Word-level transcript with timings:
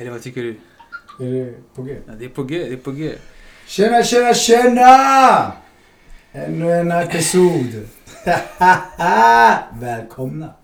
Eller 0.00 0.10
vad 0.10 0.22
tycker 0.22 0.42
du? 0.42 0.50
Är 1.20 1.44
det 1.44 1.74
på 1.74 1.82
G? 1.82 1.96
Ja, 2.06 2.12
det 2.12 2.24
är 2.24 2.28
på 2.28 2.42
G, 2.42 2.58
det 2.58 2.72
är 2.72 2.76
på 2.76 2.90
G. 2.90 3.12
Tjena, 3.66 4.02
tjena, 4.02 4.34
tjena! 4.34 5.52
Ännu 6.32 6.72
en 6.72 6.92
episod. 6.92 7.88
Välkomna. 9.80 10.54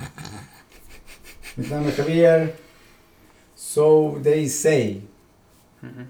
Mitt 1.54 1.70
namn 1.70 1.86
är 1.86 1.98
Javier. 1.98 2.48
So 3.55 4.18
they 4.25 4.48
say. 4.48 5.00
Mhm. 5.80 6.07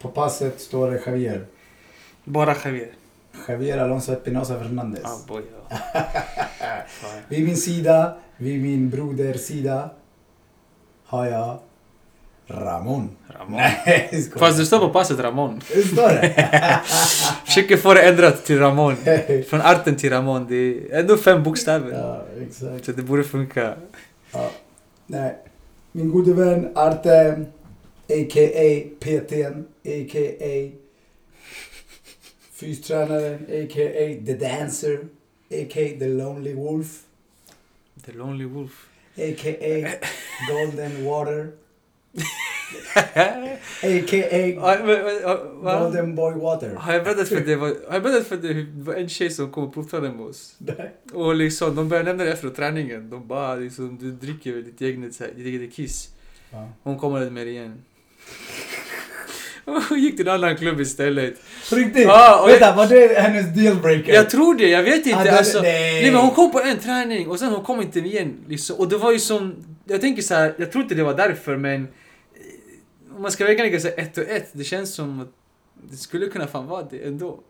På 0.00 0.08
passet 0.08 0.60
står 0.60 0.90
det 0.90 1.02
Javier. 1.06 1.46
Bara 2.24 2.56
Javier. 2.64 2.92
Javier 3.48 3.78
Alonso 3.78 4.12
Espinosa 4.12 4.58
Fernandez. 4.58 5.04
Ah, 5.04 5.18
boy. 5.28 5.42
Fan. 6.86 7.22
Vid 7.28 7.44
min 7.44 7.56
sida, 7.56 8.16
vid 8.36 8.62
min 8.62 8.90
broders 8.90 9.40
sida, 9.40 9.90
har 11.04 11.26
jag 11.26 11.58
Ramon. 12.50 13.08
Ramon. 13.28 13.56
Nej. 13.56 14.24
Fast 14.36 14.58
det 14.58 14.66
står 14.66 14.78
på 14.78 14.88
passet 14.88 15.18
Ramon. 15.20 15.60
Det 15.74 15.82
står 15.82 16.08
det? 16.08 16.80
Försöker 17.44 17.76
få 17.76 17.94
det 17.94 18.02
ändrat 18.02 18.44
till 18.44 18.58
Ramon. 18.58 18.96
Från 19.48 19.60
arten 19.60 19.96
till 19.96 20.10
Ramon. 20.10 20.46
Det 20.48 20.54
är 20.56 21.00
ändå 21.00 21.16
fem 21.16 21.42
bokstäver. 21.42 21.92
ja, 21.92 22.24
exakt. 22.42 22.84
Så 22.84 22.92
det 22.92 23.02
borde 23.02 23.24
funka. 23.24 23.74
Ja. 24.32 24.50
Nej. 25.06 25.36
Min 25.92 26.10
gode 26.10 26.32
vän 26.32 26.72
Arte, 26.74 27.44
a.k.a. 28.08 28.82
PTn, 29.00 29.64
a.k.a. 29.84 30.70
fystränaren, 32.54 33.34
a.k.a. 33.34 34.26
The 34.26 34.34
Dancer, 34.34 34.98
a.k.a. 35.50 35.98
The 35.98 36.08
Lonely 36.08 36.54
Wolf, 36.54 36.86
The 38.06 38.12
Lonely 38.12 38.44
Wolf. 38.44 38.86
a.k.a. 39.16 39.88
Golden 40.50 41.04
Water, 41.04 41.48
a.k.a. 43.82 44.76
Golden 45.62 46.14
Boy 46.14 46.34
Water. 46.34 46.74
Har 46.74 46.92
jag 46.92 47.04
berättat 47.04 47.28
för 47.28 47.40
dig, 47.40 47.56
vad- 47.56 47.68
har 47.88 47.92
jag 47.94 48.02
berättat 48.02 48.26
för 48.26 48.36
dig 48.36 48.52
hur 48.52 48.62
det 48.64 48.82
var 48.82 48.94
en 48.94 49.08
tjej 49.08 49.30
som 49.30 49.50
kom 49.52 49.64
och 49.64 49.74
provtränade 49.74 50.12
med 50.14 50.26
oss? 50.26 50.54
Nej. 50.58 50.94
Och 51.12 51.34
liksom, 51.34 51.76
de 51.76 51.88
började 51.88 52.08
nämna 52.08 52.24
det 52.24 52.32
efter 52.32 52.48
träningen. 52.48 53.10
De 53.10 53.26
bara 53.28 53.54
liksom, 53.54 53.98
du 54.00 54.10
dricker 54.10 54.52
väl 54.52 54.64
ditt 54.64 54.80
eget, 54.80 55.18
ditt 55.36 55.46
eget 55.46 55.72
kiss. 55.74 56.08
Ja. 56.50 56.68
Hon 56.82 56.98
kommer 56.98 57.30
med 57.30 57.46
det 57.46 57.50
igen. 57.50 57.74
Och 59.90 59.98
gick 59.98 60.16
till 60.16 60.28
en 60.28 60.34
annan 60.34 60.56
klubb 60.56 60.80
istället. 60.80 61.34
Riktigt? 61.72 62.06
Och 62.42 62.48
Vänta, 62.48 62.74
var 62.76 62.86
det 62.86 63.20
hennes 63.20 63.54
dealbreaker? 63.54 64.14
Jag 64.14 64.30
tror 64.30 64.54
det, 64.54 64.68
jag 64.68 64.82
vet 64.82 65.06
inte. 65.06 65.24
Det- 65.24 65.38
alltså, 65.38 65.60
nej. 65.62 66.02
nej. 66.02 66.12
men 66.12 66.20
hon 66.20 66.30
kom 66.30 66.52
på 66.52 66.60
en 66.60 66.78
träning 66.78 67.28
och 67.28 67.38
sen 67.38 67.48
hon 67.52 67.64
kom 67.64 67.80
inte 67.82 67.98
igen. 67.98 68.34
Liksom. 68.48 68.76
Och 68.76 68.88
det 68.88 68.96
var 68.96 69.12
ju 69.12 69.18
som, 69.18 69.54
jag 69.84 70.00
tänker 70.00 70.22
så 70.22 70.34
här, 70.34 70.54
jag 70.58 70.72
tror 70.72 70.82
inte 70.82 70.94
det 70.94 71.02
var 71.02 71.14
därför 71.14 71.56
men 71.56 71.88
om 73.20 73.22
man 73.22 73.32
ska 73.32 73.44
väga 73.44 73.62
lägga 73.64 73.80
sig 73.80 73.94
ett 73.96 74.18
och 74.18 74.24
ett, 74.24 74.48
det 74.52 74.64
känns 74.64 74.94
som 74.94 75.20
att 75.20 75.28
det 75.90 75.96
skulle 75.96 76.26
kunna 76.26 76.46
fan 76.46 76.66
vara 76.66 76.82
det 76.82 77.06
ändå. 77.06 77.40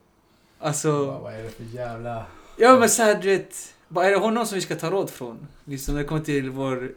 Alltså, 0.58 0.88
Ja, 0.88 1.18
Vad 1.18 1.34
är 1.34 1.42
det 1.42 1.50
för 1.50 1.64
jävla... 1.64 2.26
ja 2.56 2.78
men 2.78 2.88
såhär 2.88 3.22
du 3.22 3.28
vet, 3.28 3.74
bara 3.88 4.06
är 4.06 4.10
det 4.10 4.16
honom 4.16 4.46
som 4.46 4.54
vi 4.54 4.60
ska 4.60 4.74
ta 4.74 4.90
råd 4.90 5.10
från? 5.10 5.46
Liksom 5.64 5.94
när 5.94 6.02
det 6.02 6.08
kommer 6.08 6.22
till 6.22 6.50
vår 6.50 6.82
eh, 6.84 6.88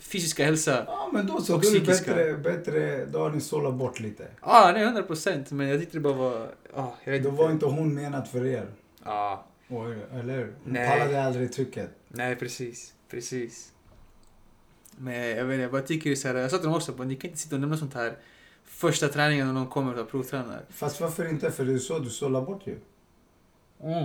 fysiska 0.00 0.44
hälsa. 0.44 0.84
Ja, 0.86 1.10
men 1.12 1.26
då 1.26 1.40
så. 1.40 1.54
Och 1.54 1.62
Då 1.62 1.68
är 1.68 1.74
det 1.80 1.86
bättre, 1.86 2.34
bättre... 2.34 3.04
Då 3.06 3.18
har 3.18 3.30
ni 3.30 3.40
sållat 3.40 3.74
bort 3.74 4.00
lite. 4.00 4.22
Ja, 4.22 4.28
ah, 4.68 4.72
nej 4.72 4.82
100 4.82 5.02
procent. 5.02 5.50
Men 5.50 5.68
jag 5.68 5.80
tyckte 5.80 5.96
det 5.96 6.00
bara 6.00 6.14
var, 6.14 6.48
ah, 6.74 6.88
jag 7.04 7.12
vet 7.12 7.22
Då 7.22 7.28
inte. 7.28 7.42
var 7.42 7.50
inte 7.50 7.66
hon 7.66 7.94
menad 7.94 8.28
för 8.28 8.46
er. 8.46 8.66
Ja, 9.04 9.46
Oj, 9.68 9.96
eller? 10.14 10.38
Hon 10.64 10.72
Nej. 10.72 10.88
pallade 10.98 11.24
aldrig 11.24 11.52
trycket. 11.52 11.90
nej 12.08 12.36
precis, 12.36 12.92
precis. 13.10 13.72
Men 14.98 15.14
jag 15.14 15.44
vet 15.44 15.54
inte, 15.54 15.62
jag 15.62 15.70
bara 15.70 15.82
tycker 15.82 16.14
så 16.14 16.28
här, 16.28 16.34
jag 16.34 16.50
sa 16.50 16.56
till 16.56 16.66
dem 16.66 16.74
också, 16.74 16.92
ni 17.04 17.16
kan 17.16 17.30
inte 17.30 17.42
sitta 17.42 17.54
och 17.54 17.60
nämna 17.60 17.76
sånt 17.76 17.94
här 17.94 18.16
första 18.64 19.08
träningen 19.08 19.46
när 19.46 19.54
någon 19.54 19.66
kommer 19.66 19.98
och 19.98 20.10
provtränar. 20.10 20.64
Fast 20.70 21.00
varför 21.00 21.28
inte? 21.28 21.50
För 21.50 21.64
det 21.64 21.72
är 21.72 21.78
så 21.78 21.98
du 21.98 22.10
sållar 22.10 22.40
bort 22.42 22.66
ju. 22.66 22.78
Mm. 23.82 24.04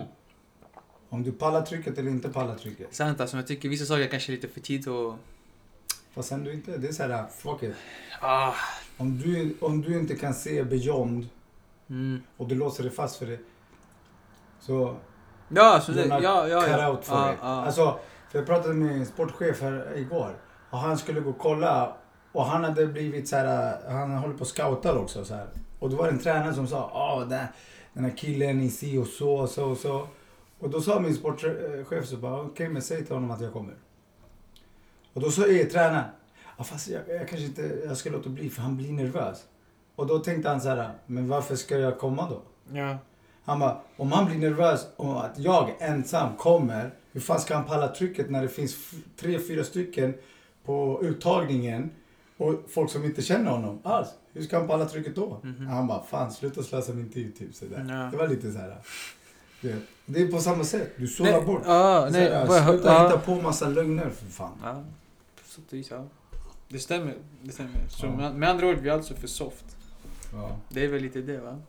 Om 1.10 1.24
du 1.24 1.32
pallar 1.32 1.62
trycket 1.62 1.98
eller 1.98 2.12
inte 2.12 2.30
pallar 2.30 2.56
trycket. 2.56 2.96
Sant 2.96 3.22
alltså, 3.22 3.36
men 3.36 3.42
jag 3.42 3.48
tycker 3.48 3.70
vissa 3.70 3.86
saker 3.86 4.08
kanske 4.08 4.32
är 4.32 4.36
lite 4.36 4.48
för 4.48 4.60
tidigt 4.60 4.88
och... 4.88 5.16
Fast 6.14 6.32
ändå 6.32 6.52
inte. 6.52 6.78
Det 6.78 6.88
är 6.88 6.92
så 6.92 7.04
här, 7.04 7.28
fuck 7.28 7.64
it. 7.64 7.76
Ah. 8.22 8.54
Om 8.98 9.18
du, 9.18 9.56
om 9.60 9.82
du 9.82 10.00
inte 10.00 10.16
kan 10.16 10.34
se 10.34 10.64
beyond 10.64 11.28
Mm. 11.90 12.22
och 12.38 12.48
du 12.48 12.56
låser 12.56 12.84
dig 12.84 12.92
fast 12.92 13.16
för 13.16 13.26
det. 13.26 13.40
Så 14.60 14.96
Ja, 15.50 15.82
så 15.86 15.92
det, 15.92 16.06
not 16.06 16.24
ja, 16.24 16.48
ja, 16.48 16.62
cut 16.62 16.70
ja. 16.72 16.90
out 16.92 17.06
for 17.06 17.18
ja, 17.18 17.34
it. 17.34 17.40
ja. 17.42 17.48
Alltså, 17.66 18.00
för 18.32 18.40
jag 18.40 18.46
pratade 18.46 18.74
med 18.74 18.96
en 18.96 19.06
sportchef 19.06 19.62
här 19.62 19.94
igår. 19.98 20.36
Och 20.72 20.80
han 20.80 20.98
skulle 20.98 21.20
gå 21.20 21.30
och 21.30 21.38
kolla. 21.38 21.94
Och 22.32 22.46
han 22.46 22.64
hade 22.64 22.88
blivit 22.88 23.28
så 23.28 23.36
här, 23.36 23.78
han 23.90 24.12
håller 24.12 24.34
på 24.34 24.42
och 24.42 24.48
scoutar 24.48 24.98
också 24.98 25.26
så 25.26 25.34
här. 25.36 25.48
Och 25.80 25.90
då 25.90 25.96
var 25.96 26.06
det 26.06 26.12
en 26.12 26.20
tränare 26.20 26.54
som 26.54 26.68
sa, 26.68 26.92
ja 26.94 27.26
den, 27.30 27.46
den 27.94 28.04
här 28.04 28.18
killen 28.18 28.62
i 28.62 28.70
si 28.70 28.98
och 28.98 29.08
så 29.08 29.34
och 29.34 29.50
så 29.50 29.70
och 29.70 29.78
så. 29.78 30.08
Och 30.60 30.70
då 30.70 30.82
sa 30.82 31.00
min 31.00 31.16
sportchef 31.16 32.06
så 32.06 32.18
bara, 32.18 32.42
okej 32.42 32.70
men 32.70 32.82
säg 32.82 33.06
till 33.06 33.14
honom 33.14 33.32
att 33.32 33.42
jag 33.42 33.54
kommer. 33.54 33.74
Och 35.14 35.22
då 35.22 35.32
sa 35.32 35.48
jag 35.48 35.72
tränaren, 35.72 36.04
ja 36.58 36.64
fast 36.64 36.88
jag, 36.88 37.02
jag 37.08 37.28
kanske 37.28 37.46
inte, 37.46 37.82
jag 37.86 37.98
ska 37.98 38.10
låta 38.10 38.30
bli 38.30 38.50
för 38.50 38.62
han 38.62 38.78
blir 38.78 38.92
nervös. 38.92 39.46
Och 39.96 40.08
då 40.08 40.20
tänkte 40.20 40.50
han 40.50 40.62
så 40.62 40.70
här, 40.70 40.92
men 41.06 41.28
varför 41.28 41.56
ska 41.56 41.78
jag 41.78 42.00
komma 42.00 42.30
då? 42.30 42.42
ja. 42.78 42.98
Han 43.44 43.60
bara, 43.60 43.82
om 43.98 44.12
han 44.12 44.26
blir 44.26 44.38
nervös 44.38 44.88
om 44.96 45.10
att 45.10 45.40
jag 45.40 45.76
ensam 45.80 46.36
kommer, 46.38 46.94
hur 47.12 47.22
fan 47.22 47.40
ska 47.40 47.56
han 47.56 47.66
palla 47.66 47.88
trycket 47.88 48.30
när 48.30 48.42
det 48.42 48.50
finns 48.50 48.76
tre, 49.20 49.40
fyra 49.40 49.64
stycken 49.64 50.14
på 50.66 51.00
uttagningen 51.04 51.90
och 52.38 52.54
folk 52.70 52.92
som 52.92 53.04
inte 53.06 53.22
känner 53.22 53.52
honom 53.52 53.80
alls? 53.84 54.08
Hur 54.34 54.42
ska 54.44 54.58
han 54.58 54.68
palla 54.68 54.86
trycket 54.86 55.16
då? 55.16 55.40
Mhm. 55.44 55.68
Han 55.68 55.88
bara, 55.88 56.04
fan 56.04 56.32
sluta 56.32 56.64
slösa 56.64 56.94
min 56.94 57.10
tid 57.10 57.38
typ 57.38 57.56
sådär. 57.56 57.86
Ja. 57.90 58.10
Det 58.12 58.18
var 58.18 58.28
lite 58.28 58.52
så 58.52 58.60
här. 58.60 58.76
Det 60.06 60.22
är 60.22 60.28
på 60.32 60.40
samma 60.40 60.64
sätt, 60.64 60.92
du 60.98 61.08
sållar 61.08 61.32
Nej, 61.32 61.42
bort. 61.46 61.64
Så 61.64 62.10
nej, 62.10 62.32
här, 62.32 62.48
bara, 62.48 62.68
sluta 62.68 62.94
ja. 62.94 63.04
hitta 63.08 63.20
på 63.20 63.36
massa 63.36 63.68
lögner 63.68 64.10
för 64.10 64.26
fan. 64.26 64.52
Ja, 64.64 64.84
på 65.44 65.50
sätt 65.50 65.64
och 65.68 65.74
vis, 65.74 65.92
ja. 65.92 66.04
Det 66.70 66.80
stämmer, 66.80 67.16
det 67.42 67.52
stämmer. 67.52 67.72
Så 67.90 68.06
Ja. 68.06 68.16
med, 68.16 68.36
med 68.36 68.50
andra 68.50 68.68
ord, 68.68 68.78
vi 68.78 68.90
är 68.90 68.94
alltså 68.94 69.14
för 69.14 69.28
soft. 69.28 69.78
Ja. 70.34 70.58
Det 70.70 70.84
är 70.84 70.88
väl 70.88 71.02
lite 71.02 71.22
det 71.22 71.38
va? 71.38 71.60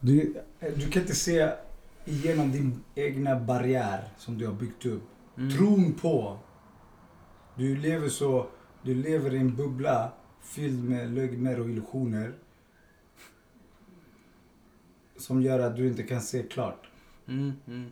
Du, 0.00 0.34
du 0.76 0.90
kan 0.90 1.02
inte 1.02 1.14
se 1.14 1.50
igenom 2.04 2.52
din 2.52 2.80
egna 2.94 3.40
barriär 3.40 4.08
som 4.18 4.38
du 4.38 4.46
har 4.46 4.54
byggt 4.54 4.86
upp. 4.86 5.02
Mm. 5.38 5.50
Tron 5.56 5.92
på. 5.92 6.36
Du 7.54 7.76
lever 7.76 8.08
så, 8.08 8.46
du 8.82 8.94
lever 8.94 9.34
i 9.34 9.38
en 9.38 9.56
bubbla 9.56 10.12
fylld 10.42 10.84
med 10.84 11.14
lögner 11.14 11.60
och 11.60 11.68
illusioner. 11.70 12.32
Som 15.16 15.42
gör 15.42 15.58
att 15.58 15.76
du 15.76 15.86
inte 15.86 16.02
kan 16.02 16.20
se 16.20 16.42
klart. 16.42 16.86
Mm, 17.28 17.52
mm. 17.66 17.90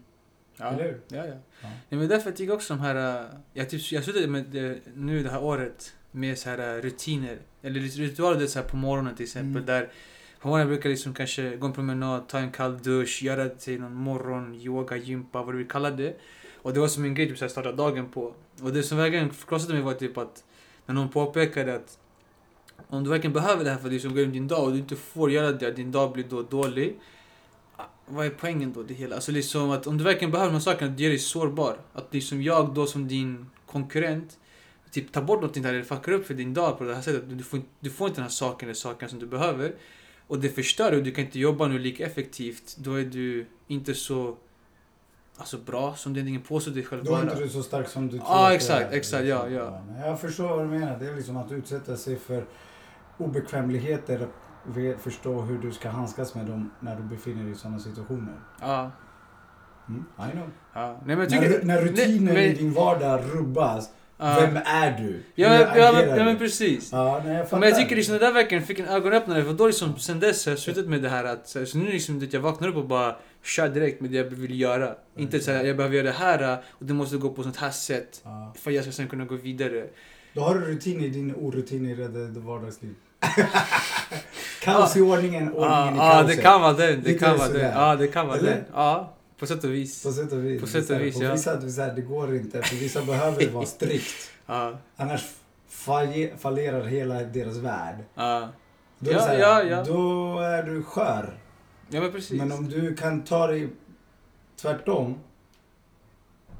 Ja. 0.56 0.66
Eller 0.66 0.84
hur? 0.84 1.00
Ja, 1.08 1.26
ja. 1.26 1.34
Ja. 1.62 1.68
Nej, 1.88 2.00
men 2.00 2.08
därför 2.08 2.30
tycker 2.30 2.44
jag 2.44 2.56
också 2.56 2.74
de 2.74 2.80
här... 2.80 3.20
äh, 3.20 3.26
Jag, 3.52 3.70
typ, 3.70 3.92
jag 3.92 4.04
slutade 4.04 4.26
med 4.26 4.44
det, 4.44 4.78
nu 4.94 5.22
det 5.22 5.30
här 5.30 5.42
året 5.42 5.94
med 6.10 6.38
så 6.38 6.50
här 6.50 6.76
äh, 6.76 6.82
rutiner. 6.82 7.38
Eller 7.62 7.80
ritualer 7.80 8.46
så 8.46 8.58
här 8.58 8.66
på 8.68 8.76
morgonen 8.76 9.14
till 9.14 9.24
exempel. 9.24 9.62
Mm. 9.62 9.66
Där 9.66 9.88
på 10.40 10.48
morgonen 10.48 10.68
brukar 10.68 10.88
jag 10.88 10.94
liksom 10.94 11.14
kanske 11.14 11.56
gå 11.56 11.66
en 11.66 11.72
promenad, 11.72 12.28
ta 12.28 12.38
en 12.38 12.50
kall 12.50 12.78
dusch, 12.82 13.22
göra 13.22 13.48
till 13.48 13.80
någon 13.80 13.94
morgon, 13.94 14.54
yoga, 14.54 14.96
gympa, 14.96 15.42
vad 15.42 15.54
du 15.54 15.58
vill 15.58 15.68
kalla 15.68 15.90
det. 15.90 16.16
Och 16.62 16.72
det 16.74 16.80
var 16.80 16.88
som 16.88 17.04
en 17.04 17.14
grej 17.14 17.28
typ, 17.28 17.38
så 17.38 17.44
här, 17.44 17.48
starta 17.50 17.72
dagen 17.72 18.08
på. 18.08 18.34
Och 18.62 18.72
det 18.72 18.82
som 18.82 18.98
verkligen 18.98 19.30
krossade 19.48 19.74
mig 19.74 19.82
var 19.82 19.94
typ 19.94 20.18
att 20.18 20.44
när 20.86 20.94
någon 20.94 21.08
påpekade 21.08 21.74
att 21.74 21.98
om 22.88 23.04
du 23.04 23.10
verkligen 23.10 23.32
behöver 23.32 23.64
det 23.64 23.70
här 23.70 23.78
för 23.78 23.86
att 23.86 23.92
liksom 23.92 24.14
gå 24.14 24.20
in 24.20 24.32
din 24.32 24.48
dag 24.48 24.64
och 24.64 24.72
du 24.72 24.78
inte 24.78 24.96
får 24.96 25.30
göra 25.30 25.52
det, 25.52 25.68
att 25.68 25.76
din 25.76 25.92
dag 25.92 26.12
blir 26.12 26.24
då 26.24 26.42
dålig. 26.42 26.98
Ah, 27.76 27.84
vad 28.06 28.26
är 28.26 28.30
poängen 28.30 28.72
då 28.72 28.82
det 28.82 28.94
hela? 28.94 29.14
Alltså 29.14 29.32
liksom 29.32 29.70
att 29.70 29.86
om 29.86 29.98
du 29.98 30.04
verkligen 30.04 30.30
behöver 30.30 30.50
de 30.50 30.54
här 30.54 30.60
sakerna, 30.60 30.90
det 30.90 31.02
gör 31.02 31.10
dig 31.10 31.18
sårbar. 31.18 31.76
Att 31.92 32.14
liksom 32.14 32.42
jag 32.42 32.74
då 32.74 32.86
som 32.86 33.08
din 33.08 33.46
konkurrent 33.66 34.38
typ 34.90 35.12
tar 35.12 35.22
bort 35.22 35.40
någonting 35.40 35.62
där 35.62 35.74
eller 35.74 35.82
fuckar 35.82 36.12
upp 36.12 36.26
för 36.26 36.34
din 36.34 36.54
dag 36.54 36.78
på 36.78 36.84
det 36.84 36.94
här 36.94 37.02
sättet. 37.02 37.22
Du 37.38 37.44
får, 37.44 37.56
inte- 37.58 37.70
du 37.80 37.90
får 37.90 38.06
inte 38.08 38.16
den 38.20 38.24
här 38.24 38.30
saken 38.30 38.68
eller 38.68 38.74
saken 38.76 39.08
som 39.08 39.18
du 39.18 39.26
behöver. 39.26 39.74
Och 40.26 40.38
det 40.38 40.48
förstör 40.48 40.96
och 40.96 41.02
du 41.02 41.10
kan 41.10 41.24
inte 41.24 41.38
jobba 41.38 41.66
nu 41.68 41.78
lika 41.78 42.06
effektivt. 42.06 42.76
Då 42.78 42.94
är 42.94 43.04
du 43.04 43.46
inte 43.68 43.94
så 43.94 44.36
alltså, 45.40 45.58
bra 45.58 45.94
som 45.94 46.12
du 46.12 46.20
egentligen 46.20 46.42
påstår 46.42 46.72
dig 46.72 46.84
själv 46.84 47.04
Då 47.04 47.16
är 47.16 47.22
inte 47.22 47.34
du 47.34 47.48
så 47.48 47.62
stark 47.62 47.88
som 47.88 48.08
du 48.08 48.18
tror. 48.18 48.24
Ja, 48.28 48.48
du 48.48 48.54
exakt, 48.54 48.92
är. 48.92 48.96
exakt, 48.96 49.24
ja, 49.24 49.48
ja. 49.48 49.82
Jag 50.04 50.20
förstår 50.20 50.48
vad 50.48 50.58
du 50.64 50.68
menar. 50.78 50.98
Det 50.98 51.06
är 51.06 51.14
liksom 51.14 51.36
att 51.36 51.52
utsätta 51.52 51.96
sig 51.96 52.16
för 52.18 52.44
obekvämligheter 53.18 54.28
och 54.66 55.00
förstå 55.02 55.40
hur 55.40 55.58
du 55.58 55.72
ska 55.72 55.88
handskas 55.88 56.34
med 56.34 56.46
dem 56.46 56.70
när 56.80 56.96
du 56.96 57.02
befinner 57.02 57.42
dig 57.42 57.52
i 57.52 57.54
sådana 57.54 57.78
situationer. 57.78 58.34
Ja, 58.60 58.90
Mm, 59.88 60.04
I 60.18 60.32
know. 60.32 60.50
ja. 60.74 61.00
Nej 61.04 61.16
men 61.16 61.28
tycker... 61.28 61.50
När, 61.50 61.62
när 61.64 61.80
rutinen 61.82 62.34
nej, 62.34 62.46
i 62.50 62.54
din 62.54 62.72
vardag 62.72 63.20
rubbas, 63.32 63.90
ja. 64.18 64.36
vem 64.40 64.56
är 64.56 64.98
du? 64.98 65.22
Ja, 65.34 65.48
Hur 65.48 65.58
men, 65.66 65.78
ja, 65.78 65.92
men, 65.92 66.18
ja 66.18 66.24
men 66.24 66.38
precis. 66.38 66.92
Ja, 66.92 67.22
nej, 67.24 67.34
jag. 67.50 67.60
Men 67.60 67.68
jag 67.68 67.78
tycker 67.78 67.96
liksom 67.96 68.12
det 68.14 68.20
där 68.20 68.32
verkligen 68.32 68.64
fick 68.64 68.78
en 68.78 68.86
ögonöppnare 68.86 69.44
för 69.44 69.52
då 69.52 69.66
liksom 69.66 69.98
sen 69.98 70.20
dess 70.20 70.46
har 70.46 70.52
jag 70.52 70.58
slutat 70.58 70.86
med 70.86 71.02
det 71.02 71.08
här 71.08 71.24
att 71.24 71.48
så 71.48 71.78
nu 71.78 71.84
liksom 71.92 72.18
det, 72.20 72.32
jag 72.32 72.40
vaknar 72.40 72.68
upp 72.68 72.76
och 72.76 72.86
bara 72.86 73.16
kör 73.42 73.68
direkt 73.68 74.00
med 74.00 74.10
det 74.10 74.16
jag 74.16 74.24
vill 74.24 74.60
göra. 74.60 74.94
Inte 75.16 75.40
så 75.40 75.52
här, 75.52 75.64
jag 75.64 75.76
behöver 75.76 75.96
göra 75.96 76.06
det 76.06 76.12
här 76.12 76.58
och 76.70 76.86
det 76.86 76.94
måste 76.94 77.16
gå 77.16 77.30
på 77.30 77.42
sånt 77.42 77.56
här 77.56 77.70
sätt 77.70 78.20
Ja. 78.24 78.54
för 78.58 78.70
att 78.70 78.74
jag 78.74 78.84
ska 78.84 78.92
sen 78.92 79.08
kunna 79.08 79.24
gå 79.24 79.34
vidare. 79.34 79.86
Då 80.34 80.40
har 80.40 80.54
du 80.54 80.60
rutin 80.60 81.00
i 81.00 81.08
din 81.08 81.34
orutin 81.34 81.86
i 81.86 81.94
det, 81.94 82.08
det 82.08 82.40
vardagsliv. 82.40 82.94
Kaos 84.62 84.96
i 84.96 85.00
ordningen, 85.00 85.52
ordningen 85.52 85.70
Ja, 85.70 85.90
i 85.94 85.96
ja, 85.96 86.10
kaoset. 86.20 86.36
det 86.36 86.42
kan 86.42 86.60
vara 86.60 86.72
den. 86.72 87.02
Det 87.02 87.14
kan 87.14 87.38
vara 87.38 87.48
den. 87.48 87.72
Ja, 87.74 87.96
det 87.96 88.06
kan 88.06 88.26
vara 88.28 88.38
den. 88.40 88.64
Ja, 88.74 89.14
på 89.38 89.46
sätt 89.46 89.64
och 89.64 89.72
vis. 89.74 90.02
På 90.02 90.12
sätt 90.12 90.32
och 90.32 90.44
vis. 90.44 90.60
På 90.60 90.66
sätt 90.66 90.80
och 90.82 90.86
Så 90.86 90.98
vis, 90.98 91.18
på 91.18 91.24
ja. 91.24 91.32
vissa, 91.32 91.70
så 91.70 91.80
här, 91.82 91.92
det 91.94 92.00
går 92.02 92.36
inte. 92.36 92.62
För 92.62 92.76
vissa 92.76 93.02
behöver 93.02 93.48
vara 93.50 93.66
strikt. 93.76 94.30
Ja, 94.46 94.78
Annars 94.96 95.22
falle- 95.70 96.30
fallerar 96.38 96.84
hela 96.84 97.14
deras 97.22 97.56
värld. 97.56 97.96
ja. 98.14 98.48
Då, 98.98 99.10
är 99.10 99.14
Ja, 99.14 99.18
det 99.20 99.24
så 99.24 99.28
här, 99.30 99.38
ja, 99.38 99.62
ja. 99.62 99.84
då 99.84 100.38
är 100.38 100.62
du 100.62 100.82
skör. 100.82 101.34
Ja, 101.90 102.00
men 102.00 102.12
precis. 102.12 102.38
Men 102.38 102.52
om 102.52 102.68
du 102.68 102.94
kan 102.96 103.24
ta 103.24 103.46
dig 103.46 103.68
tvärtom. 104.56 105.14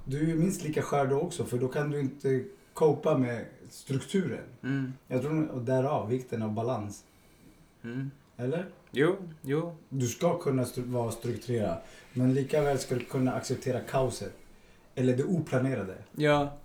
Du 0.05 0.31
är 0.31 0.35
minst 0.35 0.65
lika 0.65 0.83
skör 0.83 1.07
då 1.07 1.21
också. 1.21 1.45
För 1.45 1.59
då 1.59 1.69
kan 1.69 1.91
du 1.91 2.01
inte 2.01 2.45
copa 2.75 3.19
med 3.19 3.45
strukturen. 3.71 4.45
Mm, 4.63 4.93
Jag 5.09 5.23
tror, 5.23 5.47
och 5.49 5.63
därav 5.63 6.09
vikten 6.09 6.43
av 6.43 6.53
balans. 6.53 7.05
mm. 7.83 8.11
Eller? 8.37 8.67
Jo, 8.91 9.17
jo. 9.43 9.77
Du 9.89 10.07
ska 10.07 10.39
kunna 10.39 10.65
stru- 10.65 10.93
vara 10.93 11.11
strukturerad. 11.11 11.79
Men 12.13 12.35
lika 12.35 12.63
väl 12.63 12.79
ska 12.79 12.95
du 12.95 13.05
kunna 13.05 13.33
acceptera 13.33 13.81
kaoset. 13.81 14.33
Eller 14.95 15.17
det 15.17 15.25
oplanerade. 15.25 15.95
Ja. 16.17 16.57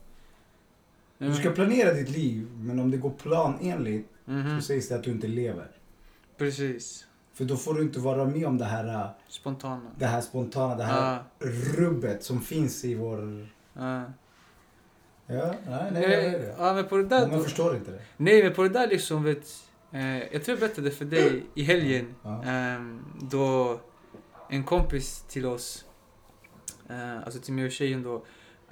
Du 1.18 1.34
ska 1.34 1.52
planera 1.52 1.94
ditt 1.94 2.10
liv, 2.10 2.48
men 2.58 2.80
om 2.80 2.92
det 2.92 2.98
går 2.98 3.10
planenligt 3.10 4.10
Mhm, 4.28 4.62
så 4.62 4.66
sägs 4.68 4.90
det 4.90 4.96
att 4.96 5.04
du 5.04 5.12
inte 5.12 5.28
lever. 5.28 5.68
Precis. 6.38 7.05
För 7.36 7.46
då 7.46 7.58
får 7.58 7.74
du 7.74 7.82
inte 7.82 8.00
vara 8.00 8.26
med 8.26 8.46
om 8.48 8.58
det 8.58 8.66
här, 8.66 9.10
Spontana. 9.28 9.92
det 9.98 10.06
här 10.06 10.22
spontana, 10.22 10.76
det 10.76 10.84
här 10.84 11.24
Ja, 11.40 11.48
rubbet 11.78 12.24
som 12.24 12.42
finns 12.42 12.86
i 12.86 12.96
vår... 12.96 13.48
ja. 13.74 14.04
Ja, 15.28 15.54
nej, 15.68 15.92
nej, 15.92 16.02
vet 16.32 16.42
Eh. 16.42 16.56
Ja, 16.58 16.74
men 16.74 16.88
på 16.88 16.98
det 16.98 17.04
där... 17.04 17.28
Många 17.28 17.44
förstår 17.44 17.76
inte 17.76 17.92
det. 17.92 18.02
Nej, 18.18 18.44
men 18.44 18.54
på 18.54 18.64
det 18.64 18.70
där 18.70 18.88
liksom 18.88 19.24
vet... 19.24 19.48
Eh, 19.92 20.18
jag 20.18 20.44
tror 20.44 20.48
jag 20.48 20.60
berättade 20.60 20.92
för 20.92 21.06
dig 21.06 21.44
i 21.56 21.64
helgen. 21.64 22.16
Ja. 22.24 22.44
ehm, 22.44 23.06
då 23.22 23.80
en 24.50 24.64
kompis 24.64 25.26
till 25.28 25.46
oss, 25.46 25.86
eh, 26.90 27.18
alltså 27.18 27.40
till 27.40 27.54
mig 27.54 27.66
och 27.66 27.72
tjejen 27.72 28.04
då, 28.04 28.16
eh, 28.16 28.22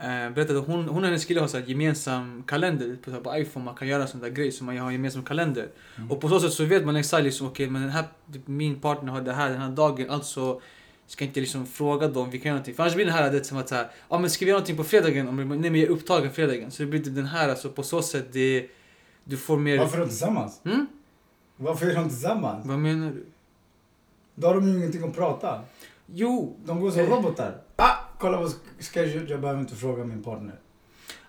berättade 0.08 0.60
att 0.60 0.68
hon, 0.68 0.88
hon 0.88 0.98
och 0.98 1.10
hennes 1.10 1.26
kille 1.26 1.40
har 1.40 1.48
så 1.48 1.60
gemensam 1.60 2.44
kalender 2.48 2.98
på, 3.04 3.12
så 3.12 3.20
på 3.20 3.38
iPhone. 3.38 3.66
Man 3.66 3.76
kan 3.76 3.88
göra 3.88 4.08
sån 4.08 4.22
där 4.22 4.30
grej 4.30 4.52
som 4.52 4.66
man 4.66 4.78
har 4.78 4.88
en 4.88 4.94
gemensam 4.94 5.24
kalender. 5.24 5.68
Mm. 5.98 6.12
Och 6.12 6.22
på 6.22 6.30
så 6.30 6.40
sätt 6.40 6.54
så 6.54 6.66
vet 6.66 6.86
man 6.86 6.96
exakt 6.96 7.24
liksom, 7.24 7.48
okej 7.48 7.70
men 7.70 7.82
den 7.82 7.92
här, 7.92 8.04
typ, 8.34 8.48
min 8.48 8.80
partner 8.80 9.12
har 9.12 9.22
det 9.22 9.34
här 9.34 9.50
den 9.50 9.62
här 9.62 9.70
dagen, 9.70 10.10
alltså 10.10 10.62
ska 11.08 11.26
inte 11.26 11.40
liksom 11.40 11.66
fråga 11.66 12.08
dem, 12.08 12.30
vi 12.30 12.40
kan 12.40 12.50
göra 12.50 12.56
någonting. 12.56 12.76
För 12.76 12.84
annars 12.84 12.96
blir 12.96 13.06
det 13.06 13.12
här 13.12 13.32
det 13.32 13.44
som 13.44 13.58
att 13.58 13.70
så 13.70 13.76
här, 13.76 13.88
ja 14.10 14.20
men 14.20 14.30
ska 14.30 14.46
vi 14.46 14.50
göra 14.50 14.60
någonting 14.60 14.78
på 14.78 14.84
fredagen? 14.84 15.28
Om, 15.28 15.36
nej 15.36 15.48
men 15.48 15.76
jag 15.76 15.90
är 15.90 15.90
upptagen 15.90 16.32
fredagen. 16.32 16.72
Så 16.72 16.84
det 16.84 16.88
blir 16.90 17.00
typ 17.04 17.16
den 17.16 17.26
här, 17.26 17.50
alltså 17.50 17.70
på 17.70 17.84
så 17.84 18.02
sätt 18.02 18.26
det, 18.32 18.68
du 19.24 19.38
får 19.38 19.58
mer... 19.58 19.78
Varför 19.78 19.98
är 19.98 20.02
de 20.02 20.08
tillsammans? 20.10 20.62
Mm? 20.66 20.88
Varför 21.58 21.86
är 21.88 21.96
de 21.96 22.10
tillsammans? 22.10 22.66
Vad 22.66 22.80
menar 22.80 23.12
du? 23.12 23.26
Då 24.36 24.48
har 24.48 24.56
de 24.56 24.68
ju 24.68 24.78
ingenting 24.78 25.04
att 25.04 25.16
prata. 25.16 25.62
Jo! 26.06 26.56
De 26.66 26.80
går 26.80 26.92
som 26.92 27.00
Eh. 27.00 27.10
robotar. 27.10 27.58
Ah, 28.24 28.25
kolla 28.25 28.38
vad 28.38 28.54
ska 28.80 29.00
jag 29.00 29.10
göra? 29.10 29.30
Jag 29.30 29.42
behöver 29.42 29.62
inte 29.62 29.75
fråga 29.75 30.04
min 30.04 30.24
partner. 30.24 30.60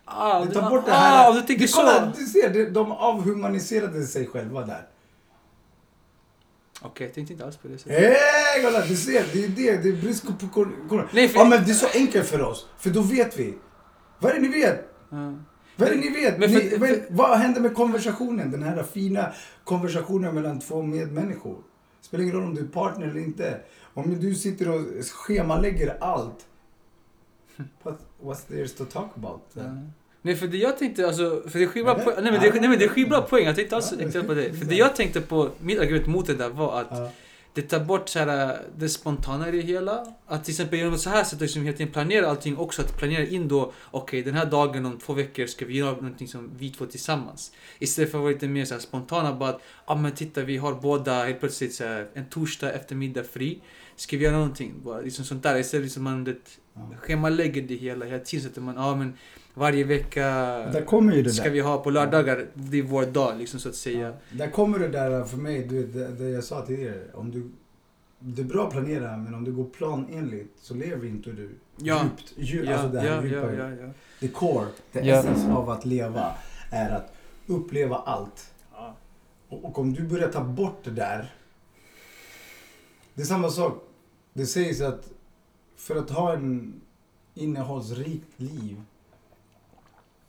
Ah, 0.05 0.47
tar 0.47 0.71
bort 0.71 0.87
det 0.87 0.93
ah, 0.93 0.97
här. 0.97 1.33
du 1.35 1.41
tänker 1.41 1.63
du, 1.63 1.69
så! 1.69 1.77
kolla, 1.77 2.13
du 2.17 2.27
ser, 2.27 2.71
de 2.71 2.93
avhumaniserade 2.93 4.07
sig 4.07 4.27
själva 4.27 4.67
där. 4.67 4.89
Okej, 6.83 7.07
jag 7.07 7.15
tänkte 7.15 7.33
inte 7.33 7.45
alls 7.45 7.57
på 7.57 7.69
det 7.69 7.79
sättet. 7.79 7.99
Hej, 7.99 8.63
kolla, 8.65 8.87
du 8.87 8.97
ser. 8.97 9.25
Det 9.33 9.45
är 9.45 9.49
det. 9.49 9.83
Det 9.83 9.89
är 9.89 10.03
brist 10.03 10.27
på... 10.27 10.49
för... 10.89 11.09
Ja, 11.35 11.45
men 11.45 11.65
det 11.65 11.71
är 11.71 11.75
så 11.75 11.87
enkelt 11.95 12.27
för 12.27 12.43
oss. 12.43 12.67
För 12.79 12.91
då 12.91 13.01
vet 13.01 13.39
vi. 13.39 13.55
Vad 14.19 14.31
är 14.31 14.35
det 14.35 14.41
ni 14.41 14.49
vet? 14.49 14.89
Ja. 15.11 15.35
Vad 15.77 15.89
är 15.89 15.95
det 15.95 16.01
ni 16.01 16.11
vet? 16.11 16.39
Men 16.39 16.53
för- 16.53 16.59
ni, 16.59 16.79
men, 16.79 17.17
vad 17.17 17.39
händer 17.39 17.61
med 17.61 17.75
konversationen? 17.75 18.51
Den 18.51 18.63
här 18.63 18.83
fina 18.83 19.33
konversationen 19.65 20.35
mellan 20.35 20.61
två 20.61 20.83
medmänniskor. 20.83 21.59
Spelar 22.01 22.23
ingen 22.23 22.37
roll 22.37 22.45
om 22.45 22.55
du 22.55 22.61
är 22.63 22.69
partner 22.69 23.07
eller 23.07 23.21
inte. 23.21 23.61
Om 23.95 24.21
du 24.21 24.35
sitter 24.35 24.69
och 24.69 24.81
schemalägger 25.13 25.97
allt. 26.01 26.47
What, 27.83 27.99
what's 28.23 28.49
there 28.49 28.69
to 28.69 28.85
talk 28.85 29.11
about? 29.17 29.43
Ja. 29.53 29.63
Nej 30.23 30.37
för 30.37 30.47
det 30.47 30.57
jag 30.57 30.79
tänkte 30.79 31.07
alltså, 31.07 31.43
för 31.49 31.59
det 31.59 31.65
är 31.65 31.69
skitbra 31.69 31.95
poäng. 31.95 32.17
Nej 32.23 32.33
men 32.33 32.41
det, 32.43 32.61
nej, 32.61 32.69
men 32.69 32.79
det 32.79 32.85
är 32.85 32.89
skitbra 32.89 33.21
poäng, 33.23 33.45
jag 33.47 33.57
tänkte 33.57 33.77
inte 33.77 34.19
det- 34.21 34.25
på 34.25 34.35
det. 34.35 34.53
För 34.53 34.65
det 34.65 34.75
jag 34.75 34.97
tänkte 34.97 35.21
på, 35.21 35.51
mitt 35.61 35.79
argument 35.81 36.07
mot 36.07 36.27
det 36.27 36.35
där 36.35 36.49
var 36.49 36.81
att 36.81 37.13
det 37.55 37.63
tar 37.63 37.81
bort 37.85 38.09
så 38.09 38.19
här, 38.19 38.59
det 38.77 38.89
spontana 38.89 39.49
i 39.49 39.53
det 39.53 39.61
hela. 39.61 40.07
Att 40.27 40.45
till 40.45 40.53
exempel 40.53 40.79
genom 40.79 40.99
så 40.99 41.11
här 41.11 41.25
sätt 41.25 41.41
liksom 41.41 41.63
hela 41.63 41.77
tiden 41.77 41.93
planera 41.93 42.31
allting 42.31 42.57
också. 42.57 42.83
Att 42.83 42.99
planera 42.99 43.27
in 43.27 43.49
då, 43.49 43.73
okej 43.91 44.23
den 44.23 44.35
här 44.35 44.47
dagen 44.47 44.87
om 44.87 44.99
två 44.99 45.13
veckor 45.13 45.47
ska 45.47 45.65
vi 45.67 45.77
göra 45.77 45.93
någonting 45.95 46.29
som 46.29 46.51
vi 46.59 46.71
två 46.71 46.87
tillsammans. 46.87 47.53
Istället 47.79 48.11
för 48.11 48.19
att 48.19 48.23
vara 48.23 48.33
lite 48.33 48.49
mer 48.49 48.65
så 48.65 48.75
här 48.75 48.81
spontana 48.81 49.35
bara 49.35 49.49
att, 49.51 49.61
ja 49.87 49.95
men 49.95 50.13
titta 50.13 50.43
vi 50.43 50.57
har 50.57 50.75
båda 50.75 51.25
helt 51.25 51.41
plötsligt 51.41 51.75
så 51.75 51.85
här, 51.85 52.09
en 52.15 52.27
torsdag 52.27 52.73
eftermiddag 52.73 53.25
fri. 53.25 53.61
Ska 53.97 54.17
vi 54.17 54.25
göra 54.25 54.37
någonting? 54.37 54.75
Bara, 54.85 55.01
liksom 55.01 55.25
sånt 55.25 55.43
där. 55.43 55.57
Istället 55.59 55.85
liksom 55.85 56.03
man 56.03 56.25
det. 56.25 56.37
Schemalägger 56.99 57.63
det 57.63 57.75
hela 57.75 58.05
hela 58.07 58.25
tiden. 58.25 58.65
Man, 58.65 58.75
ja 58.77 58.95
men 58.97 59.15
varje 59.55 59.85
vecka 59.85 60.25
Där 60.73 60.85
kommer 60.85 61.13
ju 61.15 61.23
det 61.23 61.31
ska 61.31 61.45
där. 61.45 61.51
vi 61.51 61.61
ha 61.61 61.79
på 61.79 61.91
lördagar, 61.91 62.47
det 62.55 62.79
är 62.79 62.83
vår 62.83 63.07
dag 63.07 63.39
liksom 63.39 63.61
så 63.61 63.69
att 63.69 63.75
säga. 63.75 64.09
Ja. 64.09 64.15
Där 64.39 64.51
kommer 64.51 64.79
det 64.79 64.89
där 64.89 65.25
för 65.25 65.37
mig, 65.37 65.67
du, 65.67 65.83
vet, 65.87 65.95
det, 65.95 66.25
det 66.25 66.31
jag 66.31 66.45
sa 66.45 66.67
tidigare. 66.67 67.03
Om 67.15 67.31
du, 67.31 67.51
det 68.19 68.43
är 68.43 68.47
bra 68.47 68.67
att 68.67 68.73
planera, 68.73 69.17
men 69.17 69.35
om 69.35 69.45
du 69.45 69.53
går 69.53 69.65
planenligt 69.65 70.53
så 70.61 70.75
lever 70.75 71.07
inte 71.09 71.31
du 71.33 71.51
Ja. 71.77 72.03
djupt. 72.05 72.33
Djup, 72.37 72.65
Ja, 72.67 72.73
alltså 72.75 72.89
det 72.89 73.01
här 73.01 73.07
ja, 73.09 73.25
djupa. 73.25 73.53
ja, 73.55 73.71
ja, 73.71 73.77
ja. 73.81 73.93
The 74.21 74.29
core, 74.29 74.67
the 74.93 75.01
Ja. 75.01 75.15
essence 75.19 75.53
av 75.53 75.71
att 75.71 75.85
leva 75.85 76.35
är 76.71 76.91
att 76.91 77.15
uppleva 77.47 77.97
allt. 77.97 78.51
Ja. 78.73 78.97
Och, 79.49 79.65
och 79.65 79.79
om 79.79 79.93
du 79.93 80.03
börjar 80.03 80.29
ta 80.29 80.45
bort 80.45 80.81
det 80.85 80.91
där. 80.91 81.33
Det 83.15 83.23
är 83.23 83.27
samma 83.27 83.49
sak. 83.51 83.85
Det 84.33 84.47
sägs 84.47 84.81
att 84.81 85.09
för 85.77 85.97
att 85.97 86.11
ha 86.11 86.33
en 86.33 86.81
innehållsrikt 87.35 88.41
liv. 88.41 88.83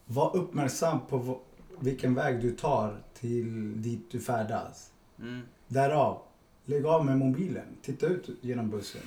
Var 0.05 0.35
uppmärksam 0.35 0.99
på 1.09 1.39
vilken 1.79 2.13
väg 2.13 2.41
du 2.41 2.51
tar 2.51 2.97
till 3.13 3.81
dit 3.81 4.11
du 4.11 4.19
färdas. 4.19 4.91
Mm. 5.19 5.41
Därav, 5.67 6.21
lägg 6.65 6.85
av 6.85 7.05
med 7.05 7.17
mobilen. 7.17 7.65
Titta 7.81 8.07
ut 8.07 8.29
genom 8.41 8.69
bussen. 8.69 9.01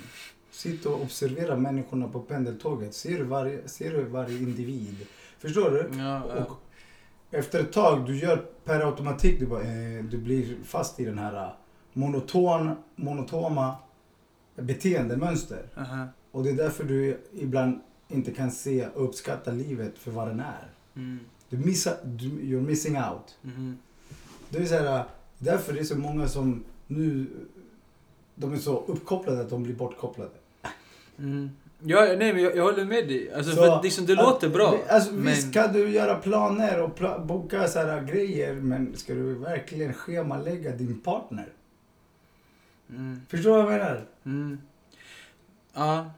Sitt 0.50 0.86
och 0.86 1.02
observera 1.02 1.56
människorna 1.56 2.08
på 2.08 2.20
pendeltåget. 2.20 2.94
Ser 2.94 3.18
du 3.18 3.24
varje, 3.24 3.68
ser 3.68 3.92
du 3.92 4.04
varje 4.04 4.38
individ? 4.38 5.06
Förstår 5.38 5.70
du? 5.70 5.98
Ja, 5.98 6.22
ja. 6.36 6.44
Och 6.44 6.60
efter 7.30 7.60
ett 7.60 7.72
tag, 7.72 8.06
du 8.06 8.18
gör 8.18 8.36
per 8.64 8.80
automatik, 8.80 9.40
du, 9.40 9.46
bara, 9.46 9.62
eh, 9.62 10.04
du 10.04 10.18
blir 10.18 10.56
fast 10.64 11.00
i 11.00 11.04
den 11.04 11.18
här 11.18 11.46
eh, 11.46 11.52
monoton, 11.92 12.76
monotoma 12.96 13.76
beteendemönster. 14.54 15.62
Aha. 15.76 16.06
Och 16.30 16.44
det 16.44 16.50
är 16.50 16.54
därför 16.54 16.84
du 16.84 17.18
ibland 17.34 17.80
inte 18.08 18.30
kan 18.30 18.50
se 18.50 18.86
och 18.94 19.04
uppskatta 19.04 19.50
livet 19.50 19.98
för 19.98 20.10
vad 20.10 20.28
den 20.28 20.40
är. 20.40 20.68
Mm. 20.96 21.18
Du 21.48 21.56
missar, 21.56 21.96
du, 22.04 22.26
you're 22.28 22.66
missing 22.66 22.96
out. 22.96 23.38
Mhm. 23.42 23.78
Det 24.48 24.58
är 24.58 24.66
så 24.66 24.74
här, 24.74 25.04
därför 25.38 25.72
det 25.72 25.80
är 25.80 25.84
så 25.84 25.98
många 25.98 26.28
som 26.28 26.64
nu, 26.86 27.26
de 28.34 28.52
är 28.52 28.56
så 28.56 28.84
uppkopplade 28.86 29.40
att 29.40 29.50
de 29.50 29.62
blir 29.62 29.74
bortkopplade. 29.74 30.30
Mm. 31.18 31.50
Ja, 31.82 32.00
nej 32.18 32.32
men 32.34 32.42
jag, 32.42 32.56
jag 32.56 32.62
håller 32.64 32.84
med 32.84 33.08
dig. 33.08 33.32
Alltså, 33.32 33.52
Så 33.52 33.56
för 33.62 33.82
liksom, 33.82 34.06
det 34.06 34.12
att- 34.12 34.18
låter 34.18 34.48
bra. 34.48 34.78
Alltså, 34.88 35.12
men... 35.12 35.22
Visst 35.24 35.52
kan 35.52 35.72
du 35.72 35.88
göra 35.90 36.14
planer 36.14 36.82
och 36.82 36.98
pla- 36.98 37.26
boka 37.26 37.68
så 37.68 37.78
här 37.78 38.02
grejer, 38.04 38.54
men 38.54 38.96
ska 38.96 39.14
du 39.14 39.34
verkligen 39.34 39.92
schemalägga 39.94 40.70
din 40.76 41.00
partner? 41.00 41.48
Mm. 42.90 43.20
Förstår 43.28 43.56
du 43.56 43.62
vad 43.62 43.72
jag 43.74 43.78
menar? 43.78 44.06
Mm. 44.24 44.58
Ja. 45.74 46.10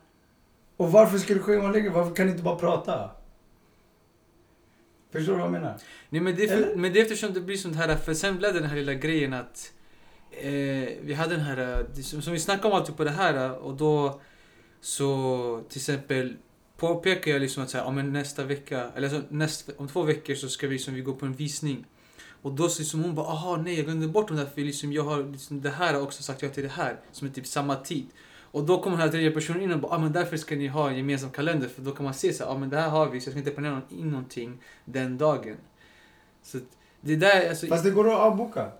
Och 0.80 0.92
varför 0.92 1.18
ska 1.18 1.34
du 1.34 1.40
schemalägga? 1.40 1.90
Varför 1.90 2.14
kan 2.14 2.26
du 2.26 2.32
inte 2.32 2.44
bara 2.44 2.56
prata? 2.56 3.10
Förstår 5.12 5.32
du 5.32 5.38
vad 5.38 5.46
jag 5.46 5.52
menar? 5.52 5.76
Nej 6.08 6.20
men 6.20 6.36
det, 6.36 6.44
är 6.44 6.48
för, 6.48 6.56
Eller? 6.56 6.76
men 6.76 6.92
det 6.92 7.00
är 7.00 7.02
eftersom 7.02 7.32
det 7.32 7.40
blir 7.40 7.56
sånt 7.56 7.76
här, 7.76 7.96
för 7.96 8.14
sen 8.14 8.36
blev 8.36 8.54
den 8.54 8.64
här 8.64 8.76
lilla 8.76 8.94
grejen 8.94 9.32
att 9.32 9.72
eh, 10.30 10.50
vi 11.00 11.14
hade 11.16 11.36
den 11.36 11.44
här, 11.44 11.86
eh, 11.96 12.02
som, 12.02 12.32
vi 12.32 12.38
snackade 12.38 12.68
om 12.68 12.80
alltid 12.80 12.96
på 12.96 13.04
det 13.04 13.10
här 13.10 13.46
eh, 13.46 13.50
och 13.50 13.74
då 13.74 14.20
så 14.80 15.64
till 15.68 15.78
exempel 15.78 16.36
påpekar 16.76 17.30
jag 17.30 17.40
liksom 17.40 17.62
att 17.62 17.70
så 17.70 17.78
här, 17.78 17.84
om 17.84 18.12
nästa 18.12 18.44
vecka, 18.44 18.90
eller 18.96 19.08
alltså 19.08 19.22
nästa, 19.28 19.72
om 19.76 19.88
två 19.88 20.02
veckor 20.02 20.34
så 20.34 20.48
ska 20.48 20.66
vi 20.66 20.72
liksom, 20.72 20.94
vi 20.94 21.00
gå 21.00 21.14
på 21.14 21.26
en 21.26 21.34
visning. 21.34 21.86
Och 22.42 22.52
då 22.52 22.68
så 22.68 22.80
liksom 22.80 23.02
hon 23.02 23.14
bara, 23.14 23.26
aha 23.26 23.56
nej 23.56 23.74
jag 23.74 23.84
glömde 23.84 24.08
bort 24.08 24.28
de 24.28 24.36
där 24.36 24.46
för 24.46 24.60
liksom, 24.60 24.92
jag 24.92 25.02
har 25.02 25.32
liksom, 25.32 25.60
det 25.60 25.70
här 25.70 25.94
har 25.94 26.00
också 26.00 26.22
sagt 26.22 26.42
ja 26.42 26.48
till 26.48 26.62
det 26.62 26.68
här 26.68 27.00
som 27.12 27.28
är 27.28 27.32
typ 27.32 27.46
samma 27.46 27.76
tid. 27.76 28.06
Och 28.52 28.64
då 28.64 28.82
kommer 28.82 28.96
den 28.96 29.06
här 29.06 29.12
tredje 29.12 29.30
personen 29.30 29.62
in 29.62 29.72
och 29.72 29.80
bara, 29.80 29.92
ah, 29.92 29.98
men 29.98 30.12
därför 30.12 30.36
ska 30.36 30.56
ni 30.56 30.66
ha 30.66 30.90
en 30.90 30.96
gemensam 30.96 31.30
kalender 31.30 31.68
för 31.68 31.82
då 31.82 31.90
kan 31.90 32.04
man 32.04 32.14
se 32.14 32.32
så 32.32 32.44
här, 32.44 32.50
ah, 32.50 32.58
men 32.58 32.70
det 32.70 32.76
här 32.76 32.88
har 32.88 33.08
vi 33.08 33.20
så 33.20 33.28
jag 33.28 33.32
ska 33.32 33.38
inte 33.38 33.50
planera 33.50 33.82
in 33.88 34.10
någonting 34.10 34.58
den 34.84 35.18
dagen. 35.18 35.56
Så 36.42 36.58
det 37.00 37.16
där, 37.16 37.48
alltså... 37.48 37.66
Fast 37.66 37.84
det 37.84 37.90
går 37.90 38.12
att 38.12 38.18
avboka. 38.18 38.70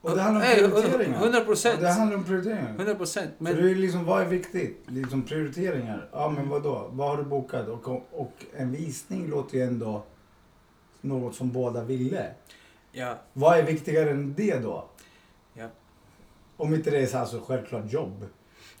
Och 0.00 0.16
det 0.16 0.22
handlar 0.22 0.40
om 0.40 0.46
Nej, 0.46 0.70
prioriteringar. 0.70 1.22
100 1.22 1.40
procent. 1.40 1.76
Och 1.76 1.82
det 1.82 1.92
handlar 1.92 2.16
om 2.16 2.24
prioriteringar. 2.24 2.74
100 2.74 2.94
procent. 2.94 3.30
Men... 3.38 3.54
För 3.54 3.62
det 3.62 3.70
är 3.70 3.74
liksom, 3.74 4.04
vad 4.04 4.22
är 4.22 4.26
viktigt? 4.26 4.84
Liksom 4.86 5.22
prioriteringar. 5.22 6.08
Ja, 6.12 6.30
men 6.30 6.48
vad 6.48 6.62
då? 6.62 6.88
Vad 6.92 7.08
har 7.08 7.16
du 7.16 7.22
bokat? 7.22 7.68
Och, 7.68 7.88
och 8.12 8.32
en 8.56 8.72
visning 8.72 9.30
låter 9.30 9.56
ju 9.56 9.62
ändå 9.64 10.02
något 11.00 11.34
som 11.34 11.52
båda 11.52 11.84
ville. 11.84 12.30
Ja. 12.92 13.18
Vad 13.32 13.58
är 13.58 13.62
viktigare 13.62 14.10
än 14.10 14.34
det 14.34 14.58
då? 14.58 14.84
Ja. 15.54 15.66
Om 16.56 16.74
inte 16.74 16.90
det 16.90 16.98
är 16.98 17.06
så 17.06 17.18
här 17.18 17.24
så 17.24 17.40
självklart 17.40 17.92
jobb. 17.92 18.26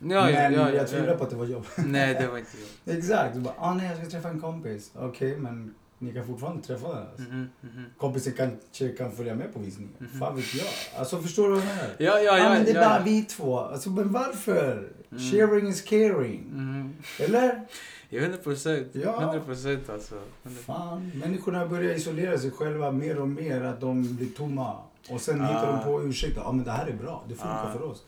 Ja, 0.04 0.24
men 0.24 0.32
ja, 0.32 0.50
ja, 0.50 0.70
jag 0.70 0.88
tvivlar 0.88 1.16
på 1.16 1.24
att 1.24 1.30
det 1.30 1.36
var 1.36 1.46
jobb. 1.46 1.64
Nej, 1.76 2.14
det 2.14 2.26
var 2.26 2.38
inte 2.38 2.50
jag. 2.84 2.96
Exakt. 2.98 3.34
Du 3.34 3.40
bara, 3.40 3.54
ah, 3.58 3.74
nej 3.74 3.86
jag 3.86 3.96
ska 3.98 4.06
träffa 4.06 4.28
en 4.28 4.40
kompis. 4.40 4.90
Okej, 4.94 5.36
men 5.36 5.74
ni 5.98 6.12
kan 6.12 6.26
fortfarande 6.26 6.62
träffa 6.62 6.88
den. 6.88 7.06
Alltså. 7.06 7.22
Mhm, 7.22 7.48
mhm. 7.60 7.84
Kompisen 7.98 8.32
kanske 8.36 8.88
kan 8.88 9.12
följa 9.12 9.34
med 9.34 9.54
på 9.54 9.60
visningen. 9.60 9.92
Mhm. 9.98 10.08
Fan 10.20 10.36
vet 10.36 10.54
jag. 10.54 10.66
Alltså 10.98 11.18
förstår 11.18 11.48
du 11.48 11.54
vad 11.54 11.60
jag 11.62 11.66
menar? 11.66 11.90
Ja, 11.98 12.18
ja, 12.20 12.32
ah, 12.32 12.38
ja. 12.38 12.48
men 12.48 12.64
det 12.64 12.70
är 12.70 12.74
ja, 12.74 12.80
bara 12.88 12.98
ja. 12.98 13.04
vi 13.04 13.22
två. 13.22 13.58
Alltså 13.58 13.90
men 13.90 14.12
varför? 14.12 14.92
Mm. 15.10 15.22
Sharing 15.22 15.68
is 15.68 15.82
caring. 15.82 16.44
Mhm. 16.52 16.92
Eller? 17.20 17.60
Ja, 18.08 18.20
100 18.20 18.38
procent. 18.38 18.88
Ja. 18.92 19.22
100 19.22 19.40
procent 19.40 19.90
alltså. 19.90 20.14
100%. 20.44 20.48
Fan, 20.66 21.12
människorna 21.14 21.66
börjar 21.66 21.94
isolera 21.94 22.38
sig 22.38 22.50
själva 22.50 22.90
mer 22.90 23.18
och 23.18 23.28
mer. 23.28 23.62
Att 23.62 23.80
de 23.80 24.16
blir 24.16 24.28
tomma. 24.28 24.76
Och 25.10 25.20
sen 25.20 25.40
Ah. 25.40 25.46
hittar 25.46 25.72
de 25.72 25.84
på 25.84 26.02
ursäkter. 26.02 26.40
Ja 26.40 26.46
ah, 26.48 26.52
men 26.52 26.64
det 26.64 26.70
här 26.70 26.86
är 26.86 26.92
bra. 26.92 27.24
Det 27.28 27.34
funkar 27.34 27.66
Ah. 27.68 27.72
för 27.72 27.82
oss. 27.82 28.04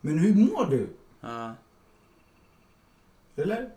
Men 0.00 0.18
hur 0.18 0.34
mår 0.34 0.66
du? 0.70 0.86
Ja. 1.20 1.54
Eller? 3.36 3.70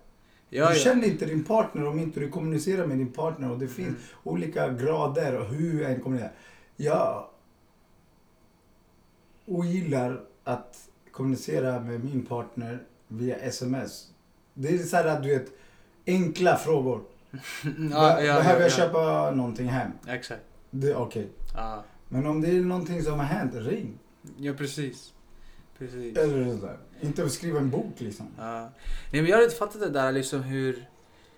Ja, 0.49 0.69
du 0.69 0.79
känner 0.79 1.07
inte 1.07 1.25
din 1.25 1.43
partner 1.43 1.85
om 1.87 1.99
inte 1.99 2.19
du 2.19 2.29
kommunicerar 2.29 2.85
med 2.87 2.97
din 2.97 3.11
partner. 3.11 3.51
Och 3.51 3.59
det 3.59 3.67
finns 3.67 3.87
Mm. 3.87 3.99
olika 4.23 4.69
grader 4.69 5.35
och 5.39 5.45
hur 5.45 5.85
än 5.85 5.99
kommunicerar. 6.01 6.33
Jag 6.75 7.25
ogillar 9.45 10.21
att 10.43 10.89
kommunicera 11.11 11.79
med 11.79 12.03
min 12.03 12.25
partner 12.25 12.83
via 13.07 13.35
sms. 13.35 14.09
Det 14.53 14.67
är 14.75 14.77
så 14.77 14.95
här 14.97 15.05
att 15.05 15.23
du 15.23 15.29
vet, 15.29 15.51
enkla 16.07 16.55
frågor. 16.57 17.01
ja, 17.91 18.21
ja, 18.21 18.35
Behöver 18.39 18.43
ja, 18.43 18.59
jag 18.59 18.65
ja. 18.65 18.69
köpa 18.69 19.31
någonting 19.31 19.67
hem? 19.67 19.91
Exakt. 20.07 20.41
Det- 20.69 20.95
Okej. 20.95 21.29
Ja. 21.55 21.83
Men 22.09 22.25
om 22.27 22.41
det 22.41 22.47
är 22.49 22.61
någonting 22.61 23.03
som 23.03 23.19
har 23.19 23.25
hänt, 23.25 23.51
ring. 23.55 23.99
ja, 24.37 24.53
precis. 24.53 25.13
Precis. 25.85 26.17
Eller 26.17 26.57
sådär. 26.57 26.77
Inte 27.01 27.29
skriva 27.29 27.59
en 27.59 27.69
bok 27.69 27.93
liksom. 27.97 28.27
Ja. 28.37 28.71
Nej, 29.11 29.21
men 29.21 29.25
jag 29.25 29.37
har 29.37 29.43
inte 29.43 29.55
fattat 29.55 29.81
det 29.81 29.89
där 29.89 30.11
liksom 30.11 30.43
hur... 30.43 30.85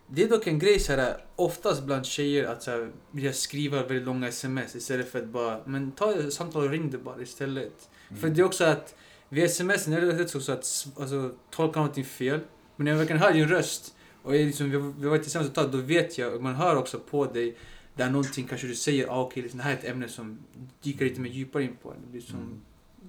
Det 0.07 0.23
är 0.23 0.29
dock 0.29 0.47
en 0.47 0.59
grej 0.59 0.79
så 0.79 0.93
här, 0.93 1.25
oftast 1.35 1.83
bland 1.83 2.05
tjejer 2.05 2.45
att 2.45 2.63
så 2.63 2.71
här, 2.71 2.91
vilja 3.11 3.33
skriva 3.33 3.83
väldigt 3.83 4.03
långa 4.05 4.27
sms 4.27 4.75
istället 4.75 5.09
för 5.11 5.19
att 5.19 5.27
bara... 5.27 5.59
Men 5.65 5.91
ta 5.91 6.13
ett 6.13 6.33
samtal 6.33 6.63
och 6.63 6.69
ring 6.69 6.89
det 6.89 6.97
bara 6.97 7.21
istället. 7.21 7.89
För 8.19 8.29
det 8.29 8.41
är 8.41 8.45
också 8.45 8.63
att 8.63 8.95
via 9.29 9.45
sms 9.45 9.87
är 9.87 10.01
det 10.01 10.23
rätt 10.23 10.35
också 10.35 10.51
att 10.51 10.87
alltså, 10.99 11.31
tolka 11.51 11.79
någonting 11.79 12.05
fel. 12.05 12.39
Men 12.75 12.85
när 12.85 12.91
jag 12.91 12.97
verkligen 12.99 13.21
hör 13.21 13.33
din 13.33 13.47
röst 13.47 13.95
och 14.23 14.31
liksom, 14.31 14.71
vi, 14.71 14.77
vi 15.01 15.07
varit 15.07 15.21
tillsammans 15.23 15.49
ett 15.49 15.55
tag, 15.55 15.71
då 15.71 15.77
vet 15.77 16.17
jag, 16.17 16.33
och 16.33 16.43
man 16.43 16.55
hör 16.55 16.75
också 16.75 16.99
på 16.99 17.25
dig 17.25 17.57
där 17.95 18.09
någonting 18.09 18.47
kanske 18.47 18.67
du 18.67 18.75
säger, 18.75 19.07
ah, 19.07 19.21
okej, 19.21 19.43
liksom, 19.43 19.57
det 19.57 19.63
här 19.63 19.71
är 19.71 19.77
ett 19.77 19.85
ämne 19.85 20.07
som 20.07 20.39
dyker 20.81 21.05
lite 21.05 21.21
mer 21.21 21.29
djupare 21.29 21.63
in 21.63 21.75
på 21.83 21.91
en. 21.91 21.97
Det 22.01 22.11
blir 22.11 22.21
som, 22.21 22.39
Mm 22.39 22.61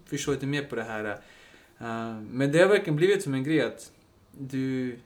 förstår 0.06 0.34
inte 0.34 0.46
mer 0.46 0.62
på 0.62 0.76
det 0.76 0.84
här. 0.84 1.04
Uh, 1.80 2.20
men 2.30 2.52
det 2.52 2.58
har 2.58 2.68
verkligen 2.68 2.96
blivit 2.96 3.22
som 3.22 3.34
en 3.34 3.44
grej 3.44 3.60
att 3.60 3.90
du 4.38 4.96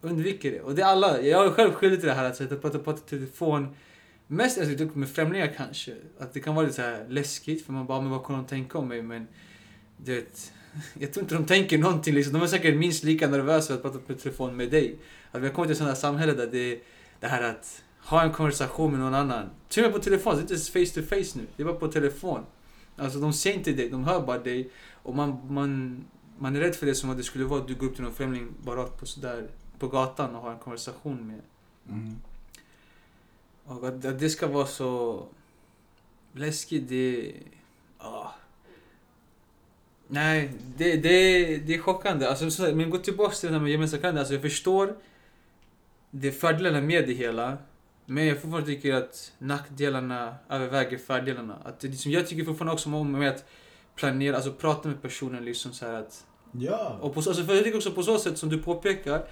undviker 0.00 0.50
det. 0.52 0.60
Och 0.60 0.74
det 0.74 0.82
är 0.82 0.86
alla, 0.86 1.20
jag 1.20 1.46
är 1.46 1.50
själv 1.50 1.72
skyldig 1.72 2.00
till 2.00 2.08
det 2.08 2.14
här 2.14 2.24
att 2.24 2.36
sätta 2.36 2.56
prata 2.56 2.78
på 2.78 2.92
telefon. 2.92 3.76
Mest 4.26 4.58
alltså, 4.58 4.84
med 4.94 5.08
främlingar 5.08 5.54
kanske. 5.56 5.94
Att 6.18 6.32
det 6.32 6.40
kan 6.40 6.54
vara 6.54 6.66
lite 6.66 6.76
så 6.76 6.82
här 6.82 7.06
läskigt 7.08 7.66
för 7.66 7.72
man 7.72 7.86
bara, 7.86 7.98
ah, 7.98 8.00
men 8.00 8.10
vad 8.10 8.22
kommer 8.22 8.38
de 8.38 8.46
tänka 8.46 8.78
om 8.78 8.88
mig? 8.88 9.02
Men 9.02 9.26
du 9.96 10.14
vet, 10.14 10.52
jag 10.98 11.12
tror 11.12 11.22
inte 11.22 11.34
de 11.34 11.46
tänker 11.46 11.78
någonting 11.78 12.14
liksom. 12.14 12.32
De 12.32 12.42
är 12.42 12.46
säkert 12.46 12.76
minst 12.76 13.04
lika 13.04 13.28
nervösa 13.28 13.74
att 13.74 13.82
prata 13.82 13.98
på 13.98 14.14
telefon 14.14 14.56
med 14.56 14.70
dig. 14.70 14.98
Att 15.30 15.42
vi 15.42 15.46
har 15.46 15.54
kommit 15.54 15.68
till 15.68 15.72
ett 15.72 15.78
sånt 15.78 15.90
här 15.90 15.96
samhälle 15.96 16.32
där 16.32 16.46
det, 16.46 16.80
det 17.20 17.26
här 17.26 17.42
att 17.42 17.82
ha 17.98 18.22
en 18.22 18.32
konversation 18.32 18.90
med 18.90 19.00
någon 19.00 19.14
annan. 19.14 19.50
Till 19.68 19.84
och 19.84 19.90
med 19.90 20.00
på 20.00 20.04
telefon, 20.04 20.32
det 20.34 20.38
är 20.38 20.42
inte 20.42 20.54
ens 20.54 20.70
face 20.70 21.00
to 21.00 21.06
face 21.06 21.38
nu. 21.38 21.46
Det 21.56 21.62
är 21.62 21.66
bara 21.66 21.76
på 21.76 21.88
telefon. 21.88 22.44
Alltså 22.96 23.18
de 23.18 23.32
ser 23.32 23.52
inte 23.52 23.72
dig, 23.72 23.88
de 23.88 24.04
hör 24.04 24.26
bara 24.26 24.38
dig. 24.38 24.70
Och 25.02 25.14
man, 25.14 25.40
man, 25.48 26.04
man 26.38 26.56
är 26.56 26.60
rädd 26.60 26.74
för 26.74 26.86
det 26.86 26.94
som 26.94 27.10
att 27.10 27.16
det 27.16 27.22
skulle 27.22 27.44
vara 27.44 27.60
att 27.60 27.68
du 27.68 27.74
går 27.74 27.86
upp 27.86 27.94
till 27.94 28.04
någon 28.04 28.14
främling 28.14 28.48
bara 28.62 28.84
på 28.84 29.06
sådär 29.06 29.48
på 29.78 29.88
gatan 29.88 30.34
och 30.34 30.42
har 30.42 30.52
en 30.52 30.58
konversation 30.58 31.26
med. 31.26 31.40
Mm. 31.88 32.16
Och 33.64 33.88
att, 33.88 34.04
att 34.04 34.20
det 34.20 34.30
ska 34.30 34.46
vara 34.46 34.66
så 34.66 35.22
läskigt, 36.32 36.88
det... 36.88 37.32
ah. 37.98 38.28
Nej, 40.08 40.50
det, 40.76 40.96
det, 40.96 41.56
det 41.56 41.74
är 41.74 41.78
chockande. 41.78 42.26
Alltså, 42.26 42.50
så, 42.50 42.74
men 42.74 42.90
gå 42.90 42.98
tillbaka 42.98 43.34
till 43.34 43.48
det 43.48 43.54
här 43.54 43.62
med 43.62 43.72
gemensamma 43.72 44.00
kalender. 44.00 44.20
Alltså, 44.20 44.34
jag 44.34 44.42
förstår 44.42 44.96
det 46.10 46.32
fördelarna 46.32 46.80
med 46.80 47.08
det 47.08 47.12
hela. 47.12 47.58
Men 48.06 48.26
jag 48.26 48.40
fortfarande 48.42 48.66
tycker 48.68 48.94
att 48.94 49.32
nackdelarna 49.38 50.34
överväger 50.50 50.98
fördelarna. 50.98 51.58
Att 51.64 51.80
det, 51.80 51.88
liksom, 51.88 52.12
jag 52.12 52.26
tycker 52.28 52.44
fortfarande 52.44 52.72
också 52.72 52.94
om 52.94 53.12
med 53.12 53.30
att 53.30 53.44
planera, 53.96 54.36
alltså 54.36 54.52
prata 54.52 54.88
med 54.88 55.02
personen 55.02 55.44
liksom 55.44 55.72
så 55.72 55.86
här 55.86 55.92
att 55.94 56.24
Ja. 56.58 56.98
och 57.00 57.14
på 57.14 57.22
så, 57.22 57.30
alltså 57.30 57.44
för 57.44 57.54
jag 57.54 57.64
tycker 57.64 57.76
också 57.76 57.90
på 57.92 58.02
så 58.02 58.18
sätt 58.18 58.38
som 58.38 58.48
du 58.48 58.58
påpekar, 58.62 59.24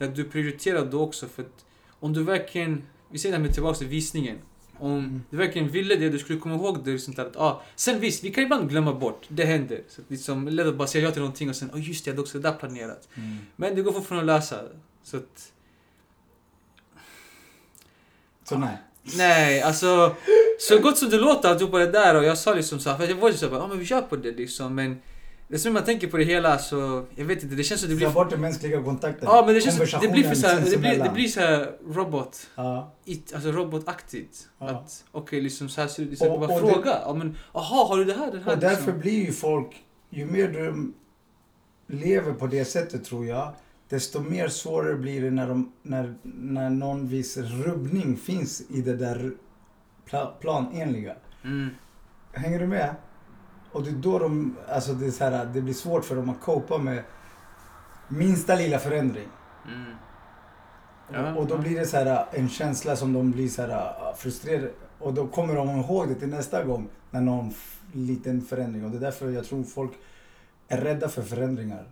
att 0.00 0.14
du 0.14 0.24
prioriterar 0.24 0.84
då 0.86 1.00
också 1.02 1.26
för 1.26 1.42
att 1.42 1.64
om 2.00 2.12
du 2.12 2.22
verkligen, 2.22 2.82
vi 3.10 3.18
säger 3.18 3.32
det 3.32 3.36
här 3.38 3.42
med 3.44 3.54
tillbaka 3.54 3.78
till 3.78 3.86
visningen. 3.88 4.38
Om 4.78 4.92
Mm. 4.98 5.22
du 5.30 5.36
verkligen 5.36 5.68
ville 5.68 5.96
det, 5.96 6.08
du 6.08 6.18
skulle 6.18 6.38
komma 6.38 6.54
ihåg 6.54 6.84
det. 6.84 7.16
Där, 7.16 7.24
att, 7.26 7.36
ah, 7.36 7.62
sen 7.76 8.00
visst, 8.00 8.24
vi 8.24 8.30
kan 8.30 8.44
ibland 8.44 8.68
glömma 8.68 8.94
bort, 8.94 9.26
det 9.28 9.44
händer. 9.44 9.82
Så 9.88 10.00
att 10.00 10.10
liksom, 10.10 10.58
att 10.68 10.76
bara 10.76 10.88
säga 10.88 11.04
ja 11.04 11.10
till 11.10 11.20
någonting 11.20 11.48
och 11.48 11.56
sen, 11.56 11.70
oh 11.74 11.88
just 11.88 12.04
det, 12.04 12.08
jag 12.08 12.12
hade 12.12 12.22
också 12.22 12.38
det 12.38 12.48
där 12.50 12.56
planerat. 12.56 13.08
Mm. 13.14 13.36
Men 13.56 13.74
det 13.74 13.82
går 13.82 13.92
fortfarande 13.92 14.34
att 14.34 14.40
lösa. 14.40 14.60
Så 15.02 15.16
att, 15.16 15.52
Så 18.48 18.58
nej. 18.58 18.76
nej, 19.16 19.62
alltså, 19.62 20.14
så 20.58 20.78
gott 20.78 20.98
som 20.98 21.10
det 21.10 21.18
låter 21.18 21.48
alltihopa 21.48 21.78
det 21.78 21.90
där 21.90 22.14
och 22.14 22.24
jag 22.24 22.38
sa 22.38 22.54
liksom 22.54 22.80
så 22.80 22.90
här, 22.90 22.96
för 22.96 23.08
jag 23.08 23.16
var 23.16 23.28
ju 23.30 23.36
såhär, 23.36 23.56
ah, 23.56 23.66
men 23.66 23.78
vi 23.78 23.84
kör 23.84 24.02
på 24.02 24.16
det 24.16 24.32
liksom, 24.32 24.74
men 24.74 25.02
det 25.48 25.58
som 25.58 25.72
man 25.72 25.84
tänker 25.84 26.06
på 26.08 26.16
det 26.16 26.24
hela 26.24 26.58
så, 26.58 27.04
jag 27.14 27.24
vet 27.24 27.42
inte, 27.42 27.54
det 27.54 27.64
känns 27.64 27.80
som 27.80 27.90
det 27.90 27.94
Ta 27.94 27.98
blir 27.98 28.10
bort 28.10 28.30
den 28.30 28.40
mänskliga 28.40 28.82
kontakten. 28.82 29.28
Ja 29.28 29.42
men 29.46 29.54
det 29.54 29.60
känns 29.60 29.78
det 29.78 29.84
blir 29.84 29.92
för 29.92 30.10
Konversationen 30.12 30.42
så 30.42 30.48
här, 30.48 30.70
det 30.70 30.78
blir, 30.78 31.04
det 31.04 31.10
blir 31.10 31.28
så 31.28 31.40
här 31.40 31.72
robot, 31.88 32.46
Ja. 32.54 32.92
it, 33.04 33.34
alltså 33.34 33.52
robotaktigt. 33.52 34.48
Ja. 34.58 34.68
Att 34.70 35.04
okej 35.12 35.40
liksom 35.40 35.68
så 35.68 35.80
här 35.80 35.88
ser 35.88 36.04
det 36.04 36.12
ut, 36.12 36.18
bara 36.18 36.30
och 36.30 36.60
fråga. 36.60 36.98
Ja 37.04 37.14
men 37.14 37.36
aha 37.52 37.86
har 37.88 37.98
du 37.98 38.04
det 38.04 38.14
här, 38.14 38.30
den 38.30 38.42
här 38.42 38.52
Och 38.52 38.58
därför 38.58 38.76
liksom? 38.76 39.00
blir 39.00 39.24
ju 39.24 39.32
folk, 39.32 39.84
ju 40.10 40.26
mer 40.26 40.48
de 40.48 40.94
lever 41.86 42.32
på 42.32 42.46
det 42.46 42.64
sättet 42.64 43.04
tror 43.04 43.26
jag, 43.26 43.54
desto 43.88 44.20
mer 44.20 44.48
svårare 44.48 44.94
blir 44.94 45.22
det 45.22 45.30
när, 45.30 45.48
de, 45.48 45.72
när, 45.82 46.14
när 46.22 46.70
någon 46.70 47.08
viss 47.08 47.36
rubbning 47.36 48.16
finns 48.16 48.62
i 48.70 48.82
det 48.82 48.96
där 48.96 49.32
pla, 50.04 50.26
planenliga. 50.40 51.16
Mm. 51.44 51.68
Hänger 52.32 52.58
du 52.58 52.66
med? 52.66 52.94
Och 53.72 53.82
det 53.82 53.90
är 53.90 53.94
då 53.94 54.18
de, 54.18 54.56
alltså 54.68 54.92
det, 54.92 55.06
är 55.06 55.10
så 55.10 55.24
här, 55.24 55.46
det 55.54 55.60
blir 55.60 55.74
svårt 55.74 56.04
för 56.04 56.16
dem 56.16 56.30
att 56.30 56.40
copa 56.40 56.78
med 56.78 57.02
minsta 58.08 58.54
lilla 58.54 58.78
förändring. 58.78 59.28
Mm. 59.68 59.92
Ja, 61.12 61.32
och, 61.32 61.40
och 61.40 61.46
då 61.46 61.58
blir 61.58 61.78
det 61.80 61.86
så 61.86 61.96
här 61.96 62.26
en 62.32 62.48
känsla 62.48 62.96
som 62.96 63.12
de 63.12 63.30
blir 63.30 63.48
så 63.48 63.62
här 63.62 63.70
ah, 63.70 64.14
frustrerade. 64.16 64.70
Och 64.98 65.14
då 65.14 65.26
kommer 65.26 65.54
de 65.54 65.68
ihåg 65.68 66.08
det 66.08 66.14
till 66.14 66.28
nästa 66.28 66.64
gång 66.64 66.88
när 67.10 67.20
någon 67.20 67.54
liten 67.92 68.42
förändring. 68.42 68.84
Och 68.84 68.90
det 68.90 68.96
är 68.96 69.00
därför 69.00 69.30
jag 69.30 69.44
tror 69.44 69.64
folk 69.64 69.92
är 70.68 70.80
rädda 70.80 71.08
för 71.08 71.22
förändringar. 71.22 71.86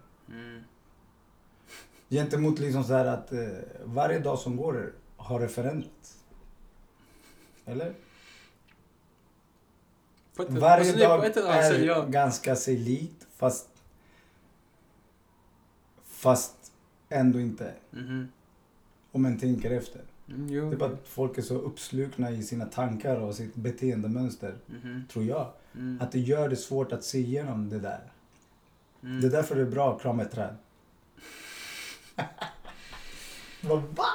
Mm. 2.14 2.24
Gentemot 2.24 2.58
liksom 2.58 2.84
så 2.84 2.92
här 2.92 3.04
att 3.06 3.32
eh, 3.32 3.48
varje 3.84 4.18
dag 4.18 4.38
som 4.38 4.56
går 4.56 4.92
har 5.16 5.40
det 5.40 5.48
förändrats. 5.48 6.18
Eller? 7.66 7.94
Varje 10.36 10.78
alltså, 10.78 10.98
dag 10.98 11.24
sätt, 11.24 11.36
är 11.36 12.06
ganska 12.06 12.56
sig 12.56 12.76
likt 12.76 13.26
fast 13.36 13.68
fast 16.04 16.72
ändå 17.08 17.40
inte. 17.40 17.74
Mhm. 17.90 18.28
Om 19.12 19.22
man 19.22 19.38
tänker 19.38 19.70
efter. 19.70 20.00
Mm, 20.28 20.48
jo. 20.48 20.70
Det 20.70 20.76
är 20.76 20.78
bara 20.78 20.90
att 20.92 21.08
folk 21.08 21.38
är 21.38 21.42
så 21.42 21.54
uppslukna 21.54 22.30
i 22.30 22.42
sina 22.42 22.64
tankar 22.66 23.16
och 23.16 23.34
sitt 23.34 23.54
beteendemönster, 23.54 24.54
Mhm. 24.66 25.02
tror 25.12 25.24
jag. 25.24 25.52
Mm. 25.74 25.98
Att 26.00 26.12
det 26.12 26.20
gör 26.20 26.48
det 26.48 26.56
svårt 26.56 26.92
att 26.92 27.04
se 27.04 27.18
igenom 27.18 27.68
det 27.68 27.78
där. 27.78 28.00
Mm. 29.02 29.20
Det 29.20 29.26
är 29.26 29.30
därför 29.30 29.54
det 29.54 29.62
är 29.62 29.70
bra 29.70 29.94
att 29.96 30.02
krama 30.02 30.22
ett 30.22 30.30
träd. 30.30 30.56
Vad 33.60 33.82
va? 33.82 34.08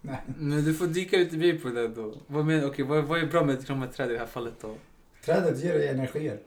Nej. 0.00 0.20
Men 0.38 0.64
du 0.64 0.74
får 0.74 0.86
dyka 0.86 1.16
lite 1.16 1.36
mer 1.36 1.58
på 1.58 1.68
det 1.68 1.88
då. 1.88 2.14
Vad, 2.26 2.46
men, 2.46 2.64
okay, 2.64 2.84
vad, 2.84 3.04
vad 3.04 3.20
är 3.20 3.26
bra 3.26 3.44
med 3.44 3.58
ett 3.58 3.66
kramat 3.66 3.92
träd 3.92 4.10
i 4.10 4.12
det 4.12 4.18
här 4.18 4.26
fallet 4.26 4.54
då? 4.60 4.76
Trädet 5.24 5.64
ger 5.64 5.74
dig 5.74 5.88
energier. 5.88 6.40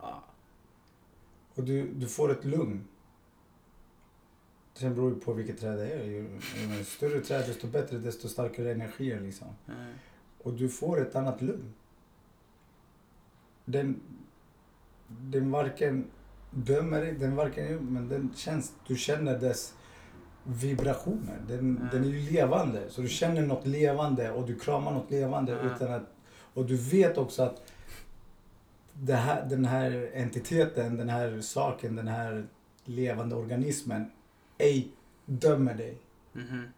Ja. 0.00 0.24
Och 1.54 1.64
du, 1.64 1.88
du 1.94 2.06
får 2.06 2.32
ett 2.32 2.44
lugn. 2.44 2.84
Sen 4.74 4.94
beror 4.94 5.10
det 5.10 5.20
på 5.20 5.32
vilket 5.32 5.60
träd 5.60 5.78
det 5.78 5.92
är. 5.92 6.04
Ju, 6.04 6.40
ju 6.78 6.84
större 6.84 7.20
träd 7.20 7.44
desto 7.48 7.66
bättre, 7.66 7.98
desto 7.98 8.28
starkare 8.28 8.72
energier 8.72 9.20
liksom. 9.20 9.48
Mm. 9.68 9.92
Och 10.42 10.52
du 10.52 10.68
får 10.68 11.00
ett 11.02 11.16
annat 11.16 11.42
lugn. 11.42 11.74
Den, 13.64 14.00
den 15.08 15.50
varken 15.50 16.04
dömer 16.50 17.00
dig, 17.00 17.12
den 17.12 17.36
varken, 17.36 17.86
men 17.92 18.08
den 18.08 18.32
känns, 18.36 18.72
du 18.86 18.96
känner 18.96 19.38
dess 19.38 19.74
vibrationer. 20.44 21.38
Den, 21.48 21.58
Mm. 21.58 21.88
den 21.92 22.04
är 22.04 22.08
ju 22.08 22.30
levande. 22.30 22.90
Så 22.90 23.00
du 23.02 23.08
känner 23.08 23.42
något 23.42 23.66
levande 23.66 24.30
och 24.30 24.46
du 24.46 24.58
kramar 24.58 24.92
något 24.92 25.10
levande 25.10 25.58
Mm. 25.60 25.72
utan 25.74 25.92
att... 25.92 26.02
Och 26.54 26.64
du 26.66 26.76
vet 26.76 27.18
också 27.18 27.42
att 27.42 27.62
det 28.92 29.14
här, 29.14 29.46
den 29.48 29.64
här 29.64 30.10
entiteten, 30.14 30.96
den 30.96 31.08
här 31.08 31.40
saken, 31.40 31.96
den 31.96 32.08
här 32.08 32.46
levande 32.84 33.34
organismen 33.36 34.10
ej 34.58 34.88
dömer 35.26 35.74
dig. 35.74 35.98
Mhm. 36.32 36.68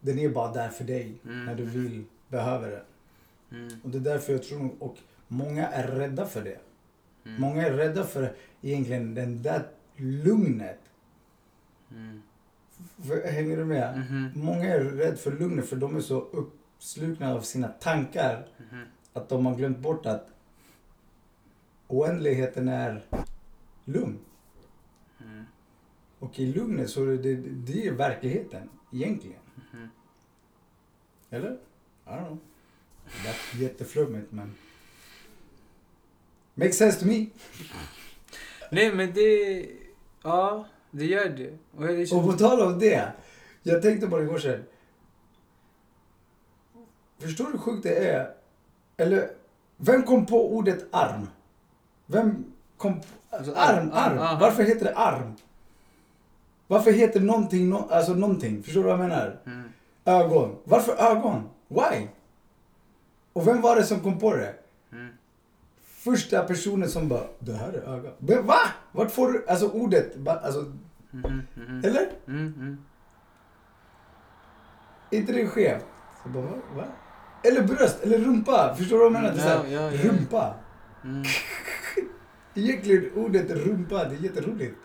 Den 0.00 0.18
är 0.18 0.28
bara 0.28 0.52
där 0.52 0.68
för 0.68 0.84
dig 0.84 1.14
Mm. 1.24 1.44
när 1.44 1.54
du 1.54 1.64
vill, 1.64 2.04
behöver 2.28 2.70
den. 2.70 3.60
Mm. 3.60 3.80
Och 3.84 3.90
det 3.90 3.98
är 3.98 4.02
därför 4.02 4.32
jag 4.32 4.42
tror, 4.42 4.70
och 4.78 4.96
många 5.28 5.68
är 5.68 5.86
rädda 5.88 6.26
för 6.26 6.42
det. 6.44 6.58
Mm. 7.26 7.40
Många 7.40 7.66
är 7.66 7.72
rädda 7.72 8.04
för 8.04 8.32
egentligen 8.62 9.14
den 9.14 9.42
där 9.42 9.66
lugnet. 9.96 10.80
Mm. 11.90 12.22
Hänger 13.24 13.56
du 13.56 13.64
med? 13.64 13.98
Mhm. 13.98 14.30
Många 14.34 14.64
är 14.74 14.80
rädda 14.84 15.16
för 15.16 15.32
lugnet 15.32 15.68
för 15.68 15.76
de 15.76 15.96
är 15.96 16.00
så 16.00 16.20
uppslukna 16.20 17.34
av 17.34 17.40
sina 17.40 17.68
tankar 17.68 18.48
Mhm. 18.70 18.84
att 19.12 19.28
de 19.28 19.46
har 19.46 19.56
glömt 19.56 19.78
bort 19.78 20.06
att 20.06 20.28
oändligheten 21.86 22.68
är 22.68 23.02
lugn. 23.84 24.18
Mm. 25.20 25.44
Och 26.18 26.38
i 26.40 26.46
lugnet 26.52 26.90
så 26.90 27.04
är 27.04 27.16
det, 27.16 27.34
det 27.36 27.86
är 27.86 27.92
verkligheten 27.92 28.68
egentligen. 28.92 29.40
Mhm. 29.72 29.88
Eller? 31.30 31.52
I 32.06 32.10
don't 32.10 32.26
know. 32.26 32.38
Det 33.04 33.28
lät 33.28 33.60
jätteflummigt 33.62 34.32
men... 34.32 34.54
Makes 36.54 36.76
sense 36.78 37.00
to 37.00 37.06
me. 37.06 37.26
Nej 38.70 38.94
men 38.94 39.12
det... 39.14 39.66
Ja, 40.22 40.66
det 40.90 41.04
gör 41.04 41.28
det. 41.28 41.58
Och 41.76 41.84
jag 41.84 41.94
liksom- 41.98 42.18
Och 42.18 42.24
på 42.24 42.32
tal 42.32 42.60
om 42.60 42.78
det. 42.78 43.12
Jag 43.62 43.82
tänkte 43.82 44.06
på 44.06 44.16
det 44.18 44.22
igår 44.24 44.38
sen. 44.38 44.64
Förstår 47.18 47.44
du 47.44 47.50
hur 47.50 47.58
sjukt 47.58 47.82
det 47.82 48.08
är? 48.08 48.30
Eller, 48.96 49.30
vem 49.76 50.02
kom 50.02 50.26
på 50.26 50.56
ordet 50.56 50.86
arm? 50.90 51.26
Vem 52.06 52.44
kom 52.76 53.00
på... 53.00 53.06
Alltså, 53.30 53.52
arm, 53.54 53.90
arm, 53.92 54.18
arm. 54.18 54.38
Varför 54.40 54.62
heter 54.62 54.84
det 54.84 54.94
arm? 54.96 55.32
Varför 56.66 56.92
heter 56.92 57.20
någonting, 57.20 57.68
no, 57.68 57.88
alltså 57.90 58.14
någonting? 58.14 58.62
Förstår 58.62 58.80
du 58.80 58.88
vad 58.88 58.92
jag 58.98 59.08
menar? 59.08 59.38
Mm. 59.46 59.68
Ögon. 60.04 60.56
Varför 60.64 60.92
ögon? 60.92 61.48
Why? 61.68 62.06
Och 63.32 63.46
vem 63.46 63.60
var 63.60 63.76
det 63.76 63.84
som 63.84 64.00
kom 64.00 64.18
på 64.18 64.34
det? 64.36 64.54
Mm. 64.92 65.08
Första 65.84 66.42
personen 66.44 66.88
som 66.88 67.08
bara, 67.08 67.26
det 67.38 67.52
här 67.52 67.72
är 67.72 67.94
öga. 67.94 68.42
Va? 68.42 68.58
Vart 68.92 69.10
får 69.10 69.32
du, 69.32 69.46
alltså 69.48 69.68
ordet, 69.68 70.28
alltså, 70.28 70.72
Mhm. 71.10 71.42
Mhm. 71.54 71.82
eller? 71.84 72.08
Mm. 72.28 72.54
Mm. 72.56 72.78
Inte 75.10 75.32
det 75.32 75.46
skevt? 75.46 75.84
Så 76.22 76.28
bara, 76.28 76.42
va? 76.42 76.52
va? 76.76 76.84
Eller 77.44 77.62
bröst, 77.62 78.02
eller 78.02 78.18
rumpa. 78.18 78.74
Förstår 78.78 78.96
du 78.96 79.02
vad 79.04 79.12
jag 79.14 79.22
menar? 79.22 79.34
Det 79.36 79.42
är 79.42 79.54
Ja, 79.56 79.66
ja, 79.82 79.92
ja. 79.92 80.10
Rumpa. 80.10 80.54
Mm. 81.04 81.22
Egentligen 82.54 83.12
ordet 83.16 83.50
rumpa, 83.50 84.04
det 84.04 84.16
är 84.16 84.20
jätteroligt. 84.20 84.76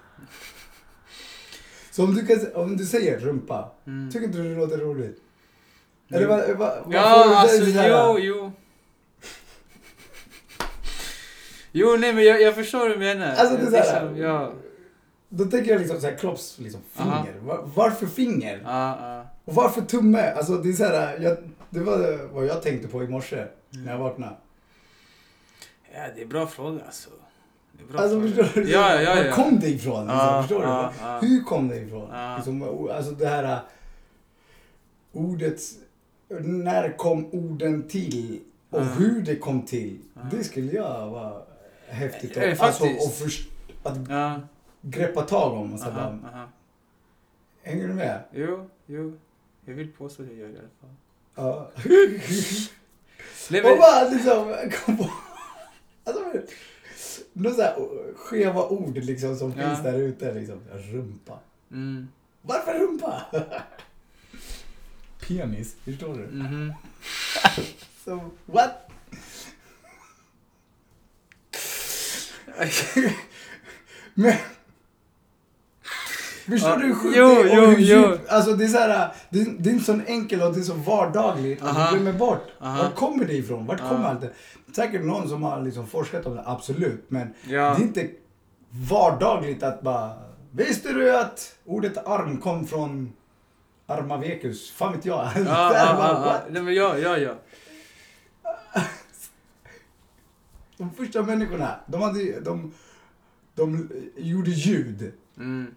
Så 1.92 2.04
om 2.04 2.16
du, 2.16 2.26
kan, 2.26 2.38
om 2.56 2.78
du 2.78 2.86
säger 2.86 3.20
rumpa, 3.20 3.72
Mm. 3.88 4.12
tycker 4.12 4.26
inte 4.26 4.38
du 4.38 4.50
det 4.50 4.56
låter 4.62 4.78
roligt? 4.78 5.18
Eller 6.10 6.28
vad, 6.28 6.40
vad, 6.40 6.58
vad 6.58 6.84
får 6.84 6.90
du 6.90 6.96
Ja, 6.96 7.38
alltså 7.38 7.64
jo, 7.66 8.20
jo. 8.20 8.52
Jo, 11.76 11.96
nej 12.00 12.14
men 12.14 12.24
jag, 12.24 12.42
jag 12.42 12.56
förstår 12.56 12.80
vad 12.80 12.90
du 12.92 12.98
menar. 12.98 13.36
Alltså, 13.36 13.58
det 13.58 13.78
är 13.78 13.84
så 13.84 13.92
här- 13.92 14.02
Liksom, 14.10 14.18
ja. 14.18 14.54
Då 15.30 15.46
tänker 15.46 15.72
jag 15.72 15.80
liksom 15.82 16.02
så 16.02 16.08
här 16.08 16.18
kropps, 16.18 16.60
liksom 16.60 16.82
finger. 16.92 17.34
Var, 17.42 17.70
varför 17.76 18.08
finger? 18.08 18.58
Och 19.46 19.54
varför 19.56 19.82
tumme? 19.82 20.32
Alltså 20.32 20.58
det 20.58 20.70
är 20.70 20.74
så 20.74 20.84
här, 20.86 21.20
jag, 21.20 21.38
det 21.70 21.80
var 21.80 22.28
vad 22.34 22.46
jag 22.46 22.62
tänkte 22.62 22.88
på 22.88 23.04
i 23.04 23.08
morse 23.08 23.36
Mm. 23.74 23.86
när 23.86 23.92
jag 23.92 24.00
vaknade. 24.00 24.36
Ja, 25.96 26.00
det 26.16 26.22
är 26.22 26.26
bra 26.26 26.48
fråga 26.48 26.82
alltså. 26.86 27.10
Det 27.72 27.84
är 27.84 27.88
bra 27.88 28.02
Alltså 28.02 28.20
fråga. 28.22 28.44
förstår 28.44 28.62
du? 28.62 28.70
Ja, 28.72 29.02
ja, 29.02 29.16
Var 29.16 29.24
ja. 29.24 29.36
kom 29.36 29.60
det 29.60 29.68
ifrån? 29.70 30.02
Liksom, 30.06 30.18
Ja, 30.20 30.42
förstår 30.42 30.64
ja, 30.64 30.94
du? 31.00 31.06
ja. 31.06 31.20
Hur 31.22 31.44
kom 31.44 31.68
det 31.68 31.78
ifrån? 31.78 32.10
Liksom, 32.36 32.88
alltså 32.92 33.12
det 33.12 33.28
här 33.28 33.44
uh, 33.44 33.60
ordets... 35.12 35.74
När 36.40 36.98
kom 36.98 37.26
orden 37.32 37.88
till? 37.88 38.40
Och 38.70 38.86
hur 38.86 39.22
det 39.22 39.36
kom 39.36 39.62
till? 39.66 40.00
Det 40.32 40.44
skulle 40.44 40.72
jag 40.72 41.10
vara 41.10 41.42
häftigt 41.94 42.38
att, 42.38 42.60
alltså, 42.60 42.84
och 42.84 43.14
först, 43.14 43.50
att 43.84 43.98
Ja, 44.10 44.42
greppa 44.82 45.22
tag 45.22 45.54
om. 45.54 45.74
Och 45.74 45.80
så 45.80 45.86
aha, 45.86 46.12
bara, 46.22 46.32
aha. 46.34 46.48
hänger 47.64 47.88
du 47.88 47.94
med? 47.94 48.24
Jo, 48.34 48.70
jo. 48.86 49.18
Jag 49.66 49.74
vill 49.74 49.92
påstå 49.92 50.24
att 50.24 50.30
jag 50.30 50.38
gör 50.38 50.48
det 50.48 50.54
i 50.54 50.58
alla 50.60 50.68
fall. 50.82 50.90
Ja. 51.36 51.72
Och 53.72 53.78
bara 53.80 54.10
liksom 54.10 54.56
kom 54.86 54.98
på... 54.98 55.10
Alltså, 56.04 56.24
några 57.34 57.56
så 57.56 57.62
här 57.62 57.76
skeva 58.16 58.68
ord 58.68 58.98
liksom 58.98 59.36
som 59.36 59.54
Ja. 59.58 59.68
finns 59.70 59.84
där 59.84 59.94
ute. 60.00 60.34
Liksom. 60.34 60.60
Rumpa. 60.72 61.40
mm, 61.72 62.08
Varför 62.42 62.80
rumpa? 62.80 63.22
Penis, 65.28 65.76
förstår 65.86 66.14
du? 66.14 66.28
mhm. 66.28 66.74
Så, 68.06 68.30
what? 68.46 68.90
Men... 74.14 74.34
Förstår 76.46 76.70
Ja, 76.70 76.76
du 76.78 76.86
hur 76.88 76.96
sjukt 76.96 77.18
jo, 77.18 77.28
det 77.44 77.52
är? 77.52 77.56
jo, 77.56 77.76
jo. 77.80 78.18
Alltså 78.30 78.54
det 78.54 78.64
är 78.64 78.68
så 78.68 78.78
här, 78.78 79.12
det 79.30 79.42
är, 79.42 79.46
det 79.60 79.70
är 79.70 79.80
så 79.80 80.00
enkelt 80.08 80.44
och 80.44 80.54
det 80.54 80.60
är 80.60 80.64
så 80.64 80.74
vardagligt. 80.74 81.62
Och 81.62 81.68
Aha. 81.68 81.92
du 81.92 81.98
glömmer 82.00 82.20
bort. 82.20 82.48
Aha. 82.62 82.84
Vart 82.84 82.96
kommer 82.96 83.26
det 83.26 83.34
ifrån? 83.34 83.66
Vart 83.66 83.80
kommer 83.90 84.10
allt 84.10 84.22
det? 84.22 84.30
Säkert 84.76 85.04
någon 85.04 85.30
som 85.30 85.44
har 85.44 85.62
liksom 85.62 85.88
forskat 85.88 86.26
om 86.26 86.36
det, 86.36 86.44
absolut. 86.46 87.06
Men 87.08 87.34
Ja. 87.48 87.62
det 87.78 87.82
är 87.82 87.82
inte 87.82 88.08
vardagligt 88.70 89.64
att 89.64 89.82
bara... 89.82 90.12
Visste 90.52 90.94
du 90.94 91.18
att 91.18 91.56
ordet 91.66 91.98
arm 92.08 92.38
kom 92.38 92.68
från 92.68 93.14
Armavekus? 93.88 94.72
Fan 94.72 94.94
vet 94.94 95.06
jag. 95.06 95.16
Ja, 95.36 95.42
ja, 95.46 95.96
ja? 96.26 96.42
Nej, 96.50 96.62
men 96.62 96.74
ja, 96.76 96.98
ja, 96.98 97.18
ja. 97.18 97.32
De 100.78 100.90
första 100.94 101.24
människorna, 101.24 101.76
de, 101.88 102.02
hade, 102.02 102.40
de, 102.40 102.72
de 103.56 103.90
gjorde 104.18 104.52
ljud. 104.52 105.12
Mm. 105.38 105.68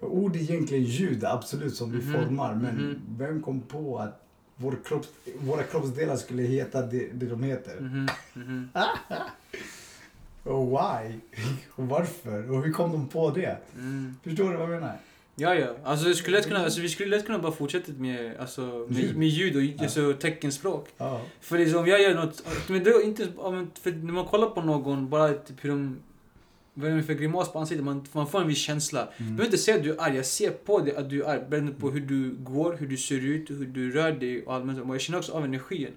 Ord 0.00 0.36
är 0.36 0.40
egentligen 0.40 0.84
ljud, 0.84 1.24
absolut, 1.24 1.74
som 1.76 1.90
vi 1.92 1.98
Mhm, 1.98 2.12
formar. 2.12 2.54
Men 2.54 2.74
mhm. 2.76 3.00
vem 3.18 3.42
kom 3.42 3.60
på 3.60 3.98
att 3.98 4.20
vår 4.56 4.78
kropps, 4.84 5.08
våra 5.38 5.62
kroppsdelar 5.62 6.16
skulle 6.16 6.42
heta 6.42 6.82
det, 6.82 7.08
det 7.14 7.26
de 7.26 7.42
heter? 7.42 7.80
Mhm. 7.80 8.08
Mhm. 8.34 8.68
Och 10.42 10.66
why? 10.68 11.14
Och 11.70 11.88
varför? 11.88 12.50
Och 12.50 12.64
hur 12.64 12.72
kom 12.72 12.92
de 12.92 13.08
på 13.08 13.30
det? 13.30 13.58
Mm. 13.78 14.16
Förstår 14.22 14.50
du 14.50 14.56
vad 14.56 14.72
jag 14.72 14.80
menar? 14.80 14.96
Ja, 15.36 15.54
ja. 15.54 15.76
Alltså, 15.84 16.08
det 16.08 16.14
skulle 16.14 16.36
lätt 16.36 16.46
kunna, 16.48 16.64
alltså, 16.64 16.80
vi 16.80 16.88
skulle 16.88 17.16
lätt 17.16 17.26
kunna 17.26 17.38
bara 17.38 17.52
fortsätta 17.52 17.92
med, 17.92 18.36
alltså, 18.38 18.86
med, 18.88 19.16
med 19.16 19.28
ljud 19.28 19.56
och 19.56 19.62
Ja. 19.62 19.72
alltså, 19.80 20.12
teckenspråk. 20.12 20.88
Ja. 20.98 21.20
För 21.40 21.58
liksom, 21.58 21.80
om 21.80 21.86
jag 21.86 22.02
gör 22.02 22.14
något, 22.14 22.42
men 22.68 22.84
det 22.84 22.90
är 22.90 23.04
inte, 23.04 23.28
för 23.82 23.92
när 23.92 24.12
man 24.12 24.24
kollar 24.24 24.46
på 24.50 24.62
någon, 24.62 25.08
bara 25.10 25.32
typ 25.32 25.64
hur 25.64 25.68
de, 25.70 25.96
vad 26.74 26.90
är 26.90 26.96
det 26.96 27.02
för 27.02 27.12
grimas 27.14 27.52
på 27.52 27.58
ansiktet, 27.58 27.84
man, 27.84 28.06
man 28.12 28.26
får 28.26 28.40
en 28.40 28.48
viss 28.48 28.58
känsla. 28.58 29.08
Du 29.18 29.24
Mm. 29.24 29.36
behöver 29.36 29.44
inte 29.52 29.64
säga 29.64 29.76
att 29.76 29.82
du 29.82 29.90
är 29.92 30.00
arg, 30.02 30.16
jag 30.16 30.26
ser 30.26 30.50
på 30.50 30.80
dig 30.80 30.96
att 30.96 31.10
du 31.10 31.22
är 31.22 31.28
arg, 31.30 31.40
beroende 31.50 31.72
på 31.72 31.90
hur 31.90 32.00
du 32.00 32.30
går, 32.38 32.76
hur 32.80 32.86
du 32.86 32.96
ser 32.96 33.20
ut, 33.20 33.50
hur 33.50 33.66
du 33.66 33.90
rör 33.92 34.12
dig 34.12 34.42
och 34.46 34.54
allmänt. 34.54 34.80
Och 34.84 34.94
jag 34.94 35.00
känner 35.00 35.18
också 35.18 35.32
av 35.32 35.44
energin. 35.44 35.88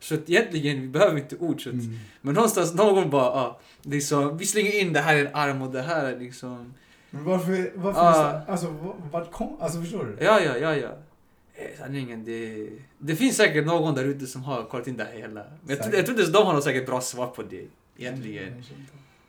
Så 0.00 0.14
att 0.14 0.30
egentligen, 0.30 0.80
vi 0.80 0.88
behöver 0.88 1.18
inte 1.18 1.36
ord. 1.36 1.62
Så 1.62 1.68
att, 1.68 1.72
Mm. 1.74 1.98
Men 2.20 2.34
någonstans, 2.34 2.74
någon 2.74 3.10
bara, 3.10 3.24
ja, 3.24 3.60
liksom, 3.82 4.38
vi 4.38 4.46
slänger 4.46 4.80
in 4.80 4.92
det 4.92 5.00
här 5.00 5.16
är 5.16 5.24
en 5.26 5.34
arm 5.34 5.62
och 5.62 5.72
det 5.72 5.82
här 5.82 6.04
är 6.04 6.18
liksom, 6.20 6.74
Men 7.14 7.24
varför, 7.24 7.72
varför, 7.74 8.00
Ah. 8.00 8.42
alltså 8.48 8.94
vart 9.12 9.32
kom, 9.32 9.56
alltså 9.60 9.80
förstår 9.80 10.04
du? 10.04 10.24
ja, 10.24 10.40
ja, 10.40 10.56
ja, 10.56 10.76
ja. 10.76 10.88
Eh, 11.54 11.78
Sanningen, 11.78 12.24
det, 12.24 12.68
det 12.98 13.16
finns 13.16 13.36
säkert 13.36 13.66
någon 13.66 13.94
där 13.94 14.04
ute 14.04 14.26
som 14.26 14.44
har 14.44 14.64
kollat 14.64 14.86
in 14.86 14.96
det 14.96 15.04
här 15.04 15.12
hela. 15.12 15.28
Men 15.44 15.44
jag, 15.66 15.68
tror- 15.68 15.76
Säkert. 15.76 15.94
jag 15.96 16.06
tror 16.06 16.20
inte 16.20 16.32
de 16.32 16.46
har 16.46 16.52
något 16.54 16.64
säkert 16.64 16.86
bra 16.86 17.00
svar 17.00 17.26
på 17.26 17.42
det, 17.42 17.66
egentligen. 17.96 18.62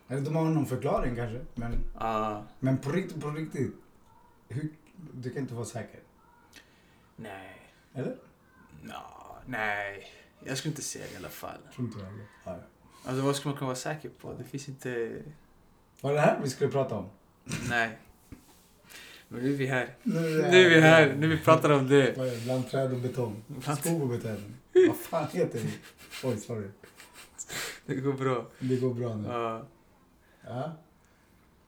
Eller 0.07 0.21
de 0.21 0.35
har 0.35 0.45
någon 0.45 0.65
förklaring 0.65 1.15
kanske. 1.15 1.39
Men, 1.55 1.73
Ah, 1.97 2.41
men 2.59 2.77
på 2.77 2.91
riktigt, 2.91 3.21
på 3.21 3.29
riktigt. 3.29 3.75
Hur, 4.49 4.69
du 5.13 5.29
kan 5.29 5.41
inte 5.41 5.53
vara 5.53 5.65
säker. 5.65 5.99
nej. 7.15 7.57
Eller? 7.95 8.15
Nå, 8.81 8.93
nej. 9.45 10.05
Jag 10.45 10.57
skulle 10.57 10.71
inte 10.71 10.81
säga 10.81 11.05
det 11.09 11.13
i 11.13 11.17
alla 11.17 11.29
fall. 11.29 11.57
Tror 11.75 11.87
inte 11.87 11.99
jag. 11.99 12.07
Ja, 12.09 12.19
ja. 12.45 12.55
Alltså 13.05 13.21
vad 13.25 13.35
ska 13.35 13.49
man 13.49 13.57
kunna 13.57 13.67
vara 13.67 13.75
säker 13.75 14.09
på? 14.09 14.33
Det 14.33 14.43
finns 14.43 14.69
inte... 14.69 15.11
Var 16.01 16.13
det 16.13 16.19
här 16.19 16.39
vi 16.43 16.49
skulle 16.49 16.69
prata 16.71 16.95
om? 16.95 17.05
Nej. 17.69 17.97
Men 19.27 19.41
nu 19.43 19.53
är 19.53 19.57
vi 19.57 19.65
här. 19.65 19.95
Nu 20.03 20.13
Nu 20.21 20.57
är 20.65 20.69
vi 20.69 20.81
här. 20.81 21.15
Nu 21.15 21.27
vi 21.27 21.37
pratar 21.37 21.69
om 21.69 21.87
det. 21.87 22.17
Vad 22.17 22.27
är 22.27 22.31
det? 22.31 22.43
Bland 22.43 22.69
träd 22.69 22.93
och 22.93 22.99
betong. 22.99 23.43
Bland- 23.47 23.79
Skog 23.79 24.01
och 24.01 24.07
betong. 24.07 24.53
Vad 24.87 24.97
fan 24.97 25.27
heter 25.31 25.59
det? 25.59 26.27
Oj, 26.27 26.37
sorry. 26.37 26.67
Det 27.85 27.95
går 27.95 28.13
bra. 28.13 28.47
Det 28.59 28.75
går 28.75 28.93
bra 28.93 29.15
nu. 29.15 29.27
Ja. 29.27 29.65
Ja. 30.47 30.71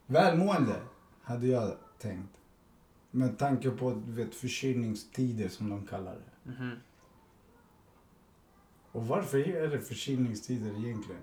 Välmående, 0.05 0.75
hade 1.23 1.47
jag 1.47 1.77
tänkt. 1.99 2.29
Med 3.11 3.37
tanke 3.37 3.69
på 3.69 4.01
du 4.07 4.11
vet, 4.11 4.35
förkylningstider 4.35 5.49
som 5.49 5.69
de 5.69 5.87
kallar 5.87 6.15
det. 6.15 6.49
Mhm. 6.51 6.71
Och 8.91 9.07
varför 9.07 9.37
är 9.37 9.67
det 9.67 9.79
förkylningstider 9.79 10.69
egentligen? 10.85 11.21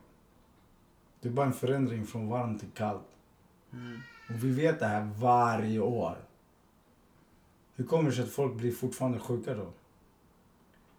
Det 1.21 1.29
är 1.29 1.33
bara 1.33 1.47
en 1.47 1.53
förändring 1.53 2.07
från 2.07 2.29
varmt 2.29 2.61
till 2.61 2.71
kallt. 2.75 3.07
Mm. 3.73 4.01
Och 4.29 4.45
vi 4.45 4.51
vet 4.51 4.79
det 4.79 4.87
här 4.87 5.11
varje 5.19 5.81
år. 5.81 6.17
Hur 7.75 7.85
kommer 7.85 8.11
det 8.11 8.17
sig 8.17 8.25
att 8.25 8.31
folk 8.31 8.55
blir 8.55 8.73
fortfarande 8.73 9.19
sjuka 9.19 9.55
då? 9.55 9.73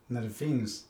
När 0.07 0.21
det 0.21 0.29
finns 0.29 0.87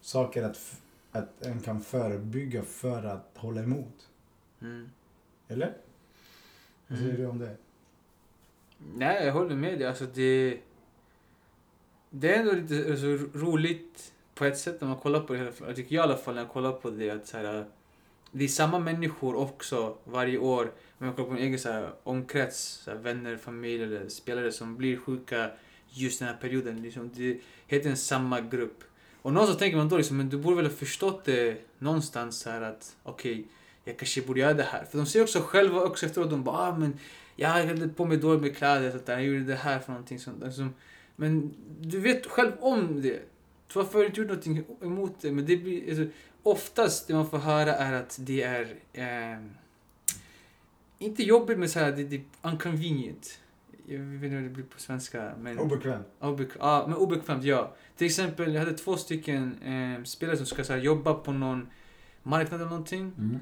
saker 0.00 0.42
att, 0.42 0.80
att 1.12 1.42
en 1.46 1.60
kan 1.60 1.80
förebygga 1.80 2.62
för 2.62 3.04
att 3.04 3.30
hålla 3.36 3.62
emot. 3.62 4.08
Mm. 4.60 4.90
Eller? 5.48 5.76
Vad 6.86 6.98
säger 6.98 7.16
du 7.16 7.26
om 7.26 7.38
det? 7.38 7.56
Nej, 8.94 9.26
jag 9.26 9.32
håller 9.32 9.56
med 9.56 9.78
dig. 9.78 9.86
Alltså 9.86 10.06
det... 10.06 10.60
Det 12.10 12.34
är 12.34 12.38
ändå 12.38 12.52
lite 12.52 12.90
alltså, 12.90 13.38
roligt 13.38 14.12
på 14.34 14.44
ett 14.44 14.58
sätt 14.58 14.80
när 14.80 14.88
man 14.88 14.98
kollar 14.98 15.20
på 15.20 15.32
det. 15.32 15.52
Jag 15.60 15.76
tycker 15.76 15.96
jag 15.96 16.02
i 16.02 16.08
alla 16.08 16.16
fall 16.16 16.34
när 16.34 16.42
jag 16.42 16.50
kollar 16.50 16.72
på 16.72 16.90
det 16.90 17.10
att 17.10 17.26
så 17.26 17.36
här, 17.36 17.64
det 18.32 18.44
är 18.44 18.48
samma 18.48 18.78
människor 18.78 19.34
också 19.34 19.96
varje 20.04 20.38
år. 20.38 20.72
Om 20.98 21.06
jag 21.06 21.16
kollar 21.16 21.28
på 21.28 21.34
min 21.34 21.42
egen 21.42 21.58
så 21.58 21.72
här, 21.72 21.90
omkrets, 22.02 22.58
så 22.84 22.90
här, 22.90 22.98
vänner, 22.98 23.36
familj 23.36 23.82
eller 23.82 24.08
spelare 24.08 24.52
som 24.52 24.76
blir 24.76 24.96
sjuka 24.96 25.50
just 25.90 26.18
den 26.18 26.28
här 26.28 26.36
perioden. 26.36 26.82
Liksom, 26.82 27.10
det 27.14 27.30
är 27.30 27.38
helt 27.66 27.86
en 27.86 27.96
samma 27.96 28.40
grupp. 28.40 28.84
Och 29.22 29.32
någonstans 29.32 29.58
tänker 29.58 29.76
man 29.76 29.88
då 29.88 29.96
liksom, 29.96 30.16
men 30.16 30.28
du 30.28 30.38
borde 30.38 30.56
väl 30.56 30.66
ha 30.66 30.72
förstått 30.72 31.24
det 31.24 31.56
någonstans 31.78 32.38
så 32.38 32.50
här 32.50 32.60
att 32.60 32.96
okej, 33.02 33.32
okay, 33.32 33.44
jag 33.84 33.98
kanske 33.98 34.22
borde 34.22 34.40
göra 34.40 34.54
det 34.54 34.62
här. 34.62 34.84
För 34.84 34.98
de 34.98 35.06
säger 35.06 35.24
också 35.24 35.40
själva 35.40 35.80
också 35.80 36.06
efteråt, 36.06 36.30
de 36.30 36.44
bara 36.44 36.56
ah, 36.56 36.76
men 36.76 36.98
jag 37.36 37.48
hade 37.48 37.88
på 37.88 38.04
mig 38.04 38.16
dåligt 38.16 38.42
med 38.42 38.56
kläder, 38.56 38.90
så 38.90 38.98
där. 39.04 39.12
jag 39.12 39.24
gjorde 39.24 39.44
det 39.44 39.54
här 39.54 39.78
för 39.78 39.92
någonting 39.92 40.18
sånt. 40.18 40.44
Liksom. 40.44 40.74
men 41.16 41.54
du 41.80 42.00
vet 42.00 42.26
själv 42.26 42.52
om 42.60 43.02
det. 43.02 43.22
Varför 43.74 43.92
har 43.92 44.00
du 44.00 44.06
inte 44.06 44.20
gjort 44.20 44.28
någonting 44.28 44.64
emot 44.82 45.20
det? 45.20 45.32
Men 45.32 45.46
det 45.46 45.56
blir, 45.56 45.88
alltså, 45.88 46.06
oftast 46.42 47.06
det 47.08 47.14
man 47.14 47.30
får 47.30 47.38
höra 47.38 47.74
är 47.74 47.92
att 47.92 48.16
det 48.20 48.42
är 48.42 48.74
ehm, 48.92 49.50
inte 50.98 51.22
jobbigt 51.22 51.58
men 51.58 51.68
så 51.68 51.78
här, 51.78 51.92
det, 51.92 52.04
det 52.04 52.16
är 52.42 52.50
inconvenient. 52.50 53.38
Jag 53.86 53.98
vet 53.98 54.22
inte 54.24 54.34
vad 54.34 54.44
det 54.44 54.48
blir 54.50 54.64
på 54.64 54.80
svenska. 54.80 55.32
Men, 55.38 55.58
Obekvämt. 55.58 56.06
Obek 56.20 56.48
ja, 56.58 56.84
men 56.88 56.96
obekvämt, 56.96 57.44
ja. 57.44 57.74
Till 57.96 58.06
exempel, 58.06 58.54
jag 58.54 58.60
hade 58.60 58.78
två 58.78 58.96
stycken 58.96 59.62
eh, 59.62 60.04
spelare 60.04 60.36
som 60.36 60.46
ska 60.46 60.64
så 60.64 60.72
här, 60.72 60.80
jobba 60.80 61.14
på 61.14 61.32
någon 61.32 61.66
marknad 62.22 62.60
eller 62.60 62.70
någonting 62.70 63.12
Mm. 63.18 63.38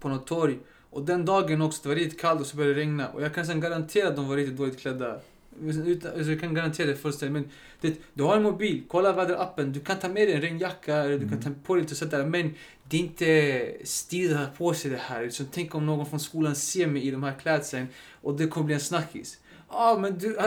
på 0.00 0.08
något 0.08 0.26
torg. 0.26 0.58
Och 0.90 1.02
den 1.02 1.24
dagen 1.24 1.62
också, 1.62 1.82
det 1.82 1.88
var 1.88 1.96
riktigt 1.96 2.20
kallt 2.20 2.40
och 2.40 2.46
så 2.46 2.56
började 2.56 2.74
det 2.74 2.80
regna. 2.80 3.08
Och 3.08 3.22
jag 3.22 3.34
kan 3.34 3.46
sen 3.46 3.60
garantera 3.60 4.08
att 4.08 4.16
de 4.16 4.28
var 4.28 4.36
riktigt 4.36 4.56
dåligt 4.56 4.80
klädda. 4.80 5.20
Utan, 5.60 6.12
alltså 6.12 6.30
jag 6.30 6.40
kan 6.40 6.54
garantera 6.54 6.86
det 6.86 6.96
fullständigt. 6.96 7.32
Men 7.42 7.50
det, 7.80 8.00
du 8.14 8.22
har 8.22 8.36
en 8.36 8.42
mobil, 8.42 8.82
kolla 8.88 9.12
väderappen. 9.12 9.72
Du 9.72 9.80
kan 9.80 9.98
ta 9.98 10.08
med 10.08 10.28
dig 10.28 10.34
en 10.34 10.40
regnjacka, 10.40 10.96
eller 10.96 11.18
du 11.18 11.28
kan 11.28 11.40
ta 11.40 11.50
på 11.64 11.74
dig 11.74 11.82
lite 11.82 11.94
sätta 11.94 12.18
där. 12.18 12.26
Men 12.26 12.54
det 12.88 12.96
är 12.96 13.00
inte 13.00 13.72
stiligt 13.84 14.32
att 14.32 14.38
ha 14.38 14.46
på 14.46 14.74
sig 14.74 14.90
det 14.90 14.96
här. 14.96 15.28
Så 15.28 15.44
tänk 15.52 15.74
om 15.74 15.86
någon 15.86 16.06
från 16.06 16.20
skolan 16.20 16.54
ser 16.54 16.86
mig 16.86 17.02
i 17.02 17.10
de 17.10 17.22
här 17.22 17.34
klädseln 17.42 17.86
och 18.22 18.36
det 18.36 18.46
kommer 18.46 18.66
bli 18.66 18.74
en 18.74 18.80
snackis. 18.80 19.38
Ja, 19.68 19.98
men 20.00 20.18
du, 20.18 20.38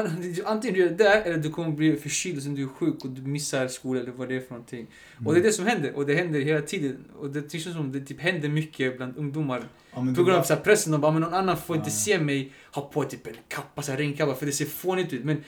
antingen 0.45 0.73
du 0.73 0.79
gör 0.79 0.89
det 0.89 0.95
där 0.95 1.21
eller 1.21 1.37
du 1.37 1.49
kommer 1.49 1.71
bli 1.71 1.95
förkyld 1.95 2.37
och 2.37 2.43
sen 2.43 2.55
du 2.55 2.63
är 2.63 2.67
sjuk 2.67 3.05
och 3.05 3.09
du 3.09 3.21
missar 3.21 3.67
skolan 3.67 4.03
eller 4.03 4.11
vad 4.11 4.29
det 4.29 4.35
är 4.35 4.39
för 4.39 4.51
någonting. 4.51 4.87
Och 5.25 5.33
det 5.33 5.39
är 5.39 5.43
det 5.43 5.51
som 5.51 5.65
händer. 5.65 5.95
Och 5.95 6.05
det 6.05 6.15
händer 6.15 6.39
hela 6.39 6.61
tiden. 6.61 6.97
Och 7.19 7.29
det 7.29 7.51
känns 7.51 7.75
som 7.75 7.91
det 7.91 7.99
typ 7.99 8.21
händer 8.21 8.49
mycket 8.49 8.97
bland 8.97 9.17
ungdomar. 9.17 9.63
Ja, 9.95 10.05
På 10.15 10.23
grund 10.23 10.29
av 10.39 10.43
så 10.43 10.53
här 10.53 10.61
pressen, 10.61 10.91
de 10.91 11.01
bara, 11.01 11.11
men 11.11 11.21
någon 11.21 11.33
annan 11.33 11.57
får 11.57 11.75
inte 11.75 11.89
Ja. 11.89 11.93
se 11.95 12.19
mig 12.19 12.51
ha 12.71 12.81
på 12.81 13.03
typ 13.03 13.27
en 13.27 13.33
kappa, 13.47 13.81
så 13.81 13.91
här 13.91 13.97
regnkappa, 13.97 14.35
för 14.35 14.45
det 14.45 14.51
ser 14.51 14.65
fånigt 14.65 15.13
ut. 15.13 15.23
Men 15.23 15.43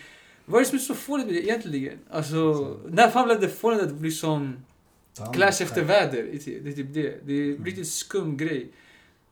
vad 0.46 0.60
är 0.62 0.64
det 0.66 0.70
som 0.70 0.78
är 0.78 0.82
så 0.82 0.94
fånigt 0.94 1.32
egentligen? 1.32 2.00
Alltså, 2.10 2.78
när 2.90 3.10
fan 3.10 3.26
blev 3.28 3.40
det 3.40 3.50
fånigt 3.50 3.82
att 3.84 3.94
bli 3.94 4.12
som 4.12 4.56
clash 5.34 5.62
efter 5.62 5.84
väder? 5.84 6.24
Det 6.64 6.70
är 6.70 6.74
typ 6.74 6.94
det. 6.94 7.20
det. 7.26 7.34
Är 7.34 7.56
en 7.58 7.66
riktigt 7.66 7.88
skum 7.88 8.38
grej. 8.38 8.72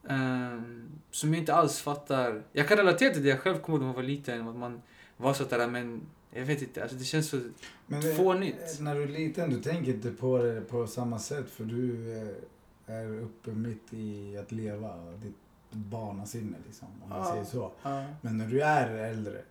Ehm, 0.09 0.85
som 1.11 1.33
jag 1.33 1.39
inte 1.41 1.53
alls 1.53 1.79
fattar. 1.79 2.43
Jag 2.51 2.67
kan 2.67 2.77
relatera 2.77 3.13
till 3.13 3.23
det, 3.23 3.29
jag 3.29 3.39
själv 3.39 3.57
kommer 3.59 3.77
ihåg 3.77 3.79
när 3.81 3.85
man 3.87 3.95
var 3.95 4.03
liten, 4.03 4.47
att 4.47 4.55
man 4.55 4.81
var 5.17 5.33
så 5.33 5.43
där, 5.43 5.67
men 5.67 6.01
jag 6.33 6.45
vet 6.45 6.61
inte, 6.61 6.81
alltså 6.81 6.97
det 6.97 7.03
känns 7.03 7.29
så 7.29 7.39
Men 7.87 8.01
det- 8.01 8.15
fånigt. 8.15 8.77
När 8.79 8.95
du 8.95 9.03
är 9.03 9.07
liten, 9.07 9.49
du 9.49 9.61
tänker 9.61 9.91
inte 9.91 10.11
på 10.11 10.37
det 10.37 10.61
på 10.61 10.87
samma 10.87 11.19
sätt 11.19 11.45
för 11.49 11.63
du 11.63 12.13
eh, 12.17 12.27
är 12.87 13.19
uppe 13.19 13.51
mitt 13.51 13.93
i 13.93 14.37
att 14.37 14.51
leva 14.51 15.11
ditt 15.11 15.35
barnasinne 15.71 16.57
liksom, 16.65 16.87
om 17.03 17.09
man 17.09 17.17
Ja. 17.19 17.25
säger 17.31 17.43
så. 17.43 17.71
Ja. 17.83 18.05
Men 18.21 18.37
när 18.37 18.47
du 18.47 18.61
är 18.61 18.89
äldre, 18.89 19.41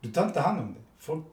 du 0.00 0.12
tar 0.12 0.26
inte 0.26 0.40
hand 0.40 0.60
om 0.60 0.74
det. 0.74 0.80
Folk, 0.98 1.24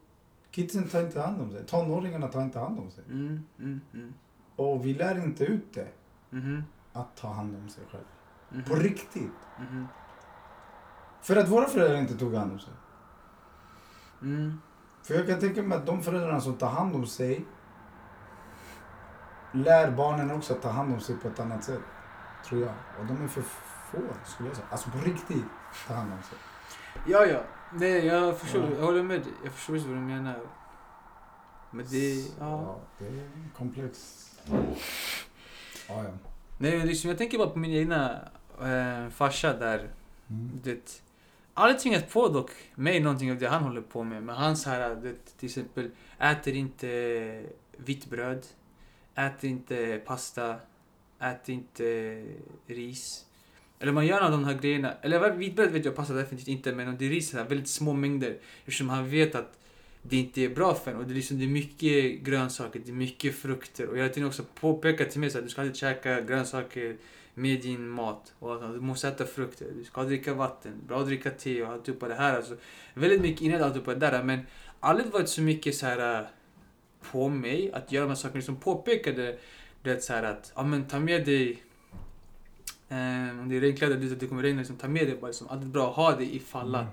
kidsen 0.52 0.88
tar 0.88 1.02
inte 1.02 1.22
hand 1.22 1.42
om 1.42 1.52
sig. 1.52 1.66
Tonåringarna 1.66 2.28
tar 2.28 2.42
inte 2.42 2.60
hand 2.60 2.80
om 2.80 2.92
sig. 2.92 3.04
Mm, 3.10 3.44
mm, 3.60 3.82
mm. 3.94 4.14
Och 4.56 4.86
vi 4.86 4.94
lär 4.94 5.24
inte 5.24 5.44
ut 5.46 5.74
det, 5.74 5.88
Mhm, 6.30 6.64
att 6.94 7.16
ta 7.18 7.28
hand 7.28 7.56
om 7.56 7.70
sig 7.70 7.84
själv. 7.92 8.04
mhm, 8.50 8.64
På 8.64 8.76
riktigt. 8.76 9.32
mhm. 9.60 9.88
För 11.22 11.36
att 11.36 11.50
våra 11.50 11.66
föräldrar 11.68 11.98
inte 11.98 12.18
tog 12.18 12.34
hand 12.34 12.52
om 12.52 12.60
sig. 12.60 12.74
Mm. 14.22 14.62
För 15.04 15.14
jag 15.14 15.28
kan 15.28 15.40
tänka 15.40 15.64
mig 15.64 15.78
att 15.78 15.86
de 15.86 16.02
föräldrarna 16.04 16.42
som 16.42 16.54
tar 16.54 16.70
hand 16.70 16.96
om 16.96 17.08
sig 17.08 17.46
lär 19.56 19.92
barnen 19.92 20.32
också 20.32 20.54
att 20.54 20.62
ta 20.62 20.70
hand 20.70 20.94
om 20.94 21.00
sig 21.00 21.16
på 21.16 21.28
ett 21.28 21.40
annat 21.40 21.64
sätt. 21.64 21.82
Tror 22.48 22.62
jag. 22.62 22.74
Och 23.00 23.06
de 23.06 23.24
är 23.24 23.28
för 23.28 23.42
få, 23.42 23.98
skulle 24.26 24.50
jag 24.50 24.56
säga. 24.56 24.68
Alltså 24.72 24.90
på 24.90 24.98
riktigt, 24.98 25.46
ta 25.88 25.94
hand 25.94 26.14
om 26.14 26.24
sig. 26.24 26.38
Ja, 27.08 27.26
ja. 27.26 27.42
Nej, 27.74 28.06
jag 28.06 28.38
förstår. 28.38 28.64
Ja. 28.64 28.70
Jag 28.78 28.86
håller 28.86 29.04
med 29.04 29.22
dig. 29.22 29.34
Jag 29.44 29.54
förstår 29.54 29.74
vad 29.74 29.98
du 29.98 30.02
menar. 30.02 30.40
Men 31.72 31.86
det... 31.90 32.16
Ja. 32.16 32.26
Ja, 32.40 32.80
det 33.00 33.06
är 33.06 33.30
komplext. 33.58 34.42
Ja, 35.88 36.04
ja. 36.04 36.04
Nej, 36.58 36.78
men 36.78 36.88
liksom, 36.88 37.10
jag 37.10 37.18
tänker 37.18 37.38
bara 37.38 37.50
på 37.50 37.60
min 37.60 37.72
egna 37.72 38.22
eh, 38.62 39.10
farsa 39.10 39.54
där. 39.54 39.90
Mm. 40.30 40.60
Det, 40.64 41.02
aldrig 41.54 41.80
tvingat 41.80 42.10
på 42.10 42.28
dock 42.28 42.52
mig 42.76 43.00
någonting 43.00 43.32
av 43.32 43.38
det 43.38 43.48
han 43.48 43.64
håller 43.64 43.82
på 43.82 44.04
med. 44.04 44.24
Men 44.24 44.36
han 44.36 44.58
så 44.58 44.70
här, 44.70 44.96
det, 44.96 45.38
till 45.38 45.50
exempel, 45.50 45.92
äter 46.20 46.54
inte 46.54 47.44
vitt 47.78 48.06
bröd. 48.06 48.46
Äter 49.16 49.50
inte 49.50 50.02
pasta. 50.06 50.56
Äter 51.20 51.56
inte 51.56 52.24
ris. 52.68 53.26
Eller 53.80 53.92
man 53.92 54.08
gör 54.08 54.22
någon 54.22 54.26
av 54.26 54.32
de 54.32 54.46
här 54.46 54.62
grejerna. 54.62 54.94
Eller 55.02 55.32
vitbröd 55.32 55.72
vet 55.72 55.86
jag 55.86 55.96
passar 55.96 56.16
definitivt 56.16 56.48
inte. 56.48 56.72
Men 56.72 56.88
om 56.88 56.98
det 56.98 57.06
är 57.06 57.10
ris, 57.10 57.34
här, 57.34 57.44
väldigt 57.44 57.68
små 57.68 57.94
mängder. 57.94 58.38
Eftersom 58.60 58.90
han 58.90 59.10
vet 59.10 59.36
att 59.36 59.60
det 60.02 60.18
inte 60.18 60.42
är 60.42 60.50
bra 60.50 60.76
för 60.76 60.92
en. 60.92 60.98
Och 60.98 61.06
det 61.06 61.14
är, 61.14 61.16
liksom, 61.16 61.40
det 61.40 61.46
är 61.46 61.50
mycket 61.50 62.22
grönsaker, 62.22 62.82
det 62.86 62.92
är 62.92 62.94
mycket 62.94 63.36
frukter. 63.36 63.88
Och 63.88 63.98
jag 63.98 64.04
har 64.04 64.10
tiden 64.10 64.28
också 64.28 64.44
påpekat 64.60 65.10
till 65.10 65.20
mig 65.20 65.30
så 65.30 65.38
att 65.38 65.44
du 65.44 65.50
ska 65.50 65.62
alltid 65.62 65.76
käka 65.76 66.22
grönsaker 66.22 66.98
med 67.34 67.62
din 67.62 67.88
mat. 67.88 68.34
Och 68.40 68.56
att 68.56 68.74
du 68.74 68.80
måste 68.80 69.08
äta 69.08 69.26
frukter, 69.26 69.68
du 69.78 69.84
ska 69.84 70.04
dricka 70.04 70.34
vatten, 70.34 70.74
bra 70.88 71.00
att 71.00 71.06
dricka 71.06 71.32
te 71.32 71.64
och 71.64 71.70
allt 71.70 72.00
på 72.00 72.08
det 72.08 72.16
här. 72.16 72.36
Alltså, 72.36 72.56
väldigt 72.94 73.22
mycket 73.22 73.42
innan 73.42 73.62
allt 73.62 73.86
på 73.86 73.94
det 73.94 74.00
där. 74.00 74.24
Men 74.24 74.40
aldrig 74.80 75.12
varit 75.12 75.30
så 75.30 75.42
mycket 75.42 75.76
så 75.76 75.86
här 75.86 76.22
äh, 76.22 76.28
på 77.12 77.30
mig 77.30 77.72
att 77.74 77.92
göra 77.92 78.04
de 78.04 78.10
här 78.10 78.16
sakerna. 78.16 78.38
Liksom 78.38 78.56
påpekade 78.56 79.38
det 79.82 80.04
så 80.04 80.14
här 80.14 80.24
att, 80.24 80.52
ja 80.56 80.64
men 80.64 80.88
ta 80.88 81.00
med 81.00 81.26
dig 81.26 81.64
eh, 82.90 83.40
om 83.40 83.50
det 83.50 83.58
är 83.58 83.62
regnkläder, 83.62 83.98
du 83.98 84.14
att 84.14 84.20
det 84.20 84.28
kommer 84.28 84.44
regna, 84.44 84.60
liksom, 84.60 84.78
ta 84.78 84.88
med 84.88 85.08
dig 85.08 85.18
bara 85.22 85.28
liksom, 85.28 85.48
alltid 85.48 85.68
bra 85.68 85.90
att 85.90 85.96
ha 85.96 86.16
det 86.16 86.36
ifall 86.36 86.76
Mm. 86.76 86.86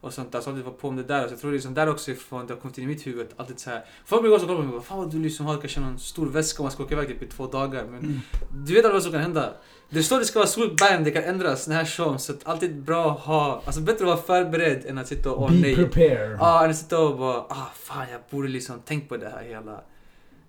Och 0.00 0.12
sånt 0.14 0.32
där. 0.32 0.40
Så 0.40 0.50
alltid 0.50 0.64
vara 0.64 0.74
på 0.74 0.88
om 0.88 0.96
det 0.96 1.02
där. 1.02 1.26
Så 1.26 1.32
jag 1.32 1.40
tror 1.40 1.52
liksom 1.52 1.74
där 1.74 1.88
också 1.88 2.10
ifrån 2.10 2.46
det 2.46 2.54
har 2.54 2.60
kommit 2.60 2.78
in 2.78 2.84
i 2.84 2.86
mitt 2.86 3.06
huvud. 3.06 3.26
Alltid 3.36 3.58
så 3.60 3.70
här. 3.70 3.84
Folk 4.04 4.22
brukar 4.22 4.34
också 4.34 4.46
kolla 4.46 4.58
på 4.58 4.64
mig 4.64 4.74
och 4.74 4.80
bara, 4.80 4.86
fan 4.86 4.98
vad 4.98 5.10
du 5.10 5.18
liksom 5.18 5.46
har 5.46 5.56
kanske 5.58 5.80
någon 5.80 5.98
stor 5.98 6.26
väska 6.26 6.62
om 6.62 6.64
man 6.64 6.72
ska 6.72 6.82
åka 6.82 6.94
iväg 6.94 7.08
typ 7.08 7.22
i 7.22 7.26
två 7.26 7.46
dagar. 7.46 7.84
Men 7.84 7.98
Mm. 8.00 8.20
du 8.66 8.74
vet 8.74 8.84
aldrig 8.84 8.92
vad 8.92 9.02
som 9.02 9.12
kan 9.12 9.20
hända. 9.20 9.54
Det 9.90 10.02
står 10.02 10.18
det 10.18 10.24
ska 10.24 10.38
vara 10.38 10.48
sol, 10.48 10.76
bam, 10.80 11.04
det 11.04 11.10
kan 11.10 11.22
ändras 11.22 11.68
när 11.68 11.84
som. 11.84 12.18
Så 12.18 12.32
att 12.32 12.46
alltid 12.46 12.76
bra 12.82 13.12
att 13.12 13.20
ha, 13.20 13.62
alltså 13.66 13.80
bättre 13.80 14.04
att 14.04 14.28
vara 14.28 14.42
förberedd 14.44 14.86
än 14.86 14.98
att 14.98 15.08
sitta 15.08 15.30
och, 15.32 15.42
åh 15.42 15.50
Be 15.50 15.56
nej. 15.60 15.74
prepared. 15.74 16.36
Ja, 16.40 16.64
än 16.64 16.70
att 16.70 16.76
sitta 16.76 16.98
och 17.00 17.18
bara, 17.18 17.36
ah 17.48 17.70
fan 17.74 18.06
jag 18.12 18.20
borde 18.30 18.48
liksom 18.48 18.80
tänkt 18.80 19.08
på 19.08 19.16
det 19.16 19.28
här 19.28 19.42
hela. 19.42 19.80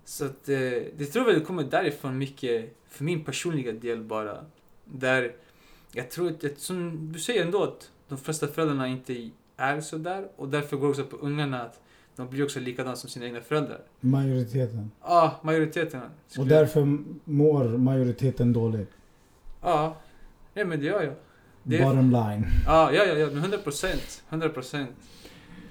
Så 0.04 0.24
att 0.24 0.48
eh, 0.48 0.56
det 0.96 1.06
tror 1.12 1.32
jag 1.32 1.46
kommer 1.46 1.62
därifrån 1.62 2.18
mycket, 2.18 2.76
för 2.90 3.04
min 3.04 3.24
personliga 3.24 3.72
del 3.72 4.02
bara. 4.04 4.36
Där 4.84 5.32
jag 5.92 6.10
tror 6.10 6.28
att, 6.30 6.44
att 6.44 6.58
som 6.58 7.12
du 7.12 7.18
säger 7.18 7.44
ändå 7.44 7.62
att 7.62 7.90
de 8.08 8.18
flesta 8.18 8.46
föräldrarna 8.48 8.88
inte 8.88 9.30
är 9.56 9.80
så 9.80 9.96
där 9.98 10.28
och 10.36 10.48
därför 10.48 10.76
går 10.76 10.86
det 10.86 10.90
också 10.90 11.04
på 11.04 11.16
ungarna 11.16 11.62
att 11.62 11.80
de 12.16 12.28
blir 12.28 12.44
också 12.44 12.60
likadana 12.60 12.96
som 12.96 13.10
sina 13.10 13.26
egna 13.26 13.40
föräldrar. 13.40 13.80
Majoriteten. 14.00 14.90
Ja, 15.02 15.40
majoriteten. 15.42 16.00
Och 16.38 16.46
därför 16.46 16.98
mår 17.24 17.64
majoriteten 17.64 18.52
dåligt. 18.52 18.90
Ja, 19.62 19.96
nej 20.54 20.64
men 20.64 20.80
det 20.80 20.86
gör 20.86 21.02
jag. 21.02 21.14
Det- 21.62 21.78
Bottom 21.82 22.10
line. 22.10 22.44
Ja, 22.66 22.92
ja, 22.92 23.04
ja, 23.04 23.14
ja, 23.14 23.26
men 23.26 23.38
100 23.38 23.58
procent. 23.58 24.22
100 24.28 24.48
procent. 24.48 24.90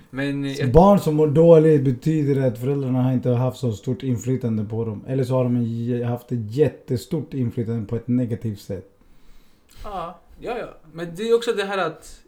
Men 0.09 0.45
eh, 0.45 0.51
jag, 0.51 0.71
barn 0.71 0.99
som 0.99 1.15
mår 1.15 1.27
dåligt 1.27 1.83
betyder 1.83 2.47
att 2.47 2.57
föräldrarna 2.59 3.01
har 3.03 3.13
inte 3.13 3.29
haft 3.29 3.57
så 3.59 3.71
stort 3.71 4.03
inflytande 4.03 4.63
på 4.65 4.85
dem. 4.85 5.03
Eller 5.07 5.23
så 5.23 5.33
har 5.33 5.43
de 5.43 6.03
haft 6.03 6.31
ett 6.31 6.51
jättestort 6.55 7.33
inflytande 7.33 7.85
på 7.87 7.95
ett 7.95 8.07
negativt 8.07 8.59
sätt. 8.61 8.89
ja, 9.83 10.19
ja, 10.39 10.57
ja. 10.57 10.67
Men 10.93 11.15
det 11.15 11.23
är 11.29 11.35
också 11.35 11.51
det 11.53 11.63
här 11.63 11.77
att 11.77 12.19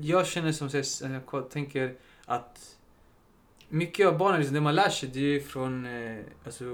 jag 0.00 0.26
känner 0.26 0.52
som 0.52 0.68
jag 1.32 1.50
tänker 1.50 1.94
att 2.24 2.76
mycket 3.68 4.06
av 4.06 4.18
barnen, 4.18 4.40
liksom, 4.40 4.54
det 4.54 4.60
man 4.60 4.74
lär 4.74 4.88
sig, 4.88 5.10
det 5.12 5.20
är 5.36 5.40
från 5.40 5.86
eh, 5.86 6.18
alltså, 6.44 6.64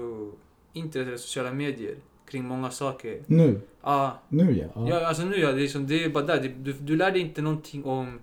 internet 0.73 1.07
eller 1.07 1.17
sociala 1.17 1.53
medier. 1.53 1.95
kring 2.29 2.45
många 2.45 2.71
saker. 2.71 3.23
Nu? 3.27 3.61
Ja, 3.81 4.19
Nu 4.29 4.51
ja. 4.57 4.67
ja. 4.75 4.89
ja 4.89 5.05
alltså 5.07 5.23
nu 5.25 5.35
ja, 5.39 5.47
det 5.51 5.57
är, 5.57 5.61
liksom, 5.61 5.87
det 5.87 6.03
är 6.03 6.09
bara 6.09 6.23
där. 6.23 6.53
Du, 6.57 6.73
du 6.73 6.95
lär 6.95 7.11
dig 7.11 7.21
inte 7.21 7.41
någonting 7.41 7.83
om 7.85 8.19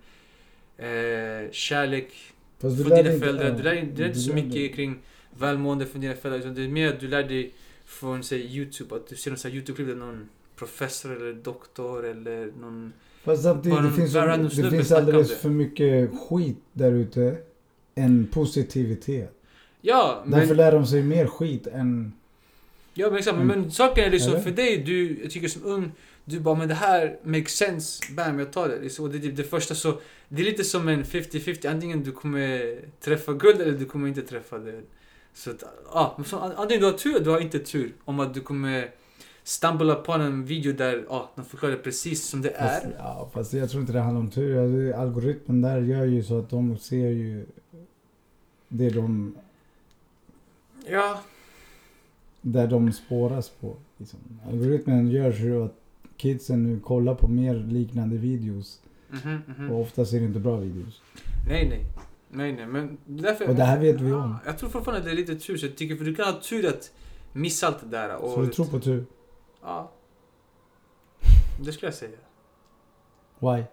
eh, 0.76 1.50
kärlek 1.50 2.12
från 2.60 2.70
dina 2.76 2.98
inte- 2.98 3.18
föräldrar. 3.18 3.50
Du 3.50 3.62
lär, 3.62 3.74
dig- 3.74 3.92
lär 3.96 4.06
inte 4.06 4.18
så 4.18 4.34
mycket 4.34 4.52
dig- 4.52 4.72
kring 4.72 4.98
välmående 5.38 5.86
från 5.86 6.00
dina 6.00 6.14
föräldrar. 6.14 6.40
Utan 6.40 6.54
det 6.54 6.64
är 6.64 6.68
mer 6.68 6.88
att 6.88 7.00
du 7.00 7.08
lär 7.08 7.22
dig 7.22 7.54
från 7.84 8.22
säg, 8.24 8.56
YouTube. 8.56 8.96
Att 8.96 9.08
du 9.08 9.16
ser 9.16 9.30
här 9.30 9.50
YouTube-klipp 9.50 9.88
där 9.88 9.94
någon 9.94 10.28
professor 10.58 11.16
eller 11.16 11.32
doktor 11.32 12.06
eller 12.06 12.52
någon... 12.60 12.92
Fast 13.24 13.42
samtidigt, 13.42 13.78
Bara 13.78 13.86
det 13.86 13.92
finns, 13.92 14.56
det 14.56 14.70
finns 14.70 14.92
alldeles 14.92 15.40
för 15.40 15.48
mycket 15.48 16.10
skit 16.28 16.58
där 16.72 16.92
ute 16.92 17.36
än 17.94 18.26
positivitet. 18.26 19.34
Ja, 19.80 20.22
men... 20.26 20.40
Därför 20.40 20.54
lär 20.54 20.72
de 20.72 20.86
sig 20.86 21.02
mer 21.02 21.26
skit 21.26 21.66
än... 21.66 22.12
Ja 22.94 23.08
men 23.10 23.18
exakt, 23.18 23.36
Mm. 23.36 23.46
men 23.46 23.70
saken 23.70 24.04
är 24.04 24.10
liksom 24.10 24.32
Eller? 24.32 24.42
för 24.42 24.50
dig, 24.50 24.78
du, 24.78 25.20
jag 25.22 25.30
tycker 25.30 25.48
som 25.48 25.64
ung, 25.64 25.92
du 26.24 26.40
bara 26.40 26.54
men 26.54 26.68
det 26.68 26.74
här 26.74 27.16
makes 27.22 27.52
sense, 27.52 28.12
bam 28.12 28.38
jag 28.38 28.52
tar 28.52 28.68
det. 28.68 28.80
Liksom, 28.80 29.04
och 29.04 29.10
det, 29.10 29.18
det, 29.18 29.30
det 29.30 29.44
första 29.44 29.74
så, 29.74 30.00
det 30.28 30.42
är 30.42 30.44
lite 30.44 30.64
som 30.64 30.88
en 30.88 31.04
50-50, 31.04 31.70
antingen 31.70 32.02
du 32.02 32.12
kommer 32.12 32.78
träffa 33.00 33.32
guld 33.32 33.60
eller 33.60 33.72
du 33.72 33.84
kommer 33.84 34.08
inte 34.08 34.22
träffa 34.22 34.58
det. 34.58 34.80
Så 35.34 35.50
att, 35.50 35.62
ja, 35.92 36.18
så, 36.26 36.38
antingen 36.38 36.80
du 36.80 36.86
har 36.86 36.98
tur 36.98 37.14
eller 37.14 37.24
du 37.24 37.30
har 37.30 37.40
inte 37.40 37.58
tur. 37.58 37.92
Om 38.04 38.20
att 38.20 38.34
du 38.34 38.40
kommer 38.40 38.90
stumble 39.48 39.92
upon 39.92 40.20
en 40.20 40.44
video 40.44 40.72
där, 40.72 41.04
ja, 41.08 41.30
de 41.36 41.44
förklarar 41.44 41.76
precis 41.76 42.24
som 42.28 42.42
det 42.42 42.50
Fast, 42.58 42.84
är. 42.84 42.94
ja, 42.98 43.28
fast 43.32 43.52
jag 43.52 43.70
tror 43.70 43.80
inte 43.80 43.92
det 43.92 44.00
handlar 44.00 44.20
om 44.20 44.30
tur. 44.30 44.92
Algoritmen 44.92 45.62
där 45.62 45.80
gör 45.80 46.04
ju 46.04 46.22
så 46.22 46.38
att 46.38 46.50
de 46.50 46.78
ser 46.78 47.08
ju 47.08 47.46
det 48.68 48.90
de... 48.90 49.34
Ja, 50.86 51.20
Där 52.40 52.66
de 52.66 52.92
spåras 52.92 53.48
på. 53.48 53.76
Liksom. 53.96 54.18
Algoritmen 54.48 55.08
gör 55.08 55.32
så 55.32 55.64
att 55.64 55.74
kidsen 56.16 56.62
nu 56.62 56.80
kollar 56.80 57.14
på 57.14 57.28
mer 57.28 57.54
liknande 57.54 58.16
videos. 58.16 58.80
mhm, 59.10 59.38
mhm. 59.46 59.70
Och 59.70 59.80
oftast 59.80 60.12
är 60.12 60.18
det 60.20 60.24
inte 60.26 60.40
bra 60.40 60.56
videos. 60.56 61.02
Nej, 61.48 61.68
nej. 61.68 61.84
Nej, 62.30 62.52
nej, 62.52 62.66
men 62.66 62.98
därför... 63.06 63.48
Och 63.48 63.54
det 63.54 63.64
här 63.64 63.78
vet 63.78 64.00
vi 64.00 64.12
om. 64.12 64.36
Jag 64.46 64.58
tror 64.58 64.70
fortfarande 64.70 64.98
att 64.98 65.04
det 65.04 65.10
är 65.10 65.16
lite 65.16 65.34
tur, 65.36 65.56
så 65.56 65.66
jag 65.66 65.76
tycker, 65.76 65.96
för 65.96 66.04
du 66.04 66.14
kan 66.14 66.24
ha 66.34 66.40
tur 66.40 66.66
att 66.66 66.92
missa 67.32 67.66
allt 67.66 67.80
det 67.80 67.88
där. 67.96 68.16
Och 68.16 68.30
Så 68.30 68.40
du 68.40 68.46
tror 68.46 68.66
på 68.66 68.80
tur? 68.80 69.04
Ja. 69.68 69.90
Det 71.60 71.72
skulle 71.72 71.86
jag 71.86 71.94
säga. 71.94 72.18
Why? 73.38 73.64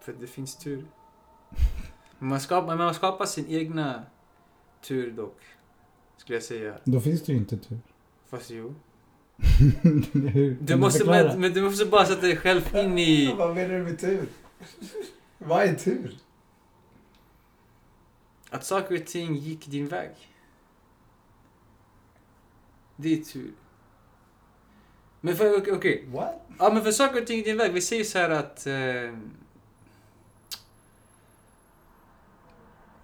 För 0.00 0.12
det 0.12 0.26
finns 0.26 0.56
tur. 0.56 0.86
Man 2.18 2.40
skapar, 2.40 2.76
man 2.76 2.94
skapar 2.94 3.26
sin 3.26 3.46
egna 3.48 4.02
tur 4.82 5.10
dock. 5.10 5.40
Skulle 6.16 6.36
jag 6.36 6.42
säga. 6.42 6.78
Då 6.84 7.00
finns 7.00 7.22
det 7.22 7.32
ju 7.32 7.38
inte 7.38 7.56
tur. 7.56 7.78
Fast 8.26 8.50
jo. 8.50 8.74
Hur? 10.12 10.58
Du 10.60 10.76
måste, 10.76 11.04
men, 11.04 11.40
men 11.40 11.52
du 11.52 11.62
måste 11.62 11.86
bara 11.86 12.06
sätta 12.06 12.20
dig 12.20 12.36
själv 12.36 12.76
in 12.76 12.98
i... 12.98 13.34
Vad 13.38 13.54
menar 13.54 13.74
du 13.74 13.82
med 13.84 13.98
tur? 13.98 14.28
Vad 15.38 15.62
är 15.62 15.74
tur? 15.74 16.18
Att 18.50 18.64
saker 18.64 19.00
och 19.00 19.06
ting 19.06 19.34
gick 19.34 19.66
din 19.66 19.88
väg. 19.88 20.10
Det 22.96 23.12
är 23.12 23.24
tur. 23.24 23.52
Men 25.20 25.36
för, 25.36 25.58
okej. 25.58 25.72
okej. 25.72 26.04
What? 26.12 26.46
Ja 26.58 26.70
men 26.72 26.82
för 26.82 26.92
saker 26.92 27.20
och 27.20 27.26
ting 27.26 27.36
gick 27.36 27.46
din 27.46 27.56
väg. 27.56 27.72
Vi 27.72 27.80
säger 27.80 28.04
så 28.04 28.18
här 28.18 28.30
att... 28.30 28.66
Eh, 28.66 29.14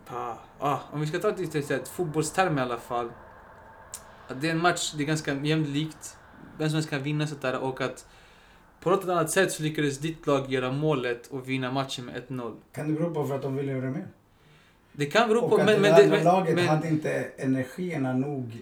ah, 0.06 0.34
ah, 0.58 0.78
om 0.92 1.00
vi 1.00 1.06
ska 1.06 1.18
ta 1.18 1.30
det 1.30 1.70
ett 1.70 1.88
fotbollsterm 1.88 2.58
i 2.58 2.60
alla 2.60 2.78
fall. 2.78 3.10
Att 4.28 4.40
det 4.40 4.48
är 4.48 4.52
en 4.52 4.62
match, 4.62 4.92
det 4.96 5.02
är 5.02 5.06
ganska 5.06 5.34
jämlikt. 5.34 6.16
Vem 6.58 6.68
som 6.68 6.74
helst 6.74 6.90
kan 6.90 7.02
vinna 7.02 7.26
sånt 7.26 7.42
där 7.42 7.58
och 7.58 7.80
att 7.80 8.06
på 8.80 8.90
något 8.90 9.04
annat 9.04 9.30
sätt 9.30 9.52
så 9.52 9.62
lyckades 9.62 9.98
ditt 9.98 10.26
lag 10.26 10.52
göra 10.52 10.72
målet 10.72 11.26
och 11.26 11.48
vinna 11.48 11.72
matchen 11.72 12.04
med 12.04 12.22
1-0. 12.28 12.56
Kan 12.72 12.88
det 12.88 13.00
bero 13.00 13.14
på 13.14 13.26
för 13.26 13.34
att 13.34 13.42
de 13.42 13.56
ville 13.56 13.72
göra 13.72 13.90
mer? 13.90 14.08
Det 14.92 15.06
kan 15.06 15.28
bero 15.28 15.40
på... 15.40 15.46
Och 15.46 15.60
att 15.60 15.66
Men, 15.66 15.74
det 15.74 15.80
men, 15.80 16.04
andra 16.04 16.16
det, 16.16 16.24
laget 16.24 16.54
men, 16.54 16.66
hade 16.66 16.88
inte 16.88 17.10
energierna 17.36 18.12
nog 18.12 18.58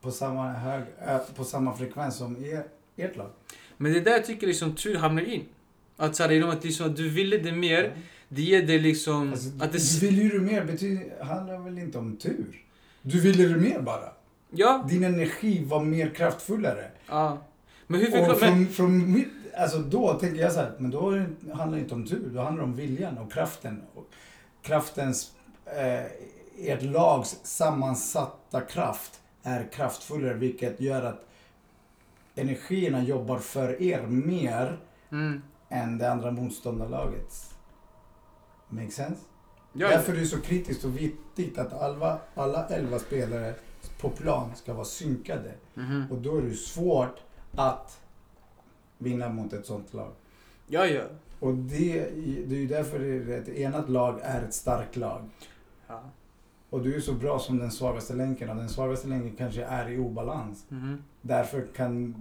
på 0.00 0.10
samma, 0.10 0.52
hög, 0.52 0.82
äh, 1.08 1.18
på 1.36 1.44
samma 1.44 1.76
frekvens 1.76 2.16
som 2.16 2.44
er, 2.44 2.64
ert 2.96 3.16
lag. 3.16 3.30
men 3.76 3.92
det 3.92 3.98
är 3.98 4.04
där 4.04 4.12
jag 4.12 4.24
tycker 4.26 4.46
liksom 4.46 4.74
tur 4.74 4.96
hamnar 4.96 5.22
in. 5.22 5.44
Att 5.96 6.16
så 6.16 6.22
här, 6.22 6.30
genom 6.30 6.50
att, 6.50 6.64
liksom, 6.64 6.86
att 6.86 6.96
du 6.96 7.08
ville 7.10 7.38
det 7.38 7.52
mer, 7.52 7.96
det 8.28 8.42
ger 8.42 8.62
dig 8.66 8.78
liksom... 8.78 9.30
Alltså, 9.32 9.48
att 9.60 9.72
det, 9.72 10.00
du 10.00 10.06
ville 10.06 10.22
ju 10.22 10.40
mer 10.40 10.64
betyder, 10.64 11.24
handlar 11.24 11.58
väl 11.58 11.78
inte 11.78 11.98
om 11.98 12.16
tur? 12.16 12.64
Du 13.02 13.20
ville 13.20 13.42
ju 13.42 13.56
mer 13.56 13.80
bara. 13.80 14.12
ja, 14.50 14.84
Din 14.88 15.04
energi 15.04 15.64
var 15.64 15.84
mer 15.84 16.08
kraftfullare. 16.08 16.90
ja. 17.08 17.38
Men 17.86 18.00
hur 18.00 18.06
förklarar... 18.10 18.34
Och 18.34 18.40
Men, 18.40 18.66
från, 18.66 18.66
från 18.66 19.12
mitt, 19.12 19.28
alltså 19.56 19.78
då 19.78 20.14
tänker 20.14 20.40
jag 20.40 20.52
så 20.52 20.60
här, 20.60 20.72
men 20.78 20.90
då 20.90 21.10
det- 21.10 21.26
handlar 21.54 21.78
det 21.78 21.82
inte 21.82 21.94
om 21.94 22.06
tur, 22.06 22.30
då 22.34 22.40
handlar 22.40 22.62
det 22.64 22.70
om 22.70 22.76
viljan 22.76 23.18
och 23.18 23.32
kraften. 23.32 23.82
Och 23.94 24.10
kraftens, 24.62 25.32
eh, 25.66 26.04
ert 26.68 26.82
lags 26.82 27.36
sammansatta 27.42 28.60
kraft 28.60 29.20
är 29.46 29.68
kraftfullare, 29.72 30.34
vilket 30.34 30.80
gör 30.80 31.02
att 31.02 31.26
energierna 32.34 33.02
jobbar 33.02 33.38
för 33.38 33.82
er 33.82 34.02
mer 34.06 34.78
mm, 35.10 35.42
än 35.68 35.98
det 35.98 36.10
andra 36.10 36.30
motståndarlagets. 36.30 37.54
Make 38.68 38.90
sense? 38.90 39.20
ja, 39.72 39.88
Därför 39.88 40.12
är 40.12 40.16
det 40.16 40.26
så 40.26 40.40
kritiskt 40.40 40.84
och 40.84 40.96
viktigt 40.98 41.58
att 41.58 41.72
alla, 41.72 42.18
alla 42.34 42.66
elva 42.66 42.98
spelare 42.98 43.54
på 44.00 44.10
plan 44.10 44.50
ska 44.56 44.74
vara 44.74 44.84
synkade. 44.84 45.54
mhm. 45.74 46.04
Och 46.10 46.18
då 46.18 46.36
är 46.36 46.42
det 46.42 46.54
svårt 46.54 47.16
att 47.56 48.00
vinna 48.98 49.28
mot 49.28 49.52
ett 49.52 49.66
sånt 49.66 49.94
lag. 49.94 50.12
ja, 50.66 50.86
ja. 50.86 51.02
Och 51.40 51.54
det, 51.54 52.10
det 52.46 52.56
är 52.56 52.60
ju 52.60 52.66
därför 52.66 53.30
ett 53.30 53.48
enat 53.48 53.88
lag 53.88 54.20
är 54.22 54.42
ett 54.42 54.54
starkt 54.54 54.96
lag. 54.96 55.28
ja. 55.86 56.02
Och 56.76 56.82
du 56.82 56.94
är 56.96 57.00
så 57.00 57.12
bra 57.12 57.38
som 57.38 57.58
den 57.58 57.70
svagaste 57.70 58.14
länken 58.14 58.50
och 58.50 58.56
den 58.56 58.68
svagaste 58.68 59.08
länken 59.08 59.36
kanske 59.36 59.64
är 59.64 59.88
i 59.90 59.98
obalans. 59.98 60.64
Mhm, 60.68 61.02
Därför 61.22 61.66
kan 61.74 62.14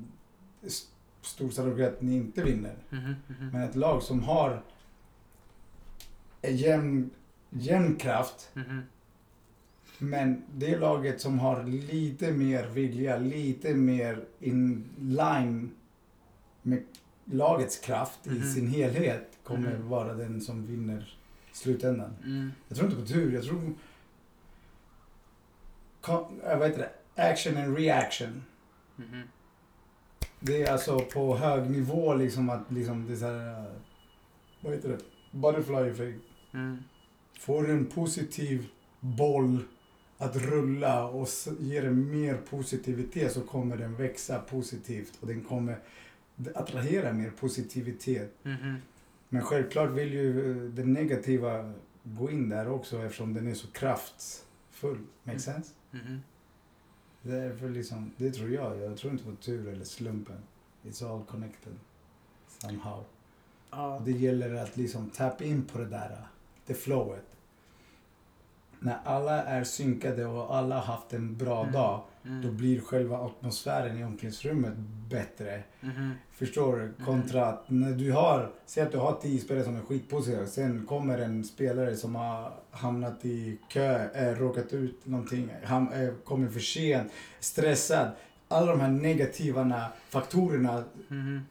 s- 0.66 0.88
stor 1.22 1.50
sannolikhet 1.50 1.94
att 1.96 2.02
ni 2.02 2.16
inte 2.16 2.44
vinner. 2.44 2.76
mhm, 2.90 3.02
mhm. 3.28 3.50
Men 3.52 3.62
ett 3.62 3.76
lag 3.76 4.04
som 4.04 4.24
har 4.24 4.62
en 6.42 6.58
jämn, 6.58 7.10
jämn 7.50 7.96
kraft. 7.96 8.52
Men 10.00 10.44
det 10.56 10.78
laget 10.78 11.22
som 11.22 11.40
har 11.40 11.64
lite 11.64 12.32
mer 12.32 12.68
vilja, 12.68 13.18
lite 13.18 13.74
mer 13.76 14.26
in 14.40 14.90
line 15.00 15.72
med 16.62 16.84
lagets 17.26 17.80
kraft 17.80 18.28
i 18.28 18.30
Mhm. 18.30 18.54
sin 18.54 18.68
helhet 18.68 19.38
kommer 19.44 19.78
Mhm. 19.78 19.90
vara 19.90 20.14
den 20.14 20.42
som 20.42 20.66
vinner 20.66 21.18
i 21.54 21.56
slutändan. 21.58 22.12
Mm. 22.26 22.52
Jag 22.68 22.78
tror 22.78 22.90
inte 22.90 23.02
på 23.02 23.08
tur, 23.08 23.34
jag 23.34 23.44
tror... 23.44 23.74
Äh, 26.10 26.58
vad 26.60 26.68
heter 26.68 26.80
det? 27.16 27.22
Action 27.32 27.58
and 27.58 27.78
reaction. 27.78 28.44
Mhm. 28.96 29.22
Det 30.40 30.64
är 30.64 30.72
alltså 30.72 31.00
på 31.00 31.36
hög 31.38 31.70
nivå 31.70 32.14
liksom 32.14 32.50
att 32.50 32.72
liksom 32.72 33.08
det 33.08 33.14
är 33.14 33.18
så 33.18 33.26
här... 33.26 33.60
äh, 33.60 33.66
Vad 34.62 34.74
heter 34.74 34.90
det? 34.90 34.98
Butterfly 35.32 35.76
effect. 35.92 36.24
Mm. 36.54 36.78
Får 37.40 37.64
du 37.64 37.72
en 37.72 37.86
positiv 37.86 38.68
boll 39.00 39.60
att 40.18 40.36
rulla 40.36 41.06
och 41.08 41.28
ger 41.60 41.82
den 41.82 42.12
mer 42.22 42.38
positivitet 42.50 43.32
så 43.32 43.42
kommer 43.42 43.78
den 43.78 43.96
växa 43.96 44.40
positivt 44.40 45.18
och 45.22 45.28
den 45.28 45.44
kommer 45.44 45.78
attrahera 46.56 47.14
mer 47.14 47.30
positivitet. 47.30 48.34
Mhm. 48.44 48.76
Men 49.30 49.42
självklart 49.42 49.90
vill 49.92 50.14
ju 50.14 50.52
eh, 50.52 50.64
det 50.72 50.84
negativa 50.86 51.74
gå 52.04 52.32
in 52.32 52.50
där 52.50 52.70
också 52.70 53.04
eftersom 53.04 53.34
den 53.34 53.48
är 53.48 53.54
så 53.54 53.68
kraftfull. 53.68 55.00
Make 55.24 55.40
sense? 55.40 55.72
Mhm. 55.96 56.22
Därför 57.22 57.70
liksom, 57.70 58.12
det 58.18 58.32
tror 58.32 58.50
jag. 58.50 58.78
Jag 58.78 58.98
tror 58.98 59.14
inte 59.14 59.26
på 59.26 59.36
tur 59.36 59.68
eller 59.68 59.86
slumpen. 59.86 60.38
It's 60.84 61.14
all 61.14 61.26
connected. 61.26 61.74
Somehow. 62.48 63.04
Ja. 63.72 64.02
Det 64.06 64.12
gäller 64.12 64.56
att 64.56 64.78
liksom 64.78 65.10
tap 65.10 65.42
in 65.42 65.66
på 65.66 65.78
det 65.78 65.86
där, 65.86 66.28
det 66.66 66.74
flowet. 66.74 67.26
När 68.80 69.00
alla 69.04 69.44
är 69.44 69.64
synkade 69.64 70.26
och 70.26 70.56
alla 70.56 70.76
har 70.76 70.82
haft 70.96 71.14
en 71.14 71.38
bra 71.38 71.62
Mm. 71.62 71.74
dag, 71.74 72.04
då 72.26 72.32
Mm. 72.32 72.58
blir 72.58 72.82
själva 72.82 73.18
atmosfären 73.18 73.98
i 73.98 74.04
omklädningsrummet 74.04 74.74
bättre. 75.10 75.64
Mhm. 75.82 76.12
Förstår 76.32 76.78
du? 76.78 77.06
Kontra 77.06 77.46
att 77.46 77.70
när 77.70 77.92
du 77.92 78.12
har, 78.12 78.52
säg 78.66 78.84
att 78.84 78.92
du 78.92 78.98
har 78.98 79.18
tio 79.22 79.40
spelare 79.40 79.64
som 79.64 79.76
är 79.76 79.82
skitpositiva, 79.82 80.46
sen 80.48 80.86
kommer 80.86 81.18
en 81.18 81.44
spelare 81.44 81.96
som 81.96 82.16
har 82.16 82.52
hamnat 82.72 83.26
i 83.26 83.58
kö, 83.70 84.10
äh, 84.14 84.38
råkat 84.40 84.74
ut 84.74 85.06
någonting, 85.06 85.50
ham, 85.64 85.88
äh, 85.94 86.10
kommer 86.24 86.48
för 86.50 86.60
sent, 86.60 87.12
stressad. 87.40 88.08
Alla 88.48 88.72
de 88.72 88.80
här 88.80 88.92
negativa 88.92 89.86
faktorerna 90.10 90.84
Mhm. 91.08 91.42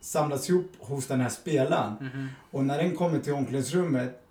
samlas 0.00 0.48
ihop 0.50 0.70
hos 0.78 1.06
den 1.06 1.20
här 1.20 1.28
spelaren. 1.28 2.28
Och 2.50 2.64
när 2.64 2.78
den 2.78 2.96
kommer 2.96 3.18
till 3.18 3.32
omklädningsrummet 3.32 4.22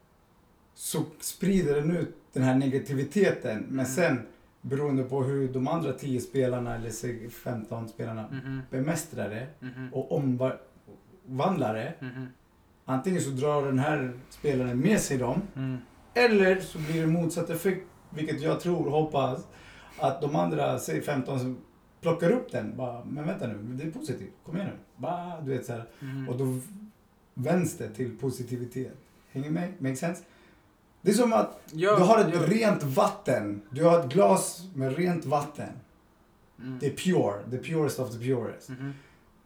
så 0.75 1.03
sprider 1.19 1.75
den 1.75 1.97
ut 1.97 2.15
den 2.33 2.43
här 2.43 2.55
negativiteten. 2.55 3.57
Men 3.69 3.85
Mm. 3.85 3.95
sen 3.95 4.19
beroende 4.61 5.03
på 5.03 5.23
hur 5.23 5.53
de 5.53 5.67
andra 5.67 5.93
10 5.93 6.21
spelarna 6.21 6.75
eller 6.75 6.89
säg 6.89 7.29
15 7.29 7.87
spelarna 7.89 8.27
Mhm. 8.31 8.61
bemästrar 8.71 9.29
det 9.29 9.47
Mhm. 9.59 9.89
och 9.93 10.11
omvandlar 11.27 11.73
det. 11.73 11.93
Mhm. 11.99 12.27
Antingen 12.85 13.21
så 13.21 13.29
drar 13.29 13.65
den 13.65 13.79
här 13.79 14.13
spelaren 14.29 14.79
med 14.79 14.99
sig 14.99 15.17
dem 15.17 15.41
Mm. 15.55 15.77
eller 16.13 16.59
så 16.59 16.77
blir 16.77 17.01
det 17.01 17.07
motsatt 17.07 17.49
effekt, 17.49 17.85
vilket 18.09 18.41
jag 18.41 18.59
tror 18.59 18.85
och 18.85 18.91
hoppas 18.91 19.47
att 19.99 20.21
de 20.21 20.35
andra, 20.35 20.79
säg 20.79 21.01
15 21.01 21.39
som 21.39 21.57
plockar 22.01 22.31
upp 22.31 22.51
den. 22.51 22.77
Bara, 22.77 23.05
men 23.05 23.27
vänta 23.27 23.47
nu, 23.47 23.57
det 23.63 23.83
är 23.83 23.91
positivt. 23.91 24.33
Kom 24.45 24.55
igen 24.55 24.67
nu. 24.67 24.77
Bara, 24.97 25.41
du 25.41 25.51
vet 25.51 25.65
så. 25.65 25.81
Mhm. 25.99 26.29
Och 26.29 26.37
då 26.37 26.59
vänds 27.33 27.77
det 27.77 27.89
till 27.89 28.17
positivitet. 28.17 28.93
Hänger 29.31 29.49
med? 29.49 29.69
Make 29.79 29.95
sense? 29.95 30.23
Det 31.01 31.11
är 31.11 31.15
som 31.15 31.33
att 31.33 31.61
Ja, 31.71 31.95
du 31.97 32.03
har 32.03 32.19
ett 32.19 32.33
ja. 32.33 32.41
rent 32.47 32.83
vatten. 32.83 33.61
Du 33.69 33.83
har 33.83 33.99
ett 33.99 34.13
glas 34.13 34.67
med 34.75 34.97
rent 34.97 35.25
vatten. 35.25 35.69
Mm. 36.59 36.79
Det 36.79 36.85
är 36.87 36.95
pure. 36.95 37.51
The 37.51 37.57
purest 37.57 37.99
of 37.99 38.11
the 38.11 38.17
purest. 38.17 38.69
Mhm. 38.69 38.93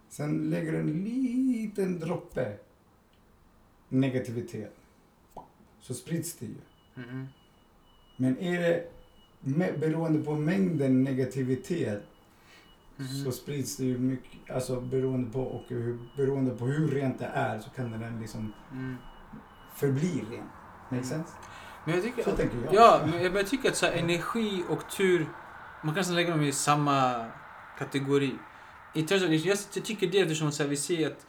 Sen 0.09 0.49
lägger 0.49 0.71
du 0.71 0.77
en 0.79 1.03
liten 1.03 1.99
droppe 1.99 2.53
negativitet. 3.89 4.75
Så 5.81 5.93
sprids 5.93 6.33
det 6.35 6.45
ju. 6.45 6.55
Mhm. 6.95 7.27
Men 8.17 8.37
är 8.39 8.61
det 8.61 8.87
me- 9.43 9.79
beroende 9.79 10.23
på 10.23 10.33
mängden 10.35 11.03
negativitet 11.03 12.03
Mhm. 12.97 13.07
så 13.07 13.31
sprids 13.31 13.77
det 13.77 13.85
ju 13.85 13.97
mycket, 13.97 14.51
alltså 14.55 14.81
beroende 14.81 15.31
på 15.31 15.41
och 15.43 15.63
hur, 15.67 15.99
beroende 16.17 16.51
på 16.55 16.65
hur 16.65 16.87
rent 16.87 17.19
det 17.19 17.25
är 17.33 17.59
så 17.59 17.69
kan 17.69 17.91
den 17.91 18.19
liksom 18.21 18.53
Mm. 18.71 18.95
förbli 19.75 20.21
ren. 20.31 20.47
Make 20.95 21.07
sense? 21.07 21.31
Men 21.85 21.95
jag 21.95 22.03
tycker 22.03 22.23
Så 22.23 22.31
tänker 22.31 22.57
jag. 22.65 22.73
Ja, 22.73 23.01
men 23.05 23.13
jag, 23.13 23.23
men 23.23 23.35
jag 23.35 23.47
tycker 23.47 23.69
att 23.69 23.75
så 23.75 23.85
här, 23.85 23.93
energi 23.93 24.63
och 24.69 24.89
tur, 24.97 25.29
man 25.83 25.93
kan 25.93 25.99
nästan 26.01 26.15
lägga 26.15 26.29
dem 26.29 26.43
i 26.43 26.51
samma 26.51 27.25
kategori. 27.79 28.35
I 28.93 29.03
terms 29.03 29.23
of, 29.23 29.29
jag, 29.29 29.57
jag 29.73 29.85
tycker 29.85 30.07
det 30.07 30.19
eftersom 30.19 30.51
så 30.51 30.63
här, 30.63 30.69
vi 30.69 30.77
ser 30.77 31.07
att 31.07 31.25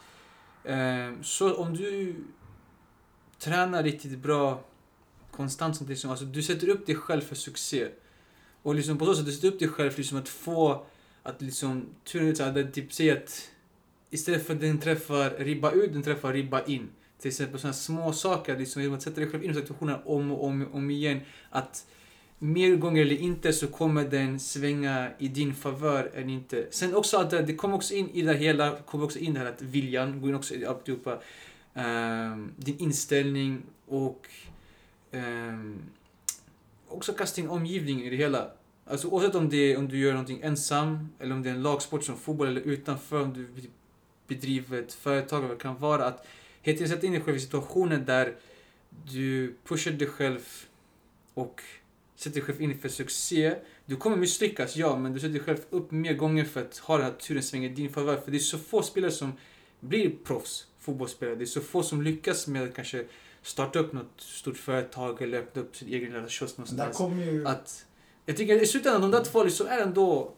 eh, 0.63 1.21
så 1.21 1.55
om 1.55 1.73
du 1.73 2.15
tränar 3.39 3.83
riktigt 3.83 4.19
bra 4.19 4.63
konstant, 5.31 5.81
liksom, 5.81 6.11
alltså, 6.11 6.25
du 6.25 6.43
sätter 6.43 6.69
upp 6.69 6.85
dig 6.85 6.95
själv 6.95 7.21
för 7.21 7.35
succé. 7.35 7.87
Och 8.63 8.75
liksom 8.75 8.97
på 8.97 9.05
så 9.05 9.15
sätt, 9.15 9.25
du 9.25 9.31
sätter 9.31 9.47
upp 9.47 9.59
dig 9.59 9.67
själv 9.67 9.89
för 9.91 9.97
liksom 9.97 10.17
att 10.17 10.29
få, 10.29 10.85
att 11.23 11.41
liksom, 11.41 11.85
turen 12.03 12.57
ut 12.57 12.73
typ 12.73 12.93
säger 12.93 13.17
att 13.17 13.49
istället 14.09 14.47
för 14.47 14.53
att 14.53 14.61
den 14.61 14.79
träffar 14.79 15.29
ribba 15.29 15.71
ut, 15.71 15.93
den 15.93 16.03
träffar 16.03 16.33
ribba 16.33 16.63
in. 16.63 16.89
Till 17.21 17.29
exempel 17.29 17.59
sådana 17.59 17.73
små 17.73 18.13
saker, 18.13 18.57
liksom, 18.57 18.81
genom 18.81 18.97
att 18.97 19.03
sätta 19.03 19.21
dig 19.21 19.29
själv 19.29 19.43
in 19.43 19.51
i 19.51 19.53
situationen 19.53 19.99
om 20.05 20.31
och 20.31 20.45
om, 20.45 20.67
om 20.73 20.89
igen. 20.89 21.19
Att 21.49 21.85
mer 22.39 22.75
gånger 22.75 23.01
eller 23.01 23.17
inte 23.17 23.53
så 23.53 23.67
kommer 23.67 24.03
den 24.03 24.39
svänga 24.39 25.09
i 25.17 25.27
din 25.27 25.55
favör 25.55 26.11
än 26.15 26.29
inte. 26.29 26.67
Sen 26.71 26.95
också 26.95 27.17
att 27.17 27.29
det, 27.29 27.41
det 27.41 27.55
kommer 27.55 27.75
också 27.75 27.93
in 27.93 28.09
i 28.09 28.21
det 28.21 28.33
hela, 28.33 28.75
kommer 28.75 29.05
också 29.05 29.19
in 29.19 29.33
det 29.33 29.39
här 29.39 29.47
att 29.47 29.61
viljan 29.61 30.21
går 30.21 30.29
in 30.29 30.35
också 30.35 30.55
i 30.55 30.65
alltihopa. 30.65 31.19
Um, 31.73 32.51
din 32.57 32.77
inställning 32.77 33.61
och 33.87 34.27
um, 35.11 35.81
också 36.87 37.13
kasta 37.13 37.41
in 37.41 37.49
omgivningen 37.49 38.05
i 38.05 38.09
det 38.09 38.15
hela. 38.15 38.51
Alltså 38.85 39.07
oavsett 39.07 39.35
om, 39.35 39.49
det, 39.49 39.57
är 39.57 39.77
om 39.77 39.87
du 39.87 39.97
gör 39.97 40.11
någonting 40.11 40.39
ensam 40.43 41.09
eller 41.19 41.35
om 41.35 41.43
det 41.43 41.49
är 41.49 41.53
en 41.53 41.63
lagsport 41.63 42.03
som 42.03 42.17
fotboll 42.17 42.47
eller 42.47 42.61
utanför, 42.61 43.21
om 43.21 43.33
du 43.33 43.69
bedriver 44.27 44.79
ett 44.81 44.93
företag 44.93 45.37
eller 45.37 45.47
vad 45.47 45.57
det 45.57 45.61
kan 45.61 45.79
vara. 45.79 46.05
Att 46.05 46.27
tiden 46.73 46.89
sätta 46.89 47.05
in 47.05 47.11
dig 47.13 47.21
själv 47.21 47.37
i 47.37 47.39
situationer 47.39 47.97
där 47.97 48.35
du 49.11 49.55
pushar 49.63 49.91
dig 49.91 50.07
själv 50.07 50.39
och 51.33 51.61
sätter 52.15 52.33
dig 52.33 52.43
själv 52.43 52.61
in 52.61 52.79
för 52.79 52.89
succé. 52.89 53.55
Du 53.85 53.95
kommer 53.95 54.17
misslyckas, 54.17 54.75
ja, 54.75 54.97
men 54.97 55.13
du 55.13 55.19
sätter 55.19 55.33
dig 55.33 55.43
själv 55.43 55.57
upp 55.69 55.91
mer 55.91 56.13
gånger 56.13 56.45
för 56.45 56.61
att 56.61 56.77
ha 56.77 56.97
den 56.97 57.05
här 57.05 57.13
turen 57.13 57.43
svänga 57.43 57.65
i 57.65 57.69
din 57.69 57.89
favör. 57.89 58.17
För 58.17 58.31
det 58.31 58.37
är 58.37 58.39
så 58.39 58.57
få 58.57 58.81
spelare 58.81 59.11
som 59.11 59.33
blir 59.79 60.11
proffs, 60.23 60.67
fotbollsspelare. 60.79 61.35
Det 61.35 61.43
är 61.43 61.45
så 61.45 61.61
få 61.61 61.83
som 61.83 62.01
lyckas 62.01 62.47
med 62.47 62.63
att 62.63 62.75
kanske 62.75 63.05
starta 63.41 63.79
upp 63.79 63.93
något 63.93 64.21
stort 64.21 64.57
företag 64.57 65.21
eller 65.21 65.37
öppna 65.37 65.61
upp 65.61 65.75
sin 65.75 65.87
egen 65.87 66.13
lilla 66.13 66.29
kiosk 66.29 66.57
någonstans. 66.57 66.97
ju... 67.21 67.47
Att, 67.47 67.85
jag 68.25 68.37
tycker 68.37 68.61
i 68.61 68.67
slutändan, 68.67 69.01
de 69.01 69.11
där 69.11 69.23
två 69.23 69.49
så 69.49 69.65
är 69.65 69.81
ändå 69.81 70.33